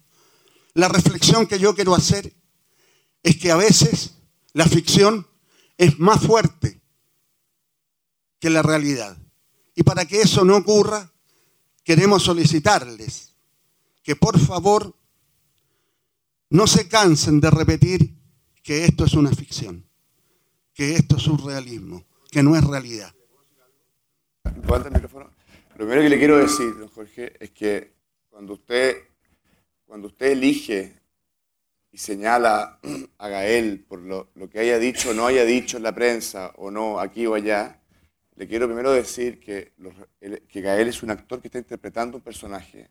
La 0.76 0.90
reflexión 0.90 1.48
que 1.48 1.58
yo 1.58 1.74
quiero 1.74 1.96
hacer 1.96 2.34
es 3.24 3.38
que 3.38 3.50
a 3.50 3.56
veces 3.56 4.18
la 4.52 4.66
ficción 4.66 5.26
es 5.78 6.00
más 6.00 6.22
fuerte 6.22 6.82
que 8.40 8.50
la 8.50 8.62
realidad. 8.62 9.18
Y 9.74 9.84
para 9.84 10.06
que 10.06 10.22
eso 10.22 10.44
no 10.44 10.58
ocurra, 10.58 11.14
queremos 11.84 12.24
solicitarles 12.24 13.34
que 14.04 14.18
por 14.18 14.38
favor 14.38 14.94
no 16.50 16.68
se 16.68 16.90
cansen 16.90 17.40
de 17.40 17.50
repetir 17.50 18.14
que 18.62 18.84
esto 18.84 19.06
es 19.06 19.14
una 19.14 19.32
ficción, 19.32 19.90
que 20.74 20.96
esto 20.96 21.16
es 21.16 21.26
un 21.28 21.38
realismo, 21.38 22.06
que 22.30 22.44
no 22.44 22.54
es 22.54 22.64
realidad. 22.64 23.16
Lo 24.44 24.84
primero 25.78 26.02
que 26.02 26.10
le 26.10 26.20
quiero 26.20 26.38
decir, 26.38 26.78
don 26.78 26.90
Jorge, 26.90 27.34
es 27.40 27.52
que 27.52 27.96
cuando 28.30 28.54
usted 28.54 29.15
cuando 29.86 30.08
usted 30.08 30.32
elige 30.32 31.00
y 31.92 31.98
señala 31.98 32.80
a 33.18 33.28
Gael 33.30 33.86
por 33.88 34.00
lo, 34.00 34.30
que 34.50 34.60
haya 34.60 34.78
dicho 34.80 35.12
o 35.12 35.14
no 35.14 35.28
haya 35.28 35.46
dicho 35.46 35.78
en 35.78 35.84
la 35.84 35.96
prensa 35.96 36.52
o 36.58 36.72
no 36.72 37.00
aquí 37.00 37.26
o 37.26 37.36
allá, 37.36 37.82
le 38.36 38.48
quiero 38.48 38.68
primero 38.68 38.92
decir 38.92 39.40
que, 39.40 39.74
que 40.48 40.62
Gael 40.62 40.90
es 40.90 41.04
un 41.04 41.12
actor 41.12 41.42
que 41.42 41.48
está 41.48 41.58
interpretando 41.58 42.18
un 42.18 42.24
personaje 42.24 42.90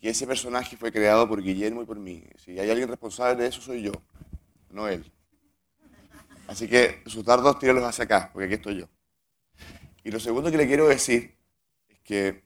y 0.00 0.08
ese 0.08 0.26
personaje 0.26 0.76
fue 0.76 0.90
creado 0.90 1.28
por 1.28 1.42
Guillermo 1.42 1.82
y 1.82 1.84
por 1.84 1.98
mí. 1.98 2.24
Si 2.36 2.58
hay 2.58 2.70
alguien 2.70 2.88
responsable 2.88 3.42
de 3.42 3.48
eso 3.48 3.60
soy 3.60 3.82
yo, 3.82 3.92
no 4.70 4.88
él. 4.88 5.04
Así 6.48 6.66
que 6.66 7.02
sus 7.06 7.24
dardos 7.24 7.58
tíralos 7.58 7.84
hacia 7.84 8.04
acá, 8.04 8.30
porque 8.32 8.46
aquí 8.46 8.54
estoy 8.54 8.80
yo. 8.80 8.88
Y 10.02 10.10
lo 10.10 10.18
segundo 10.18 10.50
que 10.50 10.56
le 10.56 10.66
quiero 10.66 10.88
decir 10.88 11.36
es 11.86 12.00
que 12.00 12.42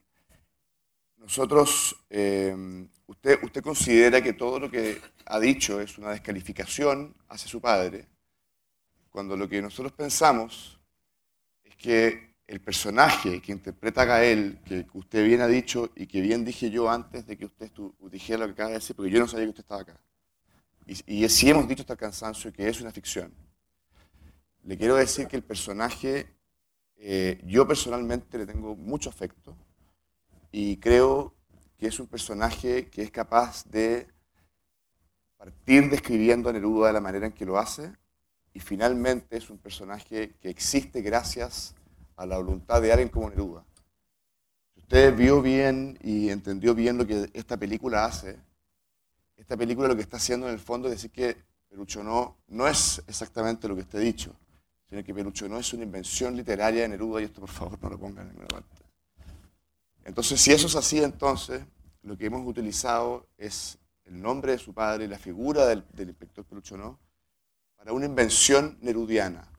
nosotros 1.17 1.97
eh, 2.11 2.87
¿Usted, 3.07 3.39
¿Usted 3.43 3.63
considera 3.63 4.23
que 4.23 4.33
todo 4.33 4.59
lo 4.59 4.71
que 4.71 5.01
ha 5.27 5.39
dicho 5.39 5.81
es 5.81 5.99
una 5.99 6.11
descalificación 6.11 7.15
hacia 7.29 7.49
su 7.49 7.61
padre? 7.61 8.07
Cuando 9.11 9.37
lo 9.37 9.49
que 9.49 9.61
nosotros 9.61 9.93
pensamos 9.93 10.81
es 11.63 11.77
que 11.77 12.35
el 12.47 12.61
personaje 12.61 13.41
que 13.41 13.53
interpreta 13.53 14.03
a 14.03 14.05
Gael, 14.07 14.61
que 14.65 14.87
usted 14.95 15.25
bien 15.25 15.41
ha 15.41 15.47
dicho 15.47 15.91
y 15.97 16.07
que 16.07 16.21
bien 16.21 16.45
dije 16.45 16.71
yo 16.71 16.91
antes 16.91 17.27
de 17.27 17.37
que 17.37 17.47
usted 17.47 17.71
dijera 18.11 18.41
lo 18.41 18.47
que 18.47 18.53
acaba 18.53 18.69
de 18.71 18.75
decir, 18.77 18.97
porque 18.97 19.11
yo 19.11 19.21
no 19.21 19.29
sabía 19.29 19.47
que 19.47 19.51
usted 19.51 19.65
estaba 19.65 19.83
acá. 19.83 20.01
Y, 20.87 21.29
sí 21.29 21.49
hemos 21.49 21.67
dicho 21.67 21.83
hasta 21.83 21.95
el 21.95 21.99
cansancio 21.99 22.53
que 22.53 22.69
es 22.69 22.81
una 22.81 22.91
ficción. 22.91 23.33
Le 24.65 24.77
quiero 24.77 24.97
decir 24.97 25.27
que 25.27 25.37
el 25.37 25.43
personaje, 25.43 26.27
eh, 26.97 27.41
yo 27.47 27.67
personalmente 27.67 28.37
le 28.37 28.47
tengo 28.47 28.77
mucho 28.77 29.09
afecto 29.09 29.57
y 30.53 30.77
creo 30.77 31.35
que 31.85 31.89
es 31.89 32.01
un 32.01 32.07
personaje 32.07 32.89
que 32.89 33.03
es 33.03 33.11
capaz 33.11 33.67
de 33.67 34.07
partir 35.37 35.91
describiendo 35.91 36.49
a 36.49 36.53
Neruda 36.55 36.87
de 36.87 36.95
la 36.95 37.01
manera 37.03 37.27
en 37.27 37.33
que 37.33 37.45
lo 37.45 37.59
hace 37.59 37.93
y 38.55 38.61
finalmente 38.61 39.37
es 39.37 39.51
un 39.51 39.59
personaje 39.59 40.33
que 40.41 40.49
existe 40.49 41.03
gracias 41.03 41.75
a 42.17 42.25
la 42.25 42.39
voluntad 42.39 42.81
de 42.81 42.91
alguien 42.91 43.11
como 43.11 43.29
Neruda. 43.29 43.67
Si 44.73 44.81
usted 44.81 45.15
vio 45.15 45.43
bien 45.43 45.99
y 46.03 46.31
entendió 46.31 46.75
bien 46.75 46.97
lo 46.97 47.07
que 47.07 47.29
esta 47.35 47.59
película 47.59 48.07
hace, 48.07 48.39
esta 49.37 49.55
película 49.55 49.87
lo 49.87 49.95
que 49.95 50.01
está 50.01 50.17
haciendo 50.17 50.49
en 50.49 50.55
el 50.55 50.61
fondo 50.61 50.89
es 50.89 50.95
decir 50.95 51.11
que 51.11 51.37
Perucho 51.69 52.03
no, 52.03 52.67
es 52.67 53.03
exactamente 53.07 53.69
lo 53.69 53.77
que 53.77 53.85
ha 53.95 54.01
dicho, 54.01 54.35
sino 54.89 55.05
que 55.05 55.13
Perucho 55.13 55.51
no 55.51 55.59
es 55.59 55.71
una 55.75 55.83
invención 55.83 56.35
literaria 56.35 56.81
de 56.81 56.89
Neruda, 56.89 57.21
y 57.21 57.25
esto 57.25 57.43
por 57.43 57.51
favor 57.51 57.79
no 57.83 57.91
lo 57.91 57.99
pongan 57.99 58.23
en 58.23 58.29
ninguna 58.29 58.49
parte. 58.49 58.84
Entonces, 60.05 60.41
si 60.41 60.53
eso 60.53 60.67
es 60.67 60.77
así, 60.77 61.03
entonces 61.03 61.65
lo 62.03 62.17
que 62.17 62.27
hemos 62.27 62.47
utilizado 62.47 63.27
es 63.39 63.79
el 64.05 64.21
nombre 64.21 64.53
de 64.53 64.59
su 64.59 64.75
padre 64.75 65.09
la 65.09 65.19
figura 65.19 65.67
del, 65.67 65.85
inspector 65.97 66.45
Perucho 66.45 66.77
no 66.77 66.99
para 67.77 67.93
una 67.93 68.07
invención 68.07 68.79
nerudiana. 68.83 69.51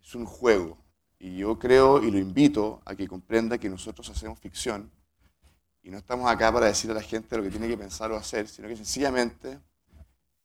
Es 0.00 0.14
un 0.14 0.26
juego. 0.26 0.78
Y 1.18 1.36
yo 1.36 1.58
creo 1.58 2.02
y 2.02 2.10
lo 2.10 2.18
invito 2.18 2.80
a 2.84 2.94
que 2.94 3.08
comprenda 3.08 3.58
que 3.58 3.68
nosotros 3.68 4.08
hacemos 4.08 4.38
ficción 4.38 4.90
y 5.82 5.90
no 5.90 5.98
estamos 5.98 6.30
acá 6.30 6.52
para 6.52 6.66
decir 6.66 6.90
a 6.90 6.94
la 6.94 7.02
gente 7.02 7.36
lo 7.36 7.42
que 7.42 7.50
tiene 7.50 7.66
que 7.66 7.76
pensar 7.76 8.12
o 8.12 8.16
hacer, 8.16 8.46
sino 8.46 8.68
que 8.68 8.76
sencillamente 8.76 9.58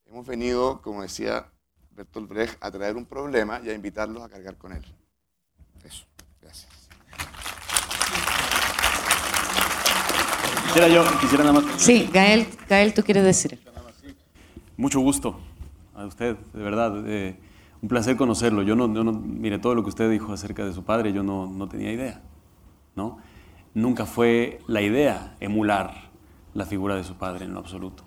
hemos 0.05 0.25
venido, 0.25 0.81
como 0.81 1.01
decía 1.01 1.51
Bertolt 1.91 2.29
Brecht, 2.29 2.57
a 2.59 2.71
traer 2.71 2.95
un 2.95 3.05
problema 3.05 3.59
y 3.63 3.69
a 3.69 3.73
invitarlos 3.73 4.23
a 4.23 4.29
cargar 4.29 4.57
con 4.57 4.71
él. 4.71 4.83
Eso. 5.83 6.05
Gracias. 6.41 6.71
Quisiera 10.73 10.87
yo, 10.87 11.03
quisiera 11.21 11.43
nada 11.43 11.61
más. 11.61 11.65
Sí, 11.77 12.09
Gael, 12.11 12.47
Gael, 12.67 12.95
tú 12.95 13.03
quieres 13.03 13.23
decir. 13.23 13.59
Mucho 14.75 15.01
gusto 15.01 15.39
a 15.93 16.03
usted, 16.07 16.35
de 16.51 16.63
verdad. 16.63 17.03
Eh, 17.05 17.39
un 17.79 17.87
placer 17.87 18.15
conocerlo. 18.15 18.63
Yo 18.63 18.75
no, 18.75 18.87
no, 18.87 19.13
mire, 19.13 19.59
todo 19.59 19.75
lo 19.75 19.83
que 19.83 19.89
usted 19.89 20.09
dijo 20.09 20.33
acerca 20.33 20.65
de 20.65 20.73
su 20.73 20.83
padre, 20.83 21.13
yo 21.13 21.21
no, 21.21 21.45
no 21.45 21.67
tenía 21.67 21.91
idea, 21.91 22.23
¿no? 22.95 23.19
Nunca 23.75 24.07
fue 24.07 24.61
la 24.65 24.81
idea 24.81 25.35
emular 25.39 26.09
la 26.55 26.65
figura 26.65 26.95
de 26.95 27.03
su 27.03 27.17
padre 27.17 27.45
en 27.45 27.53
lo 27.53 27.59
absoluto. 27.59 28.03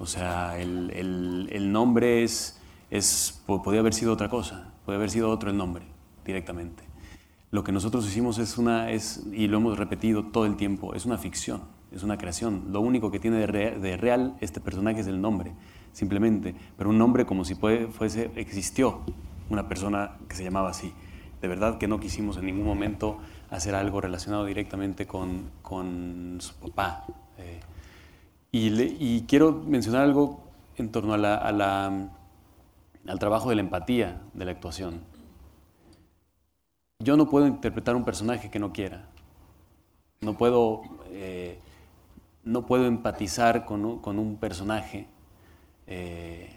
O 0.00 0.06
sea, 0.06 0.58
el, 0.58 0.90
el, 0.96 1.50
el 1.52 1.70
nombre 1.70 2.24
es, 2.24 2.60
es, 2.90 3.40
podía 3.46 3.78
haber 3.78 3.94
sido 3.94 4.12
otra 4.12 4.28
cosa, 4.28 4.72
podía 4.84 4.96
haber 4.96 5.10
sido 5.10 5.30
otro 5.30 5.50
el 5.50 5.56
nombre 5.56 5.84
directamente. 6.24 6.82
Lo 7.52 7.62
que 7.62 7.70
nosotros 7.70 8.04
hicimos 8.08 8.38
es 8.38 8.58
una, 8.58 8.90
es, 8.90 9.22
y 9.32 9.46
lo 9.46 9.58
hemos 9.58 9.78
repetido 9.78 10.24
todo 10.24 10.46
el 10.46 10.56
tiempo, 10.56 10.94
es 10.94 11.06
una 11.06 11.16
ficción, 11.16 11.62
es 11.94 12.02
una 12.02 12.18
creación. 12.18 12.68
Lo 12.70 12.80
único 12.80 13.10
que 13.10 13.18
tiene 13.18 13.46
de, 13.46 13.96
real 13.96 14.36
este 14.40 14.60
personaje 14.60 15.00
es 15.00 15.06
el 15.06 15.20
nombre 15.20 15.52
simplemente, 15.92 16.54
pero 16.76 16.90
un 16.90 16.98
nombre 16.98 17.26
como 17.26 17.44
si 17.44 17.54
fuese, 17.54 18.30
existió 18.36 19.00
una 19.50 19.68
persona 19.68 20.16
que 20.28 20.34
se 20.34 20.44
llamaba 20.44 20.70
así. 20.70 20.92
De 21.40 21.48
verdad 21.48 21.78
que 21.78 21.88
no 21.88 22.00
quisimos 22.00 22.36
en 22.38 22.46
ningún 22.46 22.64
momento 22.64 23.18
hacer 23.50 23.74
algo 23.74 24.00
relacionado 24.00 24.44
directamente 24.46 25.06
con, 25.06 25.50
con 25.60 26.38
su 26.40 26.54
papá. 26.54 27.04
Eh, 27.38 27.60
y, 28.52 29.22
quiero 29.22 29.52
mencionar 29.52 30.02
algo 30.02 30.40
en 30.76 30.90
torno 30.90 31.14
a 31.14 31.18
la, 31.18 31.36
al 33.06 33.18
trabajo 33.18 33.48
de 33.48 33.56
la 33.56 33.62
empatía 33.62 34.22
de 34.34 34.44
la 34.44 34.52
actuación. 34.52 35.00
Yo 37.00 37.16
no 37.16 37.28
puedo 37.28 37.46
interpretar 37.46 37.96
un 37.96 38.04
personaje 38.04 38.50
que 38.50 38.58
no 38.58 38.72
quiera. 38.72 39.08
No 40.20 40.34
puedo, 40.38 40.82
eh, 41.10 41.58
no 42.44 42.66
puedo 42.66 42.86
empatizar 42.86 43.64
con 43.64 43.84
un 43.84 44.36
personaje 44.36 45.08
eh, 45.86 46.48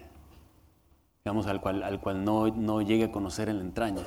digamos, 1.24 1.48
al 1.48 1.60
cual, 1.60 1.84
al 1.84 2.00
cual 2.00 2.24
no, 2.24 2.48
no 2.50 2.82
llegue 2.82 3.06
a 3.06 3.12
conocer 3.12 3.50
en 3.50 3.58
la 3.58 3.64
entraña. 3.64 4.04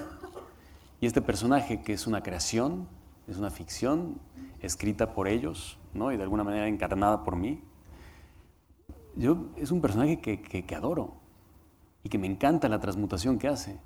Y 1.00 1.06
este 1.06 1.20
personaje, 1.20 1.82
que 1.82 1.92
es 1.92 2.06
una 2.06 2.22
creación, 2.22 2.86
es 3.26 3.36
una 3.38 3.50
ficción 3.50 4.20
escrita 4.60 5.12
por 5.12 5.28
ellos, 5.28 5.78
¿no? 5.94 6.12
y 6.12 6.16
de 6.16 6.22
alguna 6.22 6.44
manera 6.44 6.68
encarnada 6.68 7.24
por 7.24 7.36
mí, 7.36 7.60
yo, 9.16 9.46
es 9.56 9.72
un 9.72 9.80
personaje 9.80 10.20
que, 10.20 10.40
que, 10.40 10.74
adoro 10.76 11.14
y 12.04 12.08
que 12.08 12.18
me 12.18 12.28
encanta 12.28 12.68
la 12.68 12.78
transmutación 12.78 13.38
que 13.38 13.48
hace, 13.48 13.80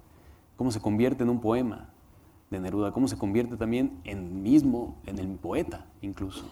cómo 0.57 0.71
se 0.71 0.81
convierte 0.81 1.23
en 1.23 1.31
un 1.31 1.41
poema 1.41 1.89
de 2.51 2.61
Neruda, 2.61 2.93
cómo 2.93 3.09
se 3.09 3.17
convierte 3.17 3.57
también 3.57 3.99
en 4.05 4.43
mismo, 4.43 5.01
en 5.07 5.19
el 5.19 5.29
poeta 5.37 5.87
incluso, 6.03 6.45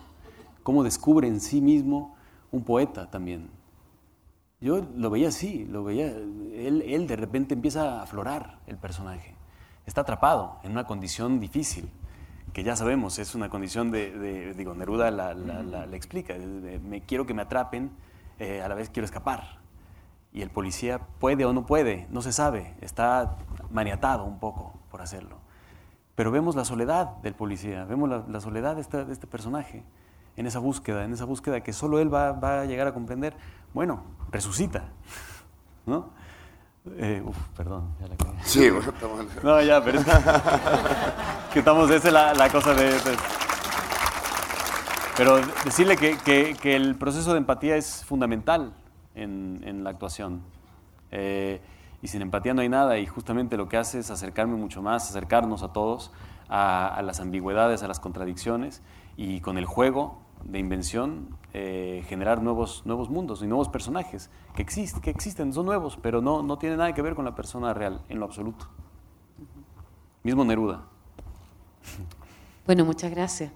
cómo 0.62 0.84
descubre 0.84 1.28
en 1.28 1.40
sí 1.40 1.61
mismo 1.61 2.16
un 2.50 2.64
poeta 2.64 3.11
también. 3.11 3.50
Yo 4.61 4.86
lo 4.94 5.08
veía 5.08 5.28
así, 5.28 5.64
lo 5.64 5.84
veía, 5.84 6.06
él, 6.06 6.82
él 6.86 7.06
de 7.06 7.16
repente 7.16 7.54
empieza 7.54 7.98
a 7.98 8.02
aflorar 8.02 8.58
el 8.66 8.76
personaje. 8.76 9.34
Está 9.86 10.02
atrapado 10.02 10.58
en 10.62 10.72
una 10.72 10.84
condición 10.84 11.40
difícil, 11.40 11.88
que 12.52 12.62
ya 12.62 12.76
sabemos, 12.76 13.18
es 13.18 13.34
una 13.34 13.48
condición 13.48 13.90
de, 13.90 14.54
digo, 14.54 14.74
Neruda 14.74 15.11
la, 15.11 15.34
la, 15.34 15.96
explica, 15.96 16.34
me 16.34 17.02
quiero 17.02 17.26
que 17.26 17.34
me 17.34 17.42
atrapen, 17.42 17.90
eh, 18.38 18.61
a 18.62 18.68
la 18.68 18.74
vez 18.74 18.90
quiero 18.90 19.04
escapar. 19.04 19.61
Y 20.32 20.42
el 20.42 20.50
policía 20.50 21.00
puede 21.18 21.44
o 21.44 21.52
no 21.52 21.66
puede, 21.66 22.06
no 22.11 22.22
se 22.22 22.32
sabe, 22.32 22.74
está 22.80 23.36
maniatado 23.70 24.24
un 24.24 24.38
poco 24.38 24.74
por 24.90 25.00
hacerlo. 25.00 25.38
Pero 26.14 26.30
vemos 26.30 26.54
la 26.54 26.64
soledad 26.64 27.16
del 27.22 27.34
policía, 27.34 27.84
vemos 27.84 28.28
la, 28.28 28.40
soledad 28.40 28.74
de 28.74 28.82
este, 28.82 29.04
de 29.04 29.12
este 29.12 29.26
personaje 29.26 29.84
en 30.41 30.47
esa 30.47 30.59
búsqueda, 30.59 31.05
en 31.05 31.12
esa 31.12 31.26
búsqueda 31.26 31.61
que 31.61 31.74
solo 31.74 31.99
él 31.99 32.12
va, 32.12 32.32
va 32.32 32.62
a 32.62 32.64
llegar 32.64 32.86
a 32.86 32.95
comprender, 32.95 33.36
bueno, 33.74 34.03
resucita, 34.32 34.84
¿no? 35.86 36.11
Eh, 36.97 37.22
uf, 37.22 37.36
perdón, 37.55 37.95
ya 38.01 38.09
la 38.09 38.16
cagué. 38.16 38.38
Sí, 38.43 38.70
bueno, 38.70 38.91
estamos... 38.91 39.26
No, 39.45 39.62
ya, 39.62 39.84
pero 39.84 39.99
es 39.99 40.07
que, 41.53 41.59
estamos, 41.59 41.91
esa 41.91 42.09
es 42.09 42.14
la, 42.14 42.32
la 42.32 42.49
cosa 42.49 42.72
de, 42.72 42.91
Pero 45.14 45.36
decirle 45.62 45.99
que, 45.99 46.16
que, 46.16 46.57
que, 46.59 46.74
el 46.74 46.95
proceso 46.97 47.32
de 47.32 47.38
empatía 47.38 47.76
es 47.76 48.03
fundamental 48.07 48.72
en, 49.14 49.61
en 49.62 49.84
la 49.84 49.91
actuación. 49.91 50.41
Eh, 51.11 51.61
y 52.01 52.09
sin 52.09 52.22
empatía 52.22 52.55
no 52.55 52.62
hay 52.62 52.70
nada, 52.70 52.97
y 52.97 53.05
justamente 53.05 53.59
lo 53.59 53.68
que 53.68 53.76
hace 53.76 53.99
es 53.99 54.11
acercarme 54.11 54.57
mucho 54.57 54.80
más, 54.80 55.11
acercarnos 55.11 55.62
a 55.62 55.74
todos, 55.74 56.12
a, 56.49 56.88
a 56.88 57.03
las 57.03 57.20
ambigüedades, 57.20 57.82
a 57.82 57.88
las 57.88 58.01
contradicciones, 58.01 58.80
y 59.18 59.43
con 59.43 59.59
el 59.59 59.66
juego 59.66 60.20
de 60.45 60.59
invención 60.59 61.36
eh, 61.53 62.05
generar 62.09 62.43
nuevos, 62.43 62.82
nuevos 62.86 63.11
mundos 63.11 63.43
y 63.43 63.47
nuevos 63.47 63.68
personajes 63.68 64.30
que, 64.55 64.62
existen, 64.62 65.03
que 65.03 65.11
existen, 65.11 65.53
son 65.53 65.66
nuevos, 65.66 65.99
pero 66.01 66.20
no, 66.20 66.43
no 66.43 66.59
tienen 66.59 66.78
nada 66.78 66.95
que 66.95 67.03
ver 67.03 67.14
con 67.14 67.24
la 67.24 67.34
persona 67.34 67.74
real 67.74 68.03
en 68.09 68.18
lo 68.20 68.26
absoluto. 68.26 68.68
Mismo 70.22 70.45
Neruda. 70.45 70.84
Bueno, 72.66 72.84
muchas 72.84 73.11
gracias. 73.11 73.53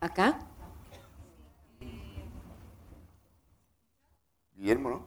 ¿Acá? 0.00 0.38
Guillermo, 4.56 4.90
¿no? 4.90 5.02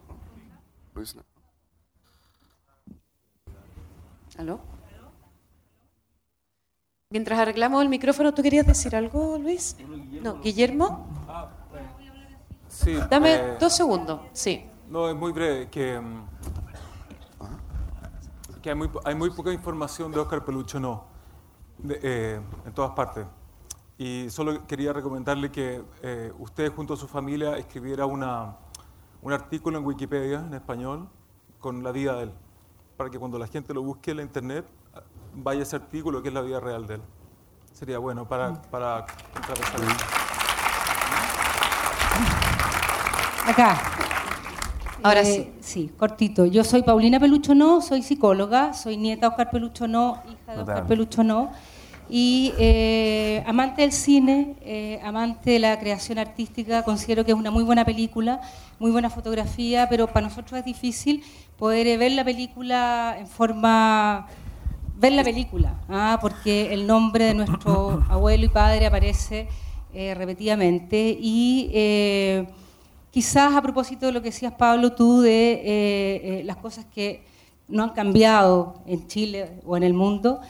¿Aló? 4.38 4.60
Mientras 7.14 7.38
arreglamos 7.38 7.84
el 7.84 7.90
micrófono, 7.90 8.34
¿tú 8.34 8.42
querías 8.42 8.66
decir 8.66 8.96
algo, 8.96 9.38
Luis? 9.38 9.78
No, 10.24 10.40
Guillermo. 10.42 11.06
Sí. 12.68 12.98
Dame 13.08 13.36
eh, 13.36 13.58
dos 13.60 13.76
segundos, 13.76 14.22
sí. 14.32 14.66
No, 14.90 15.08
es 15.08 15.16
muy 15.16 15.32
breve, 15.32 15.70
que, 15.70 16.00
mm, 16.00 16.26
que 18.64 18.70
hay, 18.72 18.76
muy, 18.76 18.90
hay 19.06 19.14
muy 19.14 19.30
poca 19.30 19.54
información 19.54 20.12
de 20.12 20.22
Oscar 20.22 20.44
Pelucho, 20.44 20.80
no, 20.80 21.04
eh, 21.88 22.42
en 22.66 22.74
todas 22.74 22.94
partes. 22.94 23.28
Y 24.00 24.26
solo 24.32 24.66
quería 24.66 24.92
recomendarle 24.92 25.52
que 25.52 25.84
eh, 26.02 26.34
usted 26.40 26.74
junto 26.74 26.96
a 26.96 26.98
su 26.98 27.08
familia 27.08 27.58
escribiera 27.58 28.08
una, 28.08 28.58
un 29.22 29.32
artículo 29.32 29.78
en 29.78 29.86
Wikipedia 29.86 30.40
en 30.40 30.56
español 30.56 31.08
con 31.60 31.84
la 31.84 31.92
vida 31.92 32.16
de 32.16 32.24
él, 32.24 32.32
para 32.98 33.12
que 33.12 33.20
cuando 33.20 33.38
la 33.38 33.46
gente 33.46 33.72
lo 33.72 33.84
busque 33.84 34.10
en 34.10 34.18
la 34.18 34.24
internet 34.24 34.66
vaya 35.36 35.64
ese 35.64 35.76
artículo 35.76 36.22
que 36.22 36.30
es 36.30 36.34
la 36.34 36.42
vida 36.42 36.60
real 36.60 36.88
de 36.88 36.96
él. 36.96 37.02
Sería 37.74 37.98
bueno 37.98 38.28
para, 38.28 38.62
para 38.64 39.06
contrarrestar 39.34 39.82
Acá. 43.46 43.82
Ahora 45.02 45.22
eh, 45.22 45.26
sí. 45.26 45.52
Sí, 45.60 45.92
cortito. 45.98 46.46
Yo 46.46 46.64
soy 46.64 46.84
Paulina 46.84 47.20
Pelucho 47.20 47.54
No, 47.54 47.82
soy 47.82 48.04
psicóloga, 48.04 48.74
soy 48.74 48.96
nieta 48.96 49.28
de 49.28 49.28
Oscar 49.32 49.52
Pelucho 49.52 49.88
No, 49.88 50.24
hija 50.30 50.54
de 50.56 50.62
Oscar 50.62 50.88
Pelucho 50.88 51.24
No, 51.24 51.52
y 52.10 52.54
eh, 52.58 53.44
amante 53.46 53.82
del 53.82 53.92
cine, 53.92 54.56
eh, 54.62 55.00
amante 55.04 55.52
de 55.52 55.60
la 55.60 55.80
creación 55.80 56.20
artística, 56.20 56.84
considero 56.84 57.26
que 57.26 57.32
es 57.32 57.38
una 57.38 57.52
muy 57.52 57.64
buena 57.64 57.84
película, 57.84 58.40
muy 58.80 58.92
buena 58.92 59.10
fotografía, 59.10 59.88
pero 59.90 60.08
para 60.08 60.28
nosotros 60.28 60.60
es 60.60 60.66
difícil 60.66 61.24
poder 61.58 61.98
ver 61.98 62.12
la 62.12 62.24
película 62.24 63.16
en 63.18 63.28
forma 63.28 64.28
ver 64.96 65.14
la 65.14 65.24
película, 65.24 65.76
¿ah? 65.90 66.18
porque 66.22 66.74
el 66.74 66.88
nombre 66.88 67.26
de 67.26 67.34
nuestro 67.34 68.04
abuelo 68.10 68.46
y 68.46 68.50
padre 68.50 68.86
aparece 68.86 69.48
repetidamente 69.94 71.16
y 71.20 71.70
quizás 73.12 73.54
a 73.54 73.62
propósito 73.62 74.08
de 74.08 74.12
lo 74.12 74.24
que 74.24 74.30
decías 74.30 74.54
Pablo 74.54 74.94
tú 74.94 75.22
de 75.22 76.42
las 76.46 76.58
cosas 76.58 76.86
que 76.86 77.24
no 77.68 77.84
han 77.84 77.92
cambiado 77.92 78.82
en 78.88 79.06
Chile 79.08 79.52
o 79.68 79.78
en 79.78 79.84
el 79.84 79.94
mundo, 79.94 80.42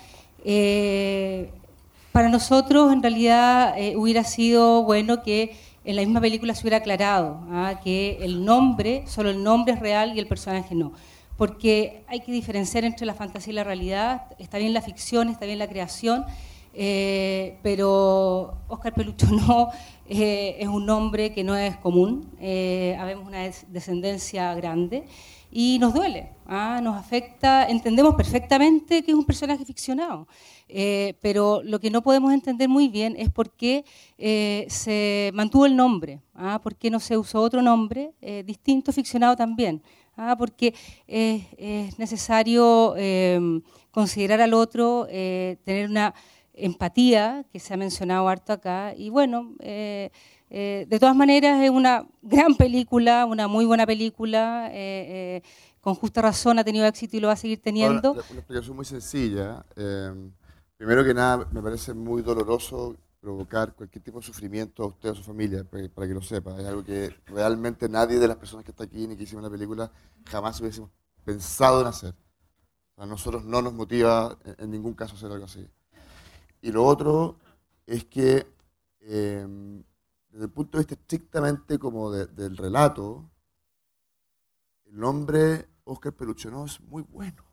para 2.14 2.30
nosotros 2.30 2.94
en 2.94 3.02
realidad 3.02 3.76
hubiera 3.98 4.24
sido 4.24 4.84
bueno 4.84 5.24
que 5.24 5.58
en 5.86 5.96
la 5.96 6.02
misma 6.02 6.22
película 6.22 6.56
se 6.56 6.62
hubiera 6.62 6.78
aclarado 6.78 7.40
¿ah? 7.52 7.80
que 7.84 8.18
el 8.22 8.46
nombre, 8.46 9.04
solo 9.08 9.30
el 9.30 9.44
nombre 9.44 9.74
es 9.74 9.80
real 9.80 10.16
y 10.16 10.20
el 10.20 10.28
personaje 10.28 10.76
no. 10.76 10.94
Porque 11.38 12.04
hay 12.08 12.22
que 12.22 12.32
diferenciar 12.32 12.84
entre 12.86 13.06
la 13.06 13.14
fantasía 13.14 13.52
y 13.52 13.56
la 13.56 13.64
realidad. 13.64 14.28
Está 14.38 14.58
bien 14.58 14.74
la 14.74 14.82
ficción, 14.82 15.30
está 15.30 15.46
bien 15.46 15.60
la 15.60 15.68
creación, 15.68 16.26
eh, 16.74 17.60
pero 17.62 18.58
Oscar 18.68 18.94
Pelucho 18.94 19.28
no 19.32 19.70
eh, 20.08 20.58
es 20.60 20.68
un 20.68 20.86
nombre 20.86 21.34
que 21.34 21.44
no 21.44 21.56
es 21.56 21.78
común. 21.78 22.30
Eh, 22.40 22.96
habemos 23.00 23.28
una 23.28 23.50
descendencia 23.68 24.54
grande 24.56 25.06
y 25.50 25.78
nos 25.80 25.94
duele, 25.94 26.30
¿ah? 26.46 26.82
nos 26.84 26.98
afecta. 26.98 27.68
Entendemos 27.70 28.16
perfectamente 28.16 29.04
que 29.04 29.12
es 29.12 29.18
un 29.18 29.26
personaje 29.26 29.64
ficcionado. 29.66 30.28
Eh, 30.68 31.16
pero 31.22 31.62
lo 31.64 31.80
que 31.80 31.92
no 31.92 32.02
podemos 32.02 32.34
entender 32.34 32.68
muy 32.68 32.88
bien 32.88 33.16
es 33.18 33.30
por 33.30 33.52
qué 33.52 33.86
se 34.70 35.32
mantuvo 35.34 35.66
el 35.66 35.76
nombre, 35.76 36.20
¿ah? 36.34 36.60
por 36.64 36.76
qué 36.76 36.90
no 36.90 37.00
se 37.00 37.18
usó 37.18 37.42
otro 37.42 37.62
nombre 37.62 38.14
distinto, 38.46 38.92
ficcionado 38.92 39.36
también, 39.36 39.84
¿ah? 40.18 40.36
porque 40.38 40.74
es 41.08 41.98
necesario 42.00 42.96
em, 42.98 43.62
considerar 43.92 44.42
al 44.42 44.54
otro, 44.54 45.08
tener 45.10 45.90
una 45.90 46.14
empatía, 46.54 47.46
que 47.52 47.60
se 47.60 47.74
ha 47.74 47.78
mencionado 47.78 48.28
harto 48.28 48.54
acá, 48.54 48.94
y 48.96 49.10
bueno, 49.10 49.56
de 49.60 50.98
todas 51.00 51.16
maneras 51.16 51.62
es 51.62 51.70
una 51.70 52.08
gran 52.22 52.56
película, 52.56 53.26
una 53.26 53.48
muy 53.48 53.66
buena 53.66 53.86
película, 53.86 54.72
con 55.82 55.96
justa 55.96 56.22
razón 56.22 56.60
ha 56.60 56.64
tenido 56.64 56.86
éxito 56.86 57.18
y 57.18 57.20
lo 57.20 57.28
va 57.28 57.34
a 57.34 57.38
seguir 57.38 57.62
teniendo. 57.62 58.14
una 58.14 58.22
explicación 58.22 58.76
muy 58.76 58.86
sencilla. 58.86 59.66
Em, 59.76 60.32
Primero 60.84 61.06
que 61.06 61.14
nada, 61.14 61.48
me 61.50 61.62
parece 61.62 61.94
muy 61.94 62.22
doloroso 62.22 62.98
provocar 63.24 63.74
cualquier 63.74 64.04
tipo 64.04 64.20
de 64.20 64.26
sufrimiento 64.26 64.84
a 64.84 64.88
usted 64.88 65.08
o 65.08 65.12
a 65.14 65.16
su 65.16 65.24
familia, 65.24 65.64
para 65.64 66.08
que 66.08 66.14
lo 66.14 66.22
sepa. 66.22 66.60
Es 66.60 66.66
algo 66.66 66.84
que 66.84 67.16
realmente 67.28 67.88
nadie 67.88 68.20
de 68.20 68.28
las 68.28 68.36
personas 68.36 68.66
que 68.66 68.72
está 68.72 68.84
aquí 68.84 69.08
ni 69.08 69.16
que 69.16 69.24
hicimos 69.24 69.42
la 69.42 69.50
película 69.50 69.90
jamás 70.26 70.60
hubiésemos 70.60 70.92
pensado 71.24 71.80
en 71.80 71.88
hacer. 71.88 72.14
A 72.98 73.06
nosotros 73.06 73.46
no 73.46 73.62
nos 73.62 73.74
motiva 73.74 74.38
en 74.58 74.70
ningún 74.70 74.94
caso 74.94 75.16
hacer 75.16 75.32
algo 75.32 75.46
así. 75.46 75.66
Y 76.62 76.74
lo 76.74 76.84
otro 76.84 77.40
es 77.88 78.04
que 78.04 78.46
em, 79.00 79.82
desde 80.30 80.46
el 80.46 80.52
punto 80.52 80.78
de 80.78 80.82
vista 80.82 80.96
estrictamente 80.96 81.80
como 81.80 82.12
del 82.12 82.58
relato, 82.58 83.32
el 84.84 84.98
nombre 84.98 85.70
Oscar 85.86 86.12
Peluchonó 86.12 86.66
es 86.66 86.82
muy 86.82 87.04
bueno. 87.04 87.53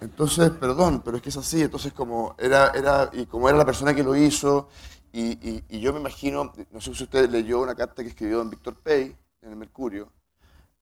Entonces, 0.00 0.50
perdón, 0.50 1.02
pero 1.04 1.16
es 1.16 1.22
que 1.22 1.30
es 1.30 1.36
así. 1.36 1.62
Entonces, 1.62 1.92
como 1.92 2.34
era, 2.38 2.70
era, 2.70 3.10
y 3.12 3.26
como 3.26 3.48
era 3.48 3.58
la 3.58 3.64
persona 3.64 3.94
que 3.94 4.02
lo 4.02 4.14
hizo, 4.16 4.68
y, 5.12 5.64
y, 5.68 5.80
yo 5.80 5.92
me 5.92 6.00
imagino, 6.00 6.52
no 6.70 6.80
sé 6.80 6.94
si 6.94 7.04
usted 7.04 7.28
leyó 7.30 7.60
una 7.60 7.74
carta 7.74 8.02
que 8.02 8.10
escribió 8.10 8.38
don 8.38 8.50
Víctor 8.50 8.76
Pey 8.76 9.16
en 9.42 9.50
el 9.50 9.56
Mercurio, 9.56 10.12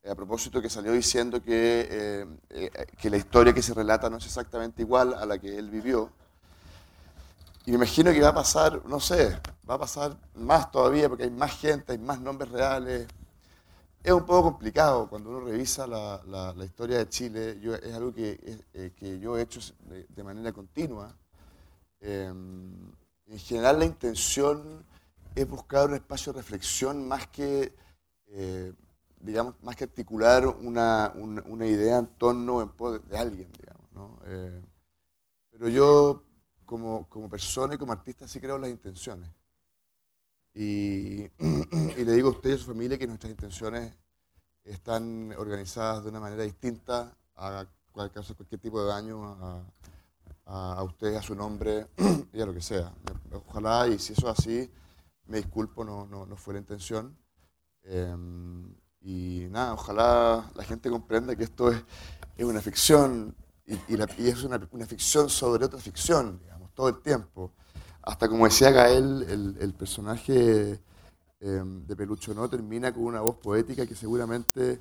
eh, 0.03 0.11
a 0.11 0.14
propósito 0.14 0.61
que 0.61 0.69
salió 0.69 0.93
diciendo 0.93 1.43
que, 1.43 1.89
eh, 1.91 2.27
eh, 2.51 2.71
que 2.99 3.09
la 3.09 3.17
historia 3.17 3.55
que 3.55 3.62
se 3.62 3.73
relata 3.75 4.11
no 4.11 4.19
es 4.19 4.27
exactamente 4.27 4.83
igual 4.83 5.14
a 5.14 5.25
la 5.27 5.39
que 5.39 5.57
él 5.57 5.71
vivió. 5.71 6.11
Y 7.64 7.71
me 7.71 7.77
imagino 7.77 8.12
que 8.12 8.21
va 8.21 8.29
a 8.29 8.35
pasar, 8.35 8.83
no 8.87 9.01
sé, 9.01 9.39
va 9.69 9.75
a 9.75 9.79
pasar 9.79 10.17
más 10.35 10.71
todavía 10.71 11.09
porque 11.09 11.25
hay 11.25 11.31
más 11.31 11.59
gente, 11.59 11.93
hay 11.93 11.99
más 11.99 12.21
nombres 12.21 12.51
reales, 12.51 13.09
es 14.07 14.13
un 14.13 14.25
poco 14.25 14.53
complicado 14.53 15.09
cuando 15.09 15.31
uno 15.31 15.41
revisa 15.41 15.85
la, 15.85 16.55
historia 16.65 16.99
de 16.99 17.09
Chile. 17.09 17.59
Yo, 17.61 17.75
es 17.75 17.93
algo 17.93 18.15
que, 18.15 18.39
eh, 18.73 18.93
que, 18.95 19.19
yo 19.19 19.37
he 19.37 19.43
hecho 19.43 19.59
de, 20.15 20.23
manera 20.23 20.53
continua. 20.53 21.13
Em, 21.99 22.93
en 23.27 23.39
general 23.41 23.81
la 23.81 23.85
intención 23.85 24.87
es 25.35 25.49
buscar 25.49 25.89
un 25.89 25.95
espacio 25.95 26.33
de 26.33 26.39
reflexión 26.39 27.09
más 27.09 27.27
que, 27.27 27.75
eh, 28.29 28.73
digamos, 29.19 29.57
más 29.63 29.75
que 29.75 29.83
articular 29.83 30.47
una, 30.47 31.13
idea 31.63 31.99
en 31.99 32.07
torno 32.07 32.65
de 33.09 33.19
alguien, 33.19 33.51
digamos. 33.59 33.91
¿no? 33.93 34.21
Eh, 34.27 34.63
pero 35.51 35.69
yo, 35.69 36.23
como, 36.65 37.09
como 37.09 37.29
persona 37.29 37.75
y 37.75 37.79
como 37.79 37.91
artista, 37.91 38.29
sí 38.29 38.39
creo 38.39 38.55
en 38.55 38.63
las 38.63 38.71
intenciones. 38.71 39.29
Y, 40.59 41.31
le 41.39 42.13
digo 42.13 42.29
a 42.29 42.31
usted 42.31 42.51
y 42.51 42.53
a 42.55 42.59
su 42.59 42.65
familia 42.65 42.97
que 42.97 43.07
nuestras 43.07 43.31
intenciones 43.31 43.93
están 44.65 45.35
organizadas 45.37 46.03
de 46.03 46.09
una 46.09 46.19
manera 46.19 46.45
distinta 46.45 47.15
a 47.35 47.67
cualquier 47.93 48.61
tipo 48.61 48.81
de 48.81 48.89
daño 48.89 49.23
a, 49.27 49.63
a, 50.47 50.83
usted, 50.83 51.15
a 51.15 51.23
su 51.23 51.35
nombre 51.35 51.89
y 52.33 52.41
a 52.41 52.47
lo 52.47 52.55
que 52.55 52.63
sea. 52.63 52.91
Ojalá, 53.47 53.87
y 53.89 53.99
si 53.99 54.15
eso 54.15 54.31
es 54.31 54.39
así, 54.39 54.71
me 55.27 55.39
disculpo, 55.39 55.85
no, 55.85 56.07
no, 56.07 56.25
no 56.25 56.37
fue 56.37 56.55
la 56.55 56.61
intención. 56.61 57.15
Em, 57.83 58.75
y 59.03 59.49
nada, 59.51 59.75
ojalá 59.75 60.51
la 60.55 60.65
gente 60.65 60.89
comprenda 60.89 61.37
que 61.37 61.45
esto 61.45 61.71
es, 61.71 61.85
es 62.35 62.45
una 62.47 62.63
ficción 62.63 63.37
y, 63.67 63.75
y, 63.95 64.29
es 64.29 64.43
una, 64.43 64.67
una, 64.71 64.87
ficción 64.87 65.29
sobre 65.29 65.67
otra 65.67 65.81
ficción, 65.81 66.39
digamos, 66.39 66.73
todo 66.73 66.89
el 66.89 67.03
tiempo 67.03 67.53
hasta 68.07 68.29
como 68.29 68.45
decía 68.45 68.71
Gael, 68.71 69.27
el, 69.29 69.57
el 69.61 69.75
personaje 69.75 70.79
em, 71.41 71.85
de 71.87 71.97
Pelucho 71.97 72.33
no 72.35 72.49
termina 72.49 72.95
con 72.95 73.03
una 73.03 73.21
voz 73.21 73.37
poética 73.37 73.85
que 73.85 73.97
seguramente 73.97 74.81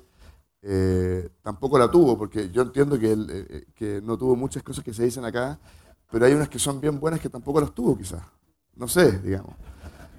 eh, 0.62 1.28
tampoco 1.42 1.76
la 1.76 1.90
tuvo, 1.90 2.16
porque 2.16 2.50
yo 2.50 2.62
entiendo 2.62 2.98
que, 2.98 3.12
él, 3.12 3.26
eh, 3.28 3.46
eh, 3.50 3.64
que 3.74 4.00
no 4.00 4.16
tuvo 4.16 4.36
muchas 4.36 4.62
cosas 4.62 4.84
que 4.84 4.94
se 4.94 5.04
dicen 5.04 5.24
acá, 5.24 5.58
pero 6.08 6.24
hay 6.24 6.34
unas 6.34 6.48
que 6.48 6.60
son 6.60 6.80
bien 6.80 7.00
buenas 7.00 7.20
que 7.20 7.28
tampoco 7.28 7.60
las 7.60 7.74
tuvo 7.74 7.98
quizás. 7.98 8.22
No 8.76 8.86
sé, 8.86 9.18
digamos. 9.18 9.54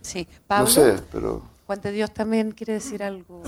Sí, 0.02 0.28
Pablo. 0.46 0.66
No 0.66 0.72
sé, 0.72 1.02
pero... 1.10 1.44
Juan 1.66 1.80
de 1.82 1.92
Dios 1.94 2.14
también 2.14 2.52
quiere 2.52 2.74
decir 2.74 3.04
algo. 3.04 3.42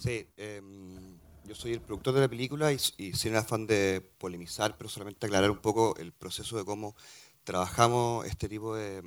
Sí, 0.00 0.26
em, 0.36 1.18
yo 1.46 1.54
soy 1.54 1.72
el 1.72 1.80
productor 1.80 2.14
de 2.14 2.20
la 2.20 2.28
película 2.28 2.72
y, 2.72 2.78
y 2.96 3.12
sin 3.12 3.36
afán 3.36 3.66
de 3.66 4.02
polemizar, 4.18 4.76
pero 4.76 4.88
solamente 4.88 5.26
aclarar 5.26 5.50
un 5.50 5.58
poco 5.58 5.94
el 5.96 6.12
proceso 6.12 6.56
de 6.56 6.64
cómo 6.64 6.94
trabajamos 7.44 8.26
este 8.26 8.48
tipo 8.48 8.74
de, 8.74 9.02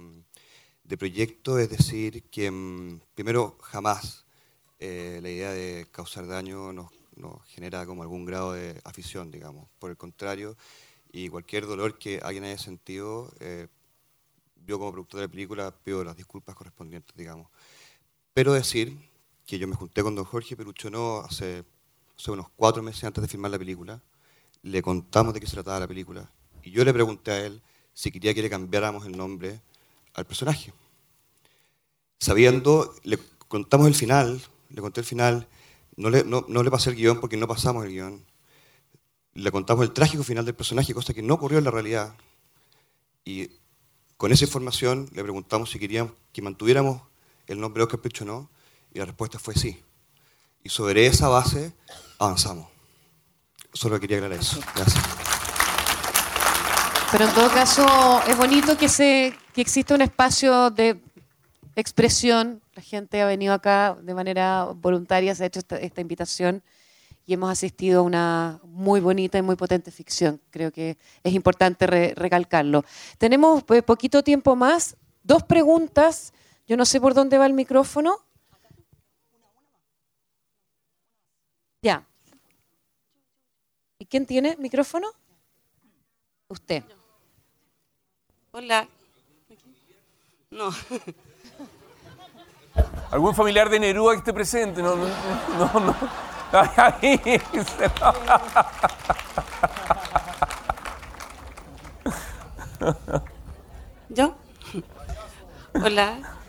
de 0.87 0.97
proyectos, 0.97 1.59
es 1.59 1.69
decir, 1.69 2.23
que 2.29 2.49
mm, 2.49 3.01
primero 3.13 3.57
jamás 3.61 4.25
eh, 4.79 5.19
la 5.21 5.29
idea 5.29 5.51
de 5.51 5.87
causar 5.91 6.27
daño 6.27 6.71
nos, 6.71 6.91
genera 7.47 7.85
como 7.85 8.03
algún 8.03 8.25
grado 8.25 8.53
de 8.53 8.79
afición, 8.85 9.31
digamos. 9.31 9.67
Por 9.79 9.89
el 9.89 9.97
contrario, 9.97 10.55
y 11.11 11.29
cualquier 11.29 11.65
dolor 11.65 11.97
que 11.97 12.19
alguien 12.23 12.43
haya 12.43 12.57
sentido, 12.57 13.33
eh, 13.39 13.67
yo 14.65 14.77
como 14.77 14.91
productor 14.91 15.21
de 15.21 15.27
la 15.27 15.31
película 15.31 15.71
pido 15.83 16.03
las 16.03 16.15
disculpas 16.15 16.55
correspondientes, 16.55 17.15
digamos. 17.17 17.49
Pero 18.33 18.53
decir 18.53 18.97
que 19.45 19.57
yo 19.57 19.67
me 19.67 19.75
junté 19.75 20.03
con 20.03 20.15
don 20.15 20.25
Jorge 20.25 20.55
Peruchonó 20.55 21.21
hace, 21.21 21.63
hace 22.17 22.31
unos 22.31 22.49
cuatro 22.55 22.83
meses 22.83 23.03
antes 23.03 23.21
de 23.21 23.27
filmar 23.27 23.51
la 23.51 23.57
película, 23.57 24.01
le 24.61 24.81
contamos 24.81 25.33
de 25.33 25.39
qué 25.39 25.47
se 25.47 25.53
trataba 25.53 25.79
la 25.79 25.87
película, 25.87 26.31
y 26.61 26.71
yo 26.71 26.83
le 26.85 26.93
pregunté 26.93 27.31
a 27.31 27.45
él 27.45 27.61
si 27.97 28.11
quería 28.11 28.31
que 28.35 28.43
le 28.43 28.49
cambiáramos 28.49 29.07
el 29.07 29.17
nombre 29.17 29.59
al 30.13 30.23
personaje. 30.27 30.71
Sabiendo, 32.19 32.93
le 33.01 33.17
contamos 33.47 33.87
el 33.87 33.95
final, 33.95 34.39
le 34.69 34.81
conté 34.81 34.99
el 34.99 35.05
final, 35.07 35.47
no 35.95 36.11
le, 36.11 36.23
no, 36.23 36.43
le 36.47 36.69
pasé 36.69 36.91
el 36.91 36.95
guion 36.95 37.19
porque 37.19 37.37
no 37.37 37.47
pasamos 37.47 37.85
el 37.85 37.89
guion. 37.89 38.23
Le 39.33 39.51
contamos 39.51 39.83
el 39.83 39.93
trágico 39.93 40.23
final 40.23 40.45
del 40.45 40.53
personaje, 40.53 40.93
cosa 40.93 41.11
que 41.11 41.23
no 41.23 41.33
ocurrió 41.33 41.57
en 41.57 41.63
la 41.63 41.71
realidad. 41.71 42.15
Y 43.25 43.49
con 44.15 44.31
esa 44.31 44.45
información 44.45 45.09
le 45.13 45.23
preguntamos 45.23 45.71
si 45.71 45.79
queríamos 45.79 46.13
que 46.31 46.43
mantuviéramos 46.43 47.01
el 47.47 47.59
nombre 47.59 47.81
Oscar 47.81 47.99
Pecho 47.99 48.25
o 48.25 48.27
no, 48.27 48.49
y 48.93 48.99
la 48.99 49.05
respuesta 49.05 49.39
fue 49.39 49.55
sí. 49.55 49.81
Y 50.63 50.69
sobre 50.69 51.07
esa 51.07 51.29
base 51.29 51.73
avanzamos. 52.19 52.67
Solo 53.73 53.99
quería 53.99 54.17
aclarar 54.17 54.39
eso. 54.39 54.59
Gracias. 54.75 55.26
Pero 57.17 57.29
en 57.29 57.35
todo 57.35 57.49
caso, 57.49 58.21
es 58.27 58.37
bonito 58.37 58.77
que, 58.77 58.87
se, 58.87 59.35
que 59.51 59.61
exista 59.61 59.95
un 59.95 60.03
espacio 60.03 60.69
de 60.69 61.01
expresión. 61.75 62.61
La 62.75 62.83
gente 62.83 63.19
ha 63.19 63.25
venido 63.25 63.55
acá 63.55 63.97
de 63.99 64.13
manera 64.13 64.65
voluntaria, 64.65 65.33
se 65.33 65.43
ha 65.43 65.47
hecho 65.47 65.61
esta, 65.67 65.99
invitación 65.99 66.61
y 67.25 67.33
hemos 67.33 67.49
asistido 67.49 68.01
a 68.01 68.03
una 68.03 68.59
muy 68.65 68.99
bonita 68.99 69.39
y 69.39 69.41
muy 69.41 69.55
potente 69.55 69.89
ficción. 69.89 70.39
Creo 70.51 70.71
que 70.71 70.99
es 71.23 71.33
importante 71.33 71.87
recalcarlo. 71.87 72.85
Tenemos 73.17 73.63
eh, 73.69 73.81
poquito 73.81 74.21
tiempo 74.21 74.55
más. 74.55 74.95
Dos 75.23 75.41
preguntas. 75.41 76.33
Yo 76.67 76.77
no 76.77 76.85
sé 76.85 77.01
por 77.01 77.15
dónde 77.15 77.39
va 77.39 77.47
el 77.47 77.53
micrófono. 77.53 78.19
Ya. 81.81 82.05
¿Y 83.97 84.05
quién 84.05 84.27
tiene 84.27 84.55
micrófono? 84.59 85.07
Usted. 86.47 86.83
Hola. 88.59 88.87
No. 90.49 90.69
¿Algún 93.11 93.35
familiar 93.35 93.69
de 93.69 93.79
Neruda 93.79 94.13
que 94.13 94.17
esté 94.17 94.33
presente? 94.33 94.81
No, 94.81 94.95
no, 94.95 95.05
no. 95.59 95.79
no. 95.79 95.95
¿Yo? 104.09 104.35
Hola, 105.75 106.39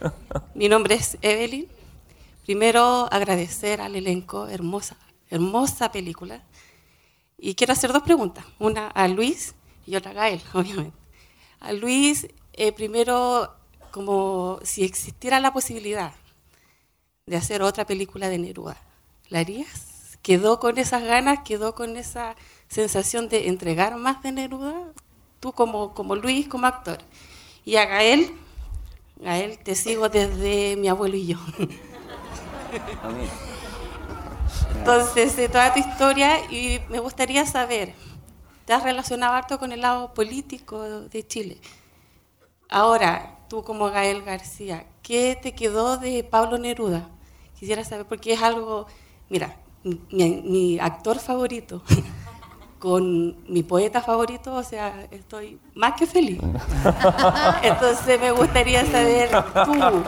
mi 0.55 0.71
nombre 0.71 0.95
es 0.95 1.19
Evelyn. 1.21 1.69
Primero 2.47 3.07
agradecer 3.13 3.83
al 3.83 3.97
elenco, 3.97 4.49
hermosa, 4.49 4.97
hermosa 5.29 5.93
película. 5.93 6.41
Y 7.37 7.55
quiero 7.55 7.75
hacer 7.75 7.93
dos 7.93 8.03
preguntas, 8.03 8.47
una 8.59 8.89
a 8.89 9.07
Luis 9.09 9.55
y 9.87 9.97
otra 9.97 10.13
a 10.13 10.15
Gael, 10.15 10.41
obviamente. 10.55 11.08
A 11.61 11.73
Luis, 11.73 12.29
eh, 12.53 12.73
primero, 12.73 13.55
como 13.91 14.61
si 14.63 14.85
existiera 14.85 15.41
la 15.41 15.53
posibilidad 15.53 16.13
de 17.27 17.37
hacer 17.37 17.63
otra 17.63 17.87
película 17.87 18.29
de 18.29 18.39
Neruda, 18.39 18.77
¿la 19.29 19.41
harías? 19.41 20.19
¿Quedó 20.23 20.61
con 20.61 20.79
esas 20.79 21.03
ganas, 21.03 21.41
quedó 21.45 21.75
con 21.75 21.97
esa 21.97 22.37
sensación 22.69 23.29
de 23.29 23.49
entregar 23.49 23.97
más 23.97 24.23
de 24.23 24.33
Neruda? 24.33 24.93
Tú 25.41 25.53
como, 25.53 25.95
como 25.95 26.17
Luis, 26.17 26.49
como 26.49 26.67
actor. 26.67 26.99
Y 27.65 27.77
a 27.77 27.87
Gael, 27.87 28.33
Gael, 29.17 29.59
te 29.59 29.75
sigo 29.75 30.09
desde 30.09 30.77
mi 30.77 30.89
abuelo 30.89 31.17
y 31.17 31.27
yo. 31.27 31.39
Entonces, 34.77 35.37
de 35.37 35.49
toda 35.49 35.75
tu 35.75 35.81
historia, 35.81 36.39
y 36.51 36.81
me 36.89 36.99
gustaría 37.01 37.45
saber, 37.47 37.95
te 38.69 38.75
has 38.75 38.83
relacionado 38.83 39.33
harto 39.33 39.59
con 39.59 39.73
el 39.73 39.81
lado 39.81 40.13
político 40.13 40.83
de 40.83 41.27
Chile. 41.27 41.57
Ahora, 42.69 43.39
tú 43.49 43.65
como 43.65 43.91
Gael 43.91 44.21
García, 44.21 44.85
¿qué 45.03 45.39
te 45.41 45.55
quedó 45.55 45.97
de 45.97 46.23
Pablo 46.23 46.59
Neruda? 46.59 47.09
Quisiera 47.59 47.83
saber, 47.83 48.05
porque 48.05 48.35
es 48.35 48.43
algo, 48.43 48.87
mira, 49.31 49.57
mi, 49.85 50.43
mi 50.45 50.79
actor 50.79 51.19
favorito 51.19 51.83
con 52.79 53.43
mi 53.51 53.63
poeta 53.63 54.03
favorito, 54.03 54.55
o 54.55 54.63
sea, 54.63 55.09
estoy 55.13 55.59
más 55.75 55.95
que 55.95 56.07
feliz. 56.07 56.39
Entonces 57.63 58.21
me 58.21 58.33
gustaría 58.33 58.85
saber 58.85 59.31
tú, 59.65 60.05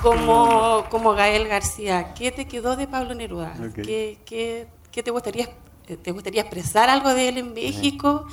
como, 0.00 0.86
como 0.88 1.12
Gael 1.12 1.48
García, 1.48 2.14
¿qué 2.14 2.32
te 2.32 2.46
quedó 2.46 2.76
de 2.76 2.86
Pablo 2.86 3.14
Neruda? 3.14 3.52
¿Qué, 3.74 4.20
qué, 4.24 4.68
qué 4.90 5.02
te, 5.02 5.10
gustaría, 5.10 5.50
te 5.82 6.12
gustaría 6.12 6.42
expresar 6.42 6.90
algo 6.90 7.14
de 7.14 7.28
él 7.28 7.38
en 7.38 7.54
México? 7.54 8.26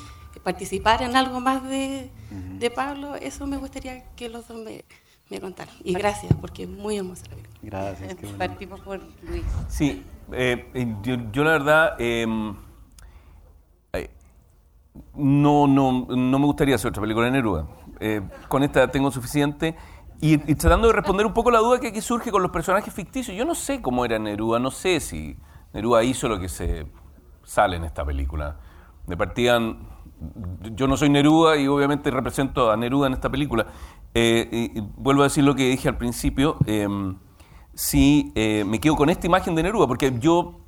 ¿Participar 0.44 1.02
en 1.02 1.16
algo 1.16 1.40
más 1.42 1.64
de, 1.64 2.10
de 2.60 2.70
Pablo? 2.72 3.16
Eso 3.16 3.46
me 3.46 3.58
gustaría 3.58 4.06
que 4.16 4.30
los 4.30 4.48
dos 4.48 4.58
me, 4.58 4.86
me 5.30 5.42
contaran. 5.42 5.76
Y 5.84 5.94
gracias, 5.94 6.34
porque 6.40 6.64
es 6.64 6.70
muy 6.70 6.98
hermosa 6.98 7.26
Gracias. 7.62 8.16
Partimos 8.38 8.80
por 8.82 9.02
Luis. 9.24 9.44
Sí, 9.68 10.04
eh, 10.32 10.96
yo, 11.04 11.16
yo, 11.32 11.44
la 11.44 11.52
verdad... 11.52 11.96
Eh, 12.00 12.26
no, 15.16 15.68
no, 15.68 16.08
no 16.10 16.40
me 16.40 16.46
gustaría 16.46 16.76
hacer 16.76 16.90
otra 16.90 17.02
película 17.02 17.26
de 17.26 17.32
Neruda. 17.32 17.68
Eh, 18.00 18.22
con 18.48 18.64
esta 18.64 18.90
tengo 18.90 19.12
suficiente. 19.12 19.76
Y, 20.22 20.38
tratando 20.56 20.88
de 20.88 20.94
responder 20.94 21.26
un 21.26 21.34
poco 21.34 21.50
la 21.50 21.60
duda 21.60 21.80
que 21.80 21.88
aquí 21.88 22.02
surge 22.02 22.30
con 22.30 22.42
los 22.42 22.52
personajes 22.52 22.94
ficticios. 22.94 23.38
Yo 23.38 23.46
no 23.46 23.56
sé 23.56 23.82
cómo 23.82 24.04
era 24.04 24.20
Neruda, 24.20 24.60
no 24.60 24.70
sé 24.70 25.00
si 25.00 25.38
Neruda 25.74 26.04
hizo 26.04 26.28
lo 26.28 26.40
que 26.40 26.50
se 26.50 26.86
sale 27.50 27.78
en 27.78 27.84
esta 27.84 28.06
película. 28.06 28.58
Me 29.08 29.18
partían. 29.18 29.80
Yo 30.76 30.88
no 30.88 30.96
soy 30.96 31.10
Neruda 31.10 31.58
y 31.58 31.68
obviamente 31.68 32.12
represento 32.12 32.72
a 32.72 32.78
Neruda 32.78 33.08
en 33.08 33.14
esta 33.14 33.30
película. 33.30 33.66
Eh, 34.14 34.72
y, 34.76 34.82
vuelvo 34.98 35.24
a 35.24 35.26
decir 35.26 35.44
lo 35.44 35.56
que 35.56 35.68
dije 35.70 35.90
al 35.90 35.98
principio. 35.98 36.58
Em, 36.68 37.18
sí, 37.74 38.32
eh, 38.36 38.64
me 38.68 38.80
quedo 38.80 38.96
con 38.96 39.10
esta 39.10 39.26
imagen 39.26 39.56
de 39.56 39.64
Neruda, 39.64 39.88
porque 39.88 40.14
yo, 40.20 40.60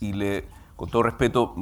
y 0.00 0.12
le, 0.14 0.48
con 0.76 0.88
todo 0.88 1.02
respeto, 1.02 1.54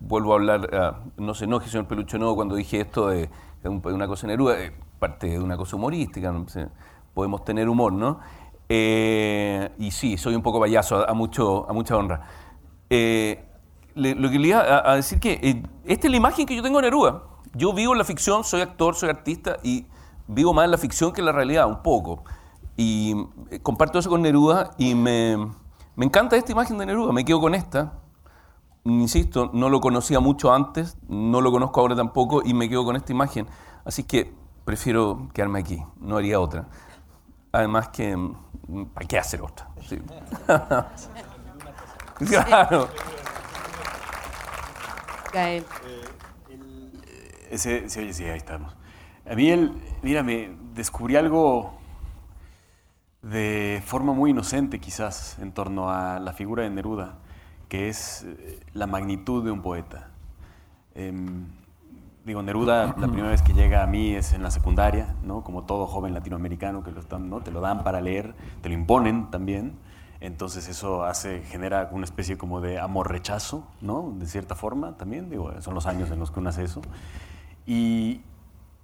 vuelvo 0.00 0.32
a 0.32 0.36
hablar, 0.36 0.70
ah, 0.72 1.00
no 1.18 1.34
se 1.34 1.44
enoje, 1.44 1.68
señor 1.68 1.86
Pelucho 1.86 2.18
no 2.18 2.34
cuando 2.34 2.54
dije 2.54 2.80
esto 2.80 3.08
de, 3.08 3.28
una 3.64 4.06
cosa 4.06 4.26
Neruda, 4.26 4.56
parte 4.98 5.28
de 5.28 5.40
una 5.40 5.56
cosa 5.56 5.76
humorística, 5.76 6.32
podemos 7.14 7.44
tener 7.44 7.68
humor, 7.68 7.92
¿no? 7.92 8.20
Eh, 8.68 9.70
y 9.78 9.90
sí, 9.90 10.16
soy 10.16 10.34
un 10.34 10.42
poco 10.42 10.58
payaso, 10.58 11.06
a, 11.06 11.12
mucho, 11.12 11.68
a 11.68 11.72
mucha 11.74 11.96
honra. 11.96 12.26
Eh, 12.94 13.42
lo 13.94 14.30
que 14.30 14.38
le 14.38 14.48
iba 14.48 14.90
a, 14.90 14.96
decir 14.96 15.18
que 15.18 15.38
eh, 15.42 15.62
esta 15.84 16.06
es 16.06 16.10
la 16.10 16.16
imagen 16.16 16.44
que 16.44 16.54
yo 16.54 16.62
tengo 16.62 16.78
de 16.78 16.82
Neruda. 16.82 17.22
Yo 17.54 17.72
vivo 17.72 17.92
en 17.92 17.98
la 17.98 18.04
ficción, 18.04 18.44
soy 18.44 18.60
actor, 18.60 18.94
soy 18.94 19.08
artista 19.08 19.56
y 19.62 19.86
vivo 20.26 20.52
más 20.52 20.66
en 20.66 20.70
la 20.72 20.78
ficción 20.78 21.12
que 21.12 21.20
en 21.20 21.26
la 21.26 21.32
realidad, 21.32 21.66
un 21.66 21.82
poco. 21.82 22.24
Y 22.76 23.14
comparto 23.62 23.98
eso 23.98 24.10
con 24.10 24.20
Neruda 24.20 24.72
y 24.76 24.94
me, 24.94 25.36
me 25.96 26.04
encanta 26.04 26.36
esta 26.36 26.52
imagen 26.52 26.76
de 26.76 26.86
Neruda, 26.86 27.12
me 27.12 27.24
quedo 27.24 27.40
con 27.40 27.54
esta 27.54 27.94
insisto, 28.84 29.50
no 29.52 29.68
lo 29.68 29.80
conocía 29.80 30.20
mucho 30.20 30.52
antes, 30.52 30.96
no 31.08 31.40
lo 31.40 31.52
conozco 31.52 31.80
ahora 31.80 31.94
tampoco 31.94 32.42
y 32.44 32.54
me 32.54 32.68
quedo 32.68 32.84
con 32.84 32.96
esta 32.96 33.12
imagen. 33.12 33.46
Así 33.84 34.04
que 34.04 34.32
prefiero 34.64 35.28
quedarme 35.32 35.60
aquí, 35.60 35.82
no 36.00 36.16
haría 36.16 36.40
otra. 36.40 36.68
Además 37.52 37.88
que, 37.88 38.16
mm, 38.16 38.86
¿para 38.94 39.06
qué 39.06 39.18
hacer 39.18 39.42
otra? 39.42 39.68
claro. 42.28 42.88
Gael. 45.32 45.64
Ese, 47.50 47.88
sí, 47.88 48.00
oye, 48.00 48.12
sí, 48.12 48.24
ahí 48.24 48.38
estamos. 48.38 48.74
A 49.30 49.34
mí, 49.34 49.50
él, 49.50 49.72
mira, 50.02 50.22
me 50.22 50.50
descubrí 50.74 51.16
algo 51.16 51.78
de 53.22 53.82
forma 53.86 54.12
muy 54.12 54.30
inocente 54.30 54.80
quizás 54.80 55.38
en 55.38 55.52
torno 55.52 55.90
a 55.90 56.18
la 56.18 56.32
figura 56.32 56.64
de 56.64 56.70
Neruda 56.70 57.18
que 57.72 57.88
es 57.88 58.24
eh, 58.24 58.60
la 58.74 58.86
magnitud 58.86 59.42
de 59.42 59.50
un 59.50 59.62
poeta. 59.62 60.10
Em, 60.94 61.46
digo, 62.22 62.42
Neruda, 62.42 62.94
la 62.98 63.08
primera 63.08 63.30
vez 63.30 63.40
que 63.40 63.54
llega 63.54 63.82
a 63.82 63.86
mí 63.86 64.14
es 64.14 64.34
en 64.34 64.42
la 64.42 64.50
secundaria, 64.50 65.14
¿no? 65.24 65.42
como 65.42 65.64
todo 65.64 65.86
joven 65.86 66.12
latinoamericano 66.12 66.84
que 66.84 66.90
lo 66.90 67.00
están, 67.00 67.30
¿no? 67.30 67.40
te 67.40 67.50
lo 67.50 67.62
dan 67.62 67.82
para 67.82 68.02
leer, 68.02 68.34
te 68.60 68.68
lo 68.68 68.74
imponen 68.74 69.30
también. 69.30 69.72
Entonces 70.22 70.68
eso 70.68 71.02
hace, 71.02 71.42
genera 71.42 71.90
una 71.90 72.04
especie 72.04 72.38
como 72.38 72.60
de 72.60 72.78
amor-rechazo, 72.78 73.66
¿no? 73.80 74.14
De 74.16 74.26
cierta 74.26 74.54
forma 74.54 74.96
también, 74.96 75.28
son 75.58 75.74
los 75.74 75.86
años 75.86 76.12
en 76.12 76.20
los 76.20 76.30
que 76.30 76.38
uno 76.38 76.50
hace 76.50 76.62
eso. 76.62 76.80
Y, 77.66 78.20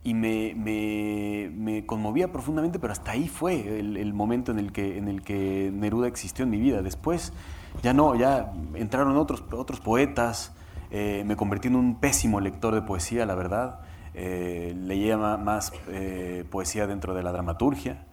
y 0.03 0.15
me, 0.15 0.55
me, 0.57 1.49
me, 1.55 1.87
conmovía 1.87 2.33
profundamente, 2.33 2.81
pero 2.81 2.93
hasta 2.93 3.13
ahí 3.13 3.29
fue 3.29 3.79
el, 3.79 3.97
el, 3.97 4.13
momento 4.15 4.51
en 4.51 4.59
el, 4.59 4.73
que, 4.73 4.99
en 4.99 5.07
el 5.07 5.23
que 5.23 5.71
Neruda 5.73 6.09
existió 6.09 6.43
en 6.43 6.51
mi 6.51 6.59
vida. 6.59 6.83
Después 6.83 7.33
ya 7.85 7.93
no, 7.93 8.17
ya 8.17 8.53
entraron 8.75 9.17
otros, 9.17 9.45
otros 9.53 9.79
poetas, 9.79 10.53
eh, 10.91 11.23
me 11.25 11.37
convertí 11.37 11.69
en 11.69 11.77
un 11.77 12.01
pésimo 12.01 12.41
lector 12.41 12.75
de 12.75 12.83
poesía, 12.83 13.27
la 13.27 13.37
verdad. 13.37 13.81
Eh, 14.15 14.75
leía 14.77 15.17
más 15.17 15.73
eh, 15.89 16.45
poesía 16.51 16.89
dentro 16.89 17.15
de 17.15 17.23
la 17.23 17.31
dramaturgia, 17.31 18.07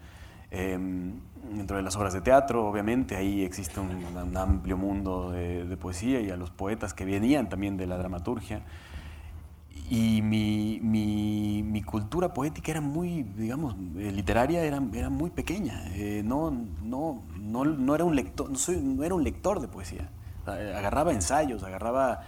em, 0.52 1.22
dentro 1.54 1.78
de 1.78 1.84
las 1.84 1.96
obras 1.96 2.14
de 2.14 2.22
teatro, 2.22 2.68
obviamente, 2.68 3.16
ahí 3.16 3.43
existe 3.43 3.80
un, 3.80 4.36
amplio 4.38 4.78
mundo 4.78 5.32
de, 5.32 5.66
de, 5.66 5.78
poesía 5.78 6.22
y 6.22 6.30
a 6.30 6.38
los 6.38 6.50
poetas 6.50 6.93
que 6.93 7.06
venían 7.06 7.50
también 7.50 7.78
de 7.78 7.88
la 7.88 7.98
dramaturgia. 7.98 8.62
Y 9.89 10.24
mi, 10.24 10.80
mi, 10.82 11.62
mi 11.64 11.84
cultura 11.84 12.34
poética 12.34 12.72
era 12.72 12.82
muy, 12.82 13.22
digamos, 13.22 13.78
literaria 13.78 14.64
era, 14.64 14.82
era 14.93 15.10
muy 15.10 15.30
pequeña. 15.30 15.84
no, 16.24 16.52
no, 16.84 17.22
no, 17.39 17.66
no, 17.66 17.96
era 17.96 18.04
un 18.04 18.16
lector, 18.16 18.50
no, 18.50 18.58
soy, 18.58 18.78
no, 18.78 19.04
era 19.04 19.14
un 19.14 19.24
lector 19.24 19.60
de 19.60 19.68
poesía. 19.68 20.10
Agarraba 20.48 21.12
ensayos, 21.12 21.64
agarraba 21.64 22.22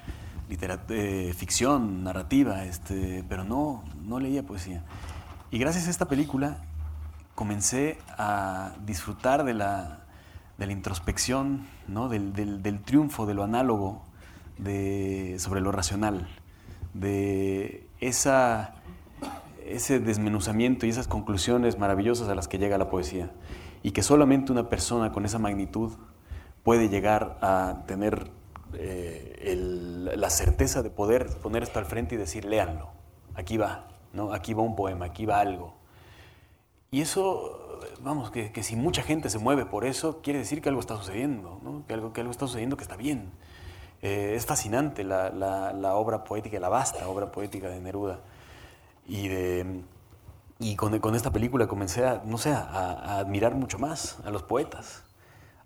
eh, 0.50 1.34
ficción, 1.36 2.04
narrativa, 2.04 2.64
este, 2.64 3.24
pero 3.28 3.44
no, 3.44 3.84
no 4.06 4.20
leía 4.20 4.44
poesía. 4.44 4.84
Y 5.50 5.58
gracias 5.58 5.88
a 5.88 5.90
esta 5.90 6.06
película 6.06 6.60
comencé 7.38 8.00
a 8.18 8.72
disfrutar 8.84 9.44
de 9.44 9.54
la, 9.54 10.00
de 10.58 10.66
la 10.66 10.72
introspección, 10.72 11.68
¿no? 11.88 12.10
del, 12.10 12.34
del, 12.34 12.82
triunfo 12.82 13.28
de 13.28 13.36
lo 13.36 13.44
análogo 13.44 14.02
de, 14.58 15.36
sobre 15.38 15.62
lo 15.62 15.72
racional, 15.72 16.28
de 16.96 17.88
esa, 18.00 18.74
ese 19.68 20.00
desmenuzamiento 20.00 20.88
y 20.88 20.90
esas 20.90 21.08
conclusiones 21.08 21.78
maravillosas 21.78 22.28
a 22.28 22.34
las 22.34 22.48
que 22.48 22.58
llega 22.58 22.80
la 22.80 22.90
poesía 22.90 23.30
y 23.84 23.92
que 23.92 24.02
solamente 24.02 24.52
una 24.52 24.68
persona 24.68 25.12
con 25.12 25.24
esa 25.24 25.38
magnitud 25.38 25.94
puede 26.64 26.90
llegar 26.90 27.38
a 27.42 27.84
tener 27.86 28.32
eh, 28.74 29.54
la 30.16 30.32
certeza 30.32 30.82
de 30.82 30.90
poder 30.90 31.28
poner 31.44 31.62
esto 31.62 31.78
al 31.78 31.86
frente 31.86 32.16
y 32.16 32.18
decir, 32.18 32.46
léanlo, 32.46 32.90
aquí 33.36 33.58
va, 33.58 33.90
¿no? 34.12 34.34
aquí 34.34 34.56
va 34.56 34.64
un 34.64 34.76
poema, 34.76 35.06
aquí 35.06 35.28
va 35.28 35.40
algo. 35.40 35.77
Y 36.92 37.02
eso, 37.02 37.80
vamos, 38.02 38.32
que, 38.32 38.64
si 38.64 38.76
mucha 38.76 39.04
gente 39.04 39.30
se 39.30 39.40
mueve 39.40 39.66
por 39.66 39.86
eso, 39.86 40.22
quiere 40.22 40.40
decir 40.40 40.62
que 40.62 40.70
algo 40.70 40.82
está 40.82 40.96
sucediendo, 40.98 41.60
¿no? 41.64 41.86
que, 41.88 41.94
algo, 41.94 42.14
que 42.14 42.22
algo 42.22 42.32
está 42.32 42.48
sucediendo 42.48 42.78
que 42.78 42.84
está 42.84 42.96
bien. 42.96 43.32
Eh, 44.02 44.34
es 44.36 44.46
fascinante 44.46 45.04
la, 45.04 45.30
la, 45.30 45.74
la, 45.74 45.96
obra 45.96 46.24
poética, 46.24 46.60
la 46.60 46.70
vasta 46.70 47.08
obra 47.08 47.32
poética 47.32 47.68
de 47.68 47.80
Neruda 47.80 48.20
y 49.08 49.28
de 49.28 49.82
y 50.60 50.76
con, 50.76 50.98
con, 51.00 51.16
esta 51.16 51.32
película 51.32 51.68
comencé 51.68 52.06
a, 52.06 52.22
no 52.26 52.38
sé, 52.38 52.52
a, 52.52 52.62
a, 52.62 53.20
admirar 53.20 53.54
mucho 53.54 53.78
más 53.78 54.20
a 54.26 54.32
los 54.32 54.44
poetas, 54.44 55.04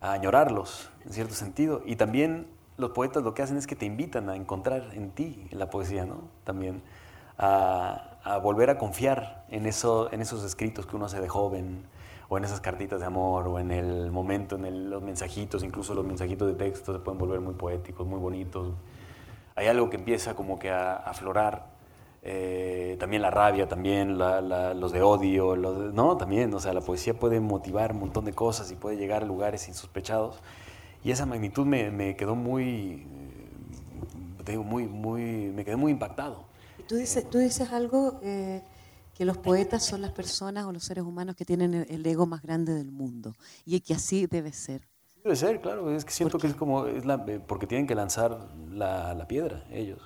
a 0.01 0.11
añorarlos, 0.11 0.89
en 1.05 1.13
cierto 1.13 1.33
sentido. 1.33 1.81
Y 1.85 1.95
también 1.95 2.47
los 2.77 2.91
poetas 2.91 3.23
lo 3.23 3.33
que 3.33 3.41
hacen 3.41 3.57
es 3.57 3.67
que 3.67 3.75
te 3.75 3.85
invitan 3.85 4.29
a 4.29 4.35
encontrar 4.35 4.89
en 4.93 5.11
ti, 5.11 5.47
la 5.51 5.69
poesía, 5.69 6.05
¿no? 6.05 6.23
También 6.43 6.81
a, 7.41 8.19
a 8.23 8.37
volver 8.37 8.69
a 8.69 8.77
confiar 8.77 9.43
en, 9.49 9.65
eso, 9.65 10.11
en 10.13 10.21
esos 10.21 10.43
escritos 10.43 10.85
que 10.85 10.95
uno 10.95 11.05
hace 11.05 11.19
de 11.19 11.27
joven, 11.27 11.83
o 12.29 12.37
en 12.37 12.45
esas 12.45 12.61
cartitas 12.61 13.01
de 13.01 13.05
amor, 13.05 13.45
o 13.49 13.59
en 13.59 13.71
el 13.71 14.09
momento, 14.09 14.55
en 14.55 14.89
los 14.89 15.03
mensajitos, 15.03 15.63
incluso 15.63 15.93
los 15.93 16.05
mensajitos 16.05 16.47
de 16.47 16.53
texto 16.53 16.93
se 16.93 16.99
pueden 16.99 17.19
volver 17.19 17.41
muy 17.41 17.55
poéticos, 17.55 18.07
muy 18.07 18.19
bonitos. 18.19 18.73
Hay 19.55 19.67
algo 19.67 19.89
que 19.89 19.97
empieza 19.97 20.33
como 20.33 20.57
que 20.57 20.69
a 20.69 20.95
aflorar, 20.95 21.71
eh, 22.23 22.95
también 23.01 23.21
la 23.21 23.31
rabia, 23.31 23.67
también 23.67 24.17
los 24.17 24.91
de 24.93 25.01
odio, 25.01 25.57
los 25.57 25.93
no, 25.93 26.15
también, 26.15 26.53
o 26.53 26.59
sea, 26.61 26.71
la 26.71 26.79
poesía 26.79 27.15
puede 27.15 27.41
motivar 27.41 27.91
un 27.91 27.99
montón 27.99 28.23
de 28.23 28.31
cosas 28.31 28.71
y 28.71 28.75
puede 28.75 28.95
llegar 28.95 29.23
a 29.23 29.25
lugares 29.25 29.67
insospechados. 29.67 30.39
Y 31.03 31.11
esa 31.11 31.25
magnitud 31.25 31.65
me, 31.65 31.91
me 31.91 32.15
quedó 32.15 32.35
muy, 32.35 33.07
digo, 34.45 34.63
muy, 34.63 34.87
muy, 34.87 35.51
me 35.53 35.65
quedé 35.65 35.75
muy 35.75 35.91
impactado. 35.91 36.50
Tú 36.87 36.95
dices, 36.95 37.29
tú 37.29 37.37
dices 37.37 37.71
algo 37.71 38.19
eh, 38.23 38.63
que 39.13 39.25
los 39.25 39.37
poetas 39.37 39.85
son 39.85 40.01
las 40.01 40.11
personas 40.11 40.65
o 40.65 40.71
los 40.71 40.83
seres 40.83 41.03
humanos 41.03 41.35
que 41.35 41.45
tienen 41.45 41.85
el 41.89 42.05
ego 42.05 42.25
más 42.25 42.41
grande 42.41 42.73
del 42.73 42.91
mundo 42.91 43.35
y 43.65 43.79
que 43.81 43.93
así 43.93 44.27
debe 44.27 44.51
ser. 44.53 44.87
Debe 45.23 45.35
ser, 45.35 45.61
claro. 45.61 45.95
Es 45.95 46.05
que 46.05 46.11
siento 46.11 46.39
que 46.39 46.47
es 46.47 46.55
como, 46.55 46.87
es 46.87 47.05
la, 47.05 47.23
eh, 47.27 47.39
porque 47.45 47.67
tienen 47.67 47.85
que 47.85 47.93
lanzar 47.93 48.49
la, 48.71 49.13
la, 49.13 49.27
piedra 49.27 49.63
ellos 49.71 49.99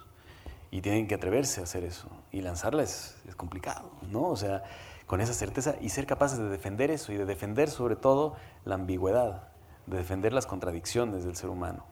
y 0.72 0.82
tienen 0.82 1.08
que 1.08 1.16
atreverse 1.16 1.62
a 1.62 1.64
hacer 1.64 1.86
eso. 1.86 2.10
Y 2.32 2.42
lanzarla 2.42 2.84
es, 2.84 3.16
es, 3.28 3.36
complicado, 3.36 3.92
¿no? 4.12 4.24
O 4.24 4.36
sea, 4.36 4.64
con 5.06 5.22
esa 5.22 5.34
certeza 5.34 5.76
y 5.80 5.90
ser 5.90 6.06
capaces 6.06 6.38
de 6.38 6.50
defender 6.50 6.92
eso 6.92 7.14
y 7.14 7.18
de 7.18 7.26
defender 7.26 7.70
sobre 7.70 7.96
todo 7.96 8.36
la 8.66 8.76
ambigüedad, 8.76 9.48
de 9.86 9.98
defender 9.98 10.34
las 10.34 10.48
contradicciones 10.48 11.24
del 11.24 11.38
ser 11.38 11.50
humano, 11.50 11.86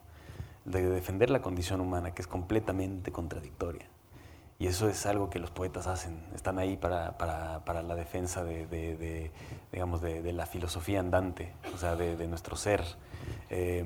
de 0.65 0.81
defender 0.89 1.29
la 1.29 1.41
condición 1.41 1.79
humana 1.79 2.13
que 2.13 2.21
es 2.21 2.27
completamente 2.27 3.13
contradictoria. 3.13 3.87
Y 4.59 4.67
eso 4.67 4.87
es 4.87 5.05
algo 5.05 5.29
que 5.29 5.39
los 5.39 5.51
poetas 5.51 5.87
hacen, 5.87 6.23
están 6.35 6.59
ahí 6.59 6.77
para, 6.77 7.17
para, 7.17 7.65
para 7.65 7.81
la 7.81 7.95
defensa 7.95 8.43
de, 8.43 8.67
de, 8.67 8.95
de 8.95 9.31
digamos, 9.71 10.01
de, 10.01 10.31
la 10.31 10.45
filosofía 10.45 10.99
andante, 10.99 11.53
o 11.73 11.77
sea, 11.77 11.95
de, 11.95 12.27
nuestro 12.27 12.55
ser. 12.55 12.83
Eh, 13.49 13.83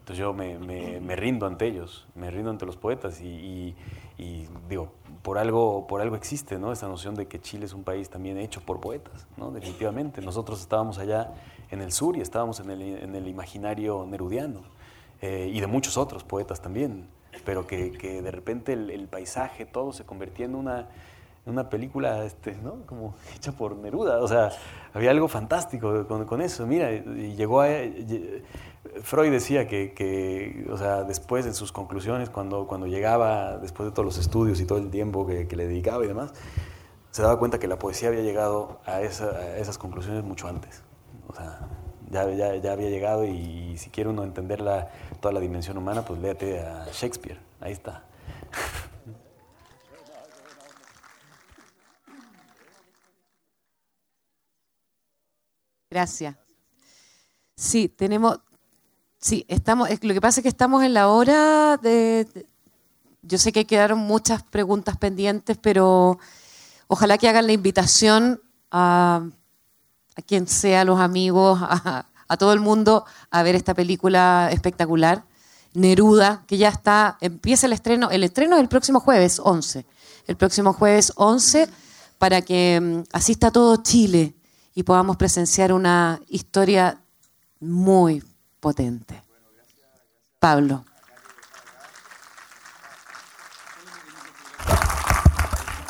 entonces 0.00 0.18
yo 0.18 0.32
me, 0.32 0.58
me, 0.58 1.00
me, 1.00 1.14
rindo 1.14 1.46
ante 1.46 1.66
ellos, 1.66 2.06
me 2.14 2.30
rindo 2.30 2.50
ante 2.50 2.66
los 2.66 2.76
poetas 2.76 3.20
y, 3.20 3.28
y, 3.28 3.76
y, 4.18 4.48
digo, 4.68 4.92
por 5.22 5.38
algo, 5.38 5.86
por 5.86 6.00
algo 6.00 6.16
existe 6.16 6.58
¿no? 6.58 6.72
esa 6.72 6.88
noción 6.88 7.14
de 7.14 7.28
que 7.28 7.40
Chile 7.40 7.66
es 7.66 7.72
un 7.72 7.84
país 7.84 8.10
también 8.10 8.36
hecho 8.38 8.60
por 8.60 8.80
poetas, 8.80 9.28
¿no? 9.36 9.50
definitivamente. 9.52 10.20
Nosotros 10.20 10.60
estábamos 10.60 10.98
allá 10.98 11.32
en 11.70 11.80
el 11.80 11.92
sur 11.92 12.16
y 12.16 12.20
estábamos 12.20 12.60
en 12.60 12.70
el, 12.70 12.82
en 12.82 13.14
el 13.14 13.28
imaginario 13.28 14.04
nerudiano 14.06 14.62
eh, 15.22 15.50
y 15.52 15.60
de 15.60 15.66
muchos 15.66 15.96
otros 15.96 16.24
poetas 16.24 16.60
también 16.60 17.08
pero 17.44 17.66
que, 17.66 17.92
que 17.92 18.22
de 18.22 18.30
repente 18.30 18.72
el, 18.72 19.08
paisaje, 19.08 19.64
todo 19.66 19.92
se 19.92 20.04
convertía 20.04 20.46
en 20.46 20.54
una, 20.54 20.88
una 21.46 21.68
película 21.68 22.24
este, 22.24 22.56
¿no? 22.62 22.86
como 22.86 23.14
hecha 23.36 23.52
por 23.52 23.76
Neruda. 23.76 24.18
O 24.18 24.28
sea, 24.28 24.50
había 24.94 25.10
algo 25.10 25.28
fantástico 25.28 26.06
con, 26.06 26.40
eso. 26.40 26.66
Mira, 26.66 26.92
y 26.92 27.34
llegó 27.36 27.62
a, 27.62 27.68
Freud 29.02 29.30
decía 29.30 29.68
que, 29.68 30.66
o 30.70 30.76
sea, 30.76 31.04
después 31.04 31.46
en 31.46 31.54
sus 31.54 31.72
conclusiones, 31.72 32.30
cuando, 32.30 32.66
cuando 32.66 32.86
llegaba, 32.86 33.58
después 33.58 33.88
de 33.88 33.92
todos 33.92 34.06
los 34.06 34.18
estudios 34.18 34.60
y 34.60 34.66
todo 34.66 34.78
el 34.78 34.90
tiempo 34.90 35.26
que, 35.26 35.44
le 35.44 35.66
dedicaba 35.66 36.04
y 36.04 36.08
demás, 36.08 36.32
se 37.10 37.22
daba 37.22 37.38
cuenta 37.38 37.58
que 37.58 37.68
la 37.68 37.78
poesía 37.78 38.08
había 38.08 38.22
llegado 38.22 38.80
a, 38.86 38.96
a 38.96 39.02
esas 39.02 39.78
conclusiones 39.78 40.24
mucho 40.24 40.48
antes. 40.48 40.82
O 41.28 41.34
sea, 41.34 41.68
ya, 42.10 42.28
ya, 42.30 42.56
ya 42.56 42.72
había 42.72 42.88
llegado 42.88 43.24
y, 43.24 43.76
si 43.78 43.90
quiere 43.90 44.10
uno 44.10 44.24
entender 44.24 44.62
toda 45.20 45.32
la 45.32 45.40
dimensión 45.40 45.78
humana, 45.78 46.04
pues 46.04 46.20
léate 46.20 46.60
a 46.60 46.86
Shakespeare. 46.92 47.38
Ahí 47.60 47.72
está. 47.72 48.04
Gracias. 55.90 56.36
Sí, 57.56 57.88
tenemos. 57.88 58.38
Sí, 59.18 59.44
estamos. 59.48 59.88
Lo 60.02 60.14
que 60.14 60.20
pasa 60.20 60.40
es 60.40 60.42
que 60.42 60.48
estamos 60.48 60.84
en 60.84 60.94
la 60.94 61.08
hora 61.08 61.76
de. 61.76 62.46
Yo 63.22 63.38
sé 63.38 63.52
que 63.52 63.66
quedaron 63.66 63.98
muchas 63.98 64.42
preguntas 64.42 64.96
pendientes, 64.96 65.58
pero 65.60 66.18
ojalá 66.86 67.18
que 67.18 67.28
hagan 67.28 67.46
la 67.46 67.52
invitación 67.52 68.40
a, 68.70 69.28
a 70.16 70.22
quien 70.22 70.46
sea, 70.46 70.82
a 70.82 70.84
los 70.84 71.00
amigos, 71.00 71.58
a, 71.62 72.06
a 72.28 72.36
todo 72.36 72.52
el 72.52 72.60
mundo 72.60 73.04
a 73.30 73.42
ver 73.42 73.56
esta 73.56 73.74
película 73.74 74.50
espectacular, 74.52 75.24
Neruda, 75.74 76.44
que 76.46 76.58
ya 76.58 76.68
está, 76.68 77.18
empieza 77.20 77.66
el 77.66 77.72
estreno, 77.72 78.10
el 78.10 78.24
estreno 78.24 78.56
es 78.56 78.62
el 78.62 78.68
próximo 78.68 79.00
jueves 79.00 79.40
11, 79.42 79.84
el 80.26 80.36
próximo 80.36 80.72
jueves 80.72 81.12
11, 81.16 81.68
para 82.18 82.42
que 82.42 82.80
mm, 82.80 83.02
asista 83.12 83.50
todo 83.50 83.82
Chile 83.82 84.34
y 84.74 84.84
podamos 84.84 85.16
presenciar 85.16 85.72
una 85.72 86.20
historia 86.28 87.00
muy 87.58 88.22
potente. 88.60 89.22
Pablo. 90.38 90.84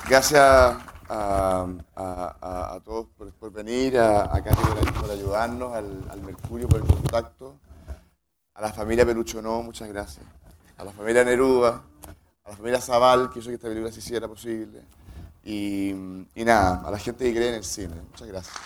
Gracias 0.08 0.89
a, 1.10 2.80
todos 2.84 3.06
por, 3.38 3.52
venir, 3.52 3.98
a, 3.98 4.34
a 4.34 4.42
Katy 4.42 4.62
por, 5.00 5.10
ayudarnos, 5.10 5.74
al, 5.74 6.06
al, 6.10 6.20
Mercurio 6.20 6.68
por 6.68 6.80
el 6.80 6.86
contacto, 6.86 7.56
a 8.54 8.60
la 8.60 8.72
familia 8.72 9.04
Peluchonó, 9.04 9.62
muchas 9.62 9.88
gracias, 9.88 10.24
a 10.76 10.84
la 10.84 10.92
familia 10.92 11.24
Neruda, 11.24 11.82
a 12.44 12.50
la 12.50 12.56
familia 12.56 12.80
Zaval, 12.80 13.30
que 13.30 13.40
hizo 13.40 13.48
que 13.48 13.56
esta 13.56 13.68
película 13.68 13.92
se 13.92 13.98
hiciera 13.98 14.28
posible, 14.28 14.82
y, 15.42 15.90
y 15.90 16.44
nada, 16.44 16.82
a 16.86 16.90
la 16.90 16.98
gente 16.98 17.24
que 17.24 17.34
cree 17.34 17.48
en 17.48 17.54
el 17.56 17.64
cine, 17.64 17.94
muchas 18.10 18.28
gracias. 18.28 18.56